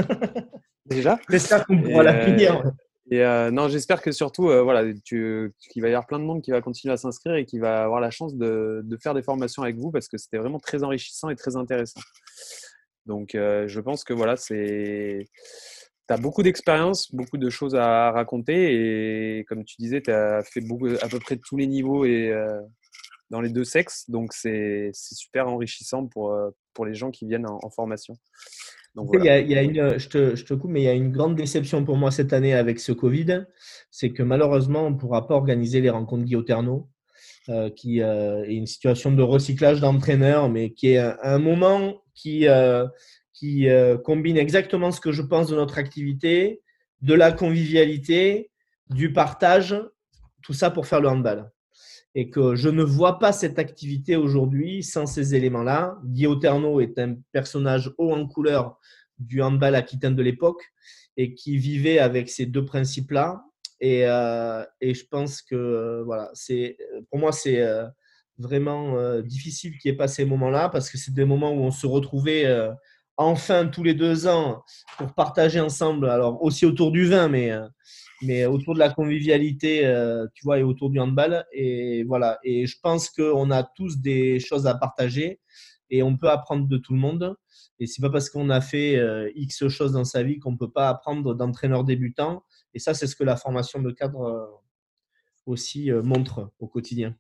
Déjà 0.87 1.18
J'espère 1.28 1.66
qu'on 1.66 1.80
pourra 1.80 2.03
la 2.03 2.24
finir. 2.24 2.62
Et 3.11 3.22
euh, 3.22 3.51
non, 3.51 3.68
j'espère 3.68 4.01
que 4.01 4.12
surtout, 4.12 4.49
euh, 4.49 4.62
voilà, 4.62 4.82
tu, 5.05 5.53
qu'il 5.59 5.82
va 5.82 5.89
y 5.89 5.91
avoir 5.91 6.07
plein 6.07 6.18
de 6.18 6.24
monde 6.24 6.41
qui 6.41 6.51
va 6.51 6.62
continuer 6.62 6.95
à 6.95 6.97
s'inscrire 6.97 7.35
et 7.35 7.45
qui 7.45 7.59
va 7.59 7.85
avoir 7.85 8.01
la 8.01 8.11
chance 8.11 8.35
de, 8.35 8.80
de, 8.82 8.97
faire 8.97 9.12
des 9.12 9.22
formations 9.22 9.62
avec 9.62 9.76
vous 9.76 9.91
parce 9.91 10.09
que 10.09 10.16
c'était 10.16 10.39
vraiment 10.39 10.59
très 10.59 10.82
enrichissant 10.85 11.28
et 11.28 11.37
très 11.37 11.57
intéressant. 11.57 12.01
Donc, 13.07 13.34
euh, 13.34 13.68
je 13.68 13.80
pense 13.80 14.05
que 14.05 14.12
voilà, 14.12 14.36
c'est. 14.36 15.28
Tu 16.09 16.14
as 16.14 16.18
beaucoup 16.18 16.42
d'expérience, 16.42 17.14
beaucoup 17.14 17.38
de 17.38 17.48
choses 17.48 17.74
à 17.74 18.11
raconter 18.11 19.38
et 19.38 19.44
comme 19.44 19.64
tu 19.64 19.76
disais, 19.78 20.02
tu 20.02 20.11
as 20.12 20.42
fait 20.42 20.61
beaucoup, 20.61 20.88
à 21.00 21.09
peu 21.09 21.18
près 21.18 21.38
tous 21.38 21.57
les 21.57 21.66
niveaux 21.66 22.05
et 22.05 22.30
dans 23.30 23.40
les 23.40 23.48
deux 23.48 23.64
sexes. 23.64 24.11
Donc, 24.11 24.34
c'est 24.34 24.90
super 24.92 25.48
enrichissant 25.48 26.07
pour, 26.07 26.36
pour 26.74 26.84
les 26.84 26.92
gens 26.94 27.11
qui 27.11 27.26
viennent 27.26 27.46
en 27.48 27.70
formation 27.70 28.18
il, 29.14 29.24
y 29.24 29.28
a, 29.28 29.62
une, 29.62 29.98
je 29.98 30.09
te, 30.09 30.36
je 30.36 30.44
te, 30.44 30.55
coupe, 30.55 30.70
mais 30.70 30.82
il 30.82 30.84
y 30.84 30.88
a 30.88 30.92
une 30.92 31.11
grande 31.11 31.34
déception 31.34 31.84
pour 31.84 31.96
moi 31.96 32.11
cette 32.11 32.32
année 32.32 32.55
avec 32.55 32.78
ce 32.78 32.92
Covid, 32.92 33.44
c'est 33.90 34.11
que 34.11 34.22
malheureusement, 34.22 34.86
on 34.86 34.90
ne 34.90 34.96
pourra 34.96 35.26
pas 35.26 35.34
organiser 35.34 35.80
les 35.80 35.90
rencontres 35.90 36.24
Guillaume 36.24 36.84
euh, 37.48 37.70
qui 37.70 38.02
euh, 38.02 38.44
est 38.44 38.55
une 38.55 38.66
situation 38.66 39.11
de 39.12 39.22
recyclage 39.22 39.80
d'entraîneurs, 39.80 40.48
mais 40.48 40.72
qui 40.72 40.92
est 40.92 40.98
un, 40.98 41.38
moment 41.38 42.02
qui, 42.14 42.48
euh, 42.48 42.86
qui 43.32 43.68
euh, 43.68 43.98
combine 43.98 44.36
exactement 44.36 44.90
ce 44.90 45.00
que 45.00 45.12
je 45.12 45.22
pense 45.22 45.48
de 45.48 45.56
notre 45.56 45.78
activité, 45.78 46.62
de 47.02 47.14
la 47.14 47.32
convivialité, 47.32 48.50
du 48.90 49.12
partage, 49.12 49.76
tout 50.42 50.52
ça 50.52 50.70
pour 50.70 50.86
faire 50.86 51.00
le 51.00 51.08
handball 51.08 51.50
et 52.14 52.30
que 52.30 52.54
je 52.54 52.68
ne 52.68 52.84
vois 52.84 53.18
pas 53.18 53.32
cette 53.32 53.58
activité 53.58 54.14
aujourd'hui 54.14 54.82
sans 54.84 55.06
ces 55.06 55.34
éléments-là. 55.34 55.98
Guillaume 56.04 56.38
Terno 56.38 56.80
est 56.80 56.98
un 56.98 57.16
personnage 57.32 57.92
haut 57.98 58.12
en 58.12 58.28
couleur 58.28 58.78
du 59.18 59.42
handball 59.42 59.74
aquitaine 59.74 60.14
de 60.14 60.22
l'époque 60.22 60.62
et 61.16 61.34
qui 61.34 61.56
vivait 61.56 61.98
avec 61.98 62.28
ces 62.28 62.46
deux 62.46 62.64
principes-là. 62.64 63.44
Et, 63.80 64.06
euh, 64.06 64.64
et, 64.80 64.94
je 64.94 65.04
pense 65.06 65.42
que 65.42 66.02
voilà, 66.04 66.30
c'est 66.34 66.76
pour 67.10 67.18
moi 67.18 67.32
c'est 67.32 67.60
vraiment 68.39 68.97
euh, 68.97 69.22
difficile 69.22 69.74
n'y 69.85 69.91
ait 69.91 69.97
pas 69.97 70.09
ces 70.09 70.24
moments-là 70.24 70.68
parce 70.68 70.91
que 70.91 70.99
c'est 70.99 71.14
des 71.14 71.24
moments 71.24 71.53
où 71.53 71.61
on 71.61 71.70
se 71.70 71.87
retrouvait 71.87 72.47
enfin 73.16 73.66
tous 73.68 73.82
les 73.82 73.95
deux 73.95 74.26
ans 74.26 74.64
pour 74.99 75.14
partager 75.14 75.61
ensemble, 75.61 76.09
alors 76.09 76.43
aussi 76.43 76.66
autour 76.66 76.91
du 76.91 77.07
vin, 77.07 77.28
mais 77.28 77.53
mais 78.24 78.47
autour 78.47 78.74
de 78.74 78.78
la 78.78 78.91
convivialité, 78.91 79.87
euh, 79.87 80.26
tu 80.35 80.45
vois, 80.45 80.59
et 80.59 80.62
autour 80.62 80.91
du 80.91 80.99
handball. 80.99 81.45
Et 81.53 82.05
voilà. 82.05 82.39
Et 82.43 82.66
je 82.66 82.78
pense 82.80 83.11
qu'on 83.11 83.51
a 83.51 83.62
tous 83.62 83.99
des 83.99 84.41
choses 84.41 84.66
à 84.66 84.74
partager 84.74 85.41
et 85.91 86.03
on 86.03 86.16
peut 86.16 86.30
apprendre 86.30 86.66
de 86.66 86.76
tout 86.78 86.95
le 86.95 86.99
monde. 86.99 87.37
Et 87.80 87.87
c'est 87.87 88.03
pas 88.03 88.11
parce 88.11 88.30
qu'on 88.30 88.51
a 88.51 88.61
fait 88.61 88.97
euh, 88.97 89.30
X 89.35 89.68
choses 89.68 89.93
dans 89.93 90.05
sa 90.05 90.22
vie 90.22 90.39
qu'on 90.39 90.57
peut 90.57 90.70
pas 90.70 90.89
apprendre 90.89 91.35
d'entraîneur 91.35 91.85
débutant. 91.85 92.45
Et 92.72 92.78
ça, 92.78 92.95
c'est 92.95 93.07
ce 93.07 93.16
que 93.16 93.24
la 93.24 93.37
formation 93.37 93.82
de 93.82 93.91
cadre 93.91 94.22
euh, 94.22 94.47
aussi 95.47 95.91
montre 95.91 96.51
au 96.59 96.66
quotidien. 96.66 97.14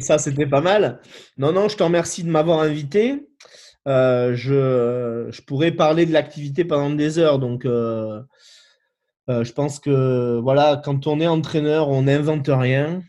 Ça, 0.00 0.18
c'était 0.18 0.46
pas 0.46 0.60
mal. 0.60 1.00
Non, 1.38 1.52
non, 1.52 1.68
je 1.68 1.76
te 1.76 1.82
remercie 1.82 2.24
de 2.24 2.30
m'avoir 2.30 2.60
invité. 2.60 3.26
je, 3.86 5.28
je, 5.30 5.42
pourrais 5.42 5.72
parler 5.72 6.06
de 6.06 6.12
l'activité 6.12 6.64
pendant 6.64 6.90
des 6.90 7.18
heures, 7.18 7.38
donc 7.38 7.66
euh, 9.28 9.44
je 9.44 9.52
pense 9.52 9.78
que 9.78 10.40
voilà, 10.40 10.80
quand 10.84 11.06
on 11.06 11.20
est 11.20 11.26
entraîneur, 11.26 11.88
on 11.88 12.02
n'invente 12.02 12.48
rien. 12.48 13.02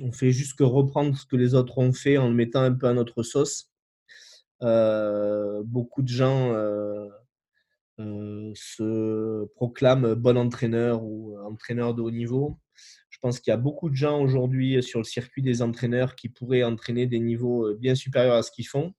On 0.00 0.12
fait 0.12 0.30
juste 0.30 0.58
que 0.58 0.64
reprendre 0.64 1.16
ce 1.16 1.26
que 1.26 1.36
les 1.36 1.54
autres 1.54 1.78
ont 1.78 1.92
fait 1.92 2.18
en 2.18 2.28
le 2.28 2.34
mettant 2.34 2.62
un 2.62 2.72
peu 2.72 2.86
à 2.86 2.94
notre 2.94 3.22
sauce. 3.22 3.70
Euh, 4.62 5.62
beaucoup 5.64 6.02
de 6.02 6.08
gens 6.08 6.52
euh, 6.52 7.08
se 8.54 9.46
proclament 9.54 10.14
bon 10.14 10.36
entraîneur 10.36 11.02
ou 11.02 11.36
entraîneur 11.40 11.94
de 11.94 12.02
haut 12.02 12.10
niveau. 12.10 12.58
Je 13.16 13.20
pense 13.22 13.40
qu'il 13.40 13.50
y 13.50 13.54
a 13.54 13.56
beaucoup 13.56 13.88
de 13.88 13.94
gens 13.94 14.20
aujourd'hui 14.20 14.82
sur 14.82 15.00
le 15.00 15.04
circuit 15.04 15.40
des 15.40 15.62
entraîneurs 15.62 16.16
qui 16.16 16.28
pourraient 16.28 16.62
entraîner 16.62 17.06
des 17.06 17.18
niveaux 17.18 17.74
bien 17.74 17.94
supérieurs 17.94 18.34
à 18.34 18.42
ce 18.42 18.50
qu'ils 18.50 18.68
font. 18.68 18.92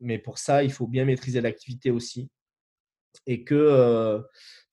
mais 0.00 0.18
pour 0.18 0.38
ça, 0.38 0.62
il 0.62 0.72
faut 0.72 0.86
bien 0.86 1.04
maîtriser 1.04 1.40
l'activité 1.40 1.90
aussi. 1.90 2.30
Et 3.26 3.42
que 3.42 4.22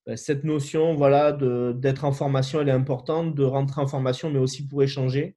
ben, 0.06 0.16
cette 0.16 0.44
notion 0.44 0.94
voilà, 0.94 1.32
d'être 1.32 2.06
en 2.06 2.12
formation, 2.12 2.62
elle 2.62 2.70
est 2.70 2.72
importante, 2.72 3.34
de 3.34 3.44
rentrer 3.44 3.82
en 3.82 3.88
formation, 3.88 4.30
mais 4.30 4.40
aussi 4.40 4.68
pour 4.68 4.84
échanger. 4.84 5.36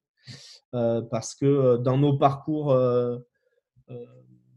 Euh, 0.75 1.03
parce 1.03 1.35
que 1.35 1.45
euh, 1.45 1.77
dans 1.77 1.99
nos 1.99 2.17
parcours 2.17 2.73
euh, 2.73 3.19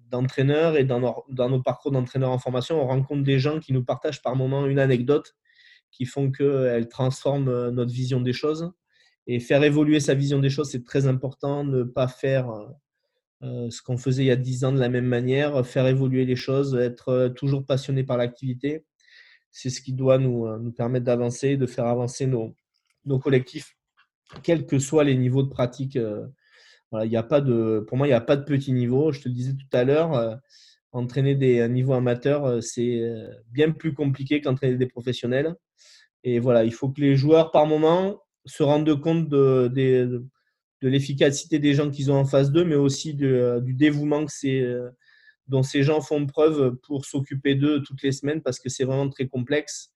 d'entraîneurs 0.09 0.77
et 0.77 0.85
dans 0.85 1.01
nos, 1.01 1.25
dans 1.29 1.49
nos 1.49 1.61
parcours 1.61 1.91
d'entraîneurs 1.91 2.31
en 2.31 2.39
formation, 2.39 2.81
on 2.81 2.87
rencontre 2.87 3.23
des 3.23 3.39
gens 3.39 3.59
qui 3.59 3.73
nous 3.73 3.83
partagent 3.83 4.21
par 4.21 4.35
moment 4.35 4.65
une 4.65 4.79
anecdote 4.79 5.35
qui 5.95 6.05
font 6.05 6.31
qu'elle 6.31 6.87
transforme 6.87 7.69
notre 7.69 7.91
vision 7.91 8.21
des 8.21 8.33
choses. 8.33 8.71
Et 9.27 9.39
faire 9.39 9.63
évoluer 9.63 9.99
sa 9.99 10.13
vision 10.13 10.39
des 10.39 10.49
choses, 10.49 10.69
c'est 10.69 10.83
très 10.83 11.07
important. 11.07 11.63
Ne 11.63 11.83
pas 11.83 12.07
faire 12.07 12.47
ce 13.41 13.81
qu'on 13.81 13.97
faisait 13.97 14.23
il 14.23 14.27
y 14.27 14.31
a 14.31 14.35
10 14.35 14.65
ans 14.65 14.71
de 14.71 14.79
la 14.79 14.89
même 14.89 15.05
manière, 15.05 15.65
faire 15.65 15.87
évoluer 15.87 16.25
les 16.25 16.35
choses, 16.35 16.75
être 16.75 17.29
toujours 17.35 17.65
passionné 17.65 18.03
par 18.03 18.17
l'activité 18.17 18.83
c'est 19.55 19.69
ce 19.69 19.79
qui 19.81 19.93
doit 19.93 20.17
nous, 20.17 20.45
euh, 20.45 20.59
nous 20.59 20.73
permettre 20.73 21.05
d'avancer, 21.05 21.55
de 21.55 21.65
faire 21.65 21.85
avancer 21.85 22.27
nos, 22.27 22.53
nos, 23.05 23.19
collectifs, 23.19 23.77
quels 24.43 24.65
que 24.65 24.79
soient 24.79 25.05
les 25.05 25.15
niveaux 25.15 25.43
de 25.43 25.49
pratique. 25.49 25.95
Euh, 25.95 26.27
y 27.05 27.15
a 27.15 27.23
pas 27.23 27.39
de, 27.39 27.83
pour 27.87 27.95
moi, 27.97 28.05
il 28.05 28.09
n'y 28.09 28.15
a 28.15 28.21
pas 28.21 28.35
de 28.35 28.43
petit 28.43 28.73
niveau. 28.73 29.13
Je 29.13 29.21
te 29.21 29.29
le 29.29 29.33
disais 29.33 29.53
tout 29.53 29.77
à 29.77 29.85
l'heure, 29.85 30.13
euh, 30.13 30.35
entraîner 30.91 31.35
des 31.35 31.67
niveaux 31.69 31.93
amateurs, 31.93 32.61
c'est 32.61 33.01
bien 33.51 33.71
plus 33.71 33.93
compliqué 33.93 34.39
qu'entraîner 34.39 34.77
des 34.77 34.87
professionnels. 34.87 35.55
Et 36.25 36.39
voilà, 36.39 36.65
il 36.65 36.73
faut 36.73 36.89
que 36.89 36.99
les 36.99 37.15
joueurs, 37.15 37.51
par 37.51 37.65
moment, 37.65 38.19
se 38.45 38.63
rendent 38.63 38.99
compte 38.99 39.29
de, 39.29 39.71
l'efficacité 40.81 41.59
des 41.59 41.73
gens 41.73 41.89
qu'ils 41.89 42.11
ont 42.11 42.17
en 42.17 42.25
face 42.25 42.51
d'eux, 42.51 42.65
mais 42.65 42.75
aussi 42.75 43.13
du 43.13 43.73
dévouement 43.73 44.27
c'est 44.27 44.63
dont 45.47 45.63
ces 45.63 45.83
gens 45.83 46.01
font 46.01 46.25
preuve 46.25 46.75
pour 46.83 47.05
s'occuper 47.05 47.55
d'eux 47.55 47.81
toutes 47.81 48.01
les 48.03 48.11
semaines 48.11 48.41
parce 48.41 48.59
que 48.59 48.69
c'est 48.69 48.83
vraiment 48.83 49.09
très 49.09 49.27
complexe 49.27 49.91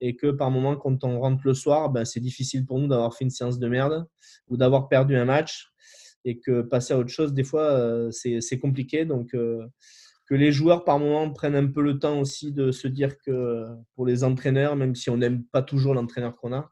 et 0.00 0.16
que 0.16 0.30
par 0.30 0.50
moment, 0.50 0.76
quand 0.76 1.04
on 1.04 1.20
rentre 1.20 1.42
le 1.44 1.54
soir, 1.54 1.90
ben, 1.90 2.04
c'est 2.04 2.20
difficile 2.20 2.64
pour 2.64 2.78
nous 2.78 2.88
d'avoir 2.88 3.14
fait 3.14 3.24
une 3.24 3.30
séance 3.30 3.58
de 3.58 3.68
merde 3.68 4.06
ou 4.48 4.56
d'avoir 4.56 4.88
perdu 4.88 5.16
un 5.16 5.26
match 5.26 5.72
et 6.24 6.38
que 6.38 6.62
passer 6.62 6.94
à 6.94 6.98
autre 6.98 7.10
chose, 7.10 7.32
des 7.32 7.44
fois, 7.44 7.62
euh, 7.62 8.10
c'est 8.10 8.58
compliqué. 8.58 9.04
Donc, 9.04 9.34
euh, 9.34 9.66
que 10.30 10.36
les 10.36 10.52
joueurs, 10.52 10.84
par 10.84 11.00
moment, 11.00 11.28
prennent 11.28 11.56
un 11.56 11.66
peu 11.66 11.82
le 11.82 11.98
temps 11.98 12.20
aussi 12.20 12.52
de 12.52 12.70
se 12.70 12.86
dire 12.86 13.18
que 13.18 13.66
pour 13.96 14.06
les 14.06 14.22
entraîneurs, 14.22 14.76
même 14.76 14.94
si 14.94 15.10
on 15.10 15.16
n'aime 15.16 15.42
pas 15.42 15.60
toujours 15.60 15.92
l'entraîneur 15.92 16.36
qu'on 16.36 16.52
a, 16.52 16.70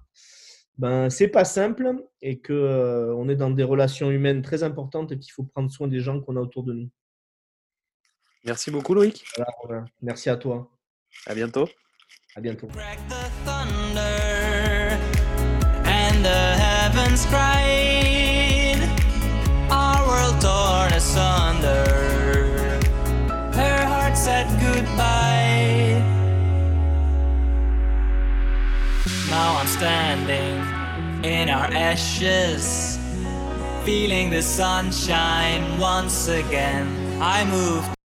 ben, 0.77 1.11
c'est 1.11 1.27
pas 1.27 1.45
simple 1.45 1.97
et 2.23 2.41
qu'on 2.41 2.53
euh, 2.53 3.13
on 3.17 3.29
est 3.29 3.35
dans 3.35 3.51
des 3.51 3.65
relations 3.65 4.13
humaines 4.13 4.43
très 4.43 4.63
importantes 4.63 5.11
et 5.11 5.19
qu'il 5.19 5.33
faut 5.33 5.43
prendre 5.43 5.73
soin 5.73 5.89
des 5.89 5.99
gens 5.99 6.21
qu'on 6.21 6.37
a 6.37 6.41
autour 6.41 6.63
de 6.63 6.73
nous. 6.73 6.89
Merci 8.45 8.71
beaucoup, 8.71 8.95
Loïc. 8.95 9.25
Merci 10.03 10.31
à 10.31 10.37
toi. 10.37 10.71
À 11.27 11.35
bientôt. 11.35 11.69
À 12.37 12.41
bientôt. 12.41 12.69
And 15.85 16.23
the 16.23 16.55
heavens 16.57 17.27
cried, 17.27 17.98
Now 29.39 29.57
I'm 29.59 29.69
standing 29.69 30.57
in 31.25 31.49
our 31.49 31.67
ashes, 31.67 32.99
feeling 33.85 34.31
the 34.31 34.43
sunshine 34.43 35.79
once 35.79 36.27
again. 36.27 37.23
I 37.23 37.45
moved 37.45 37.98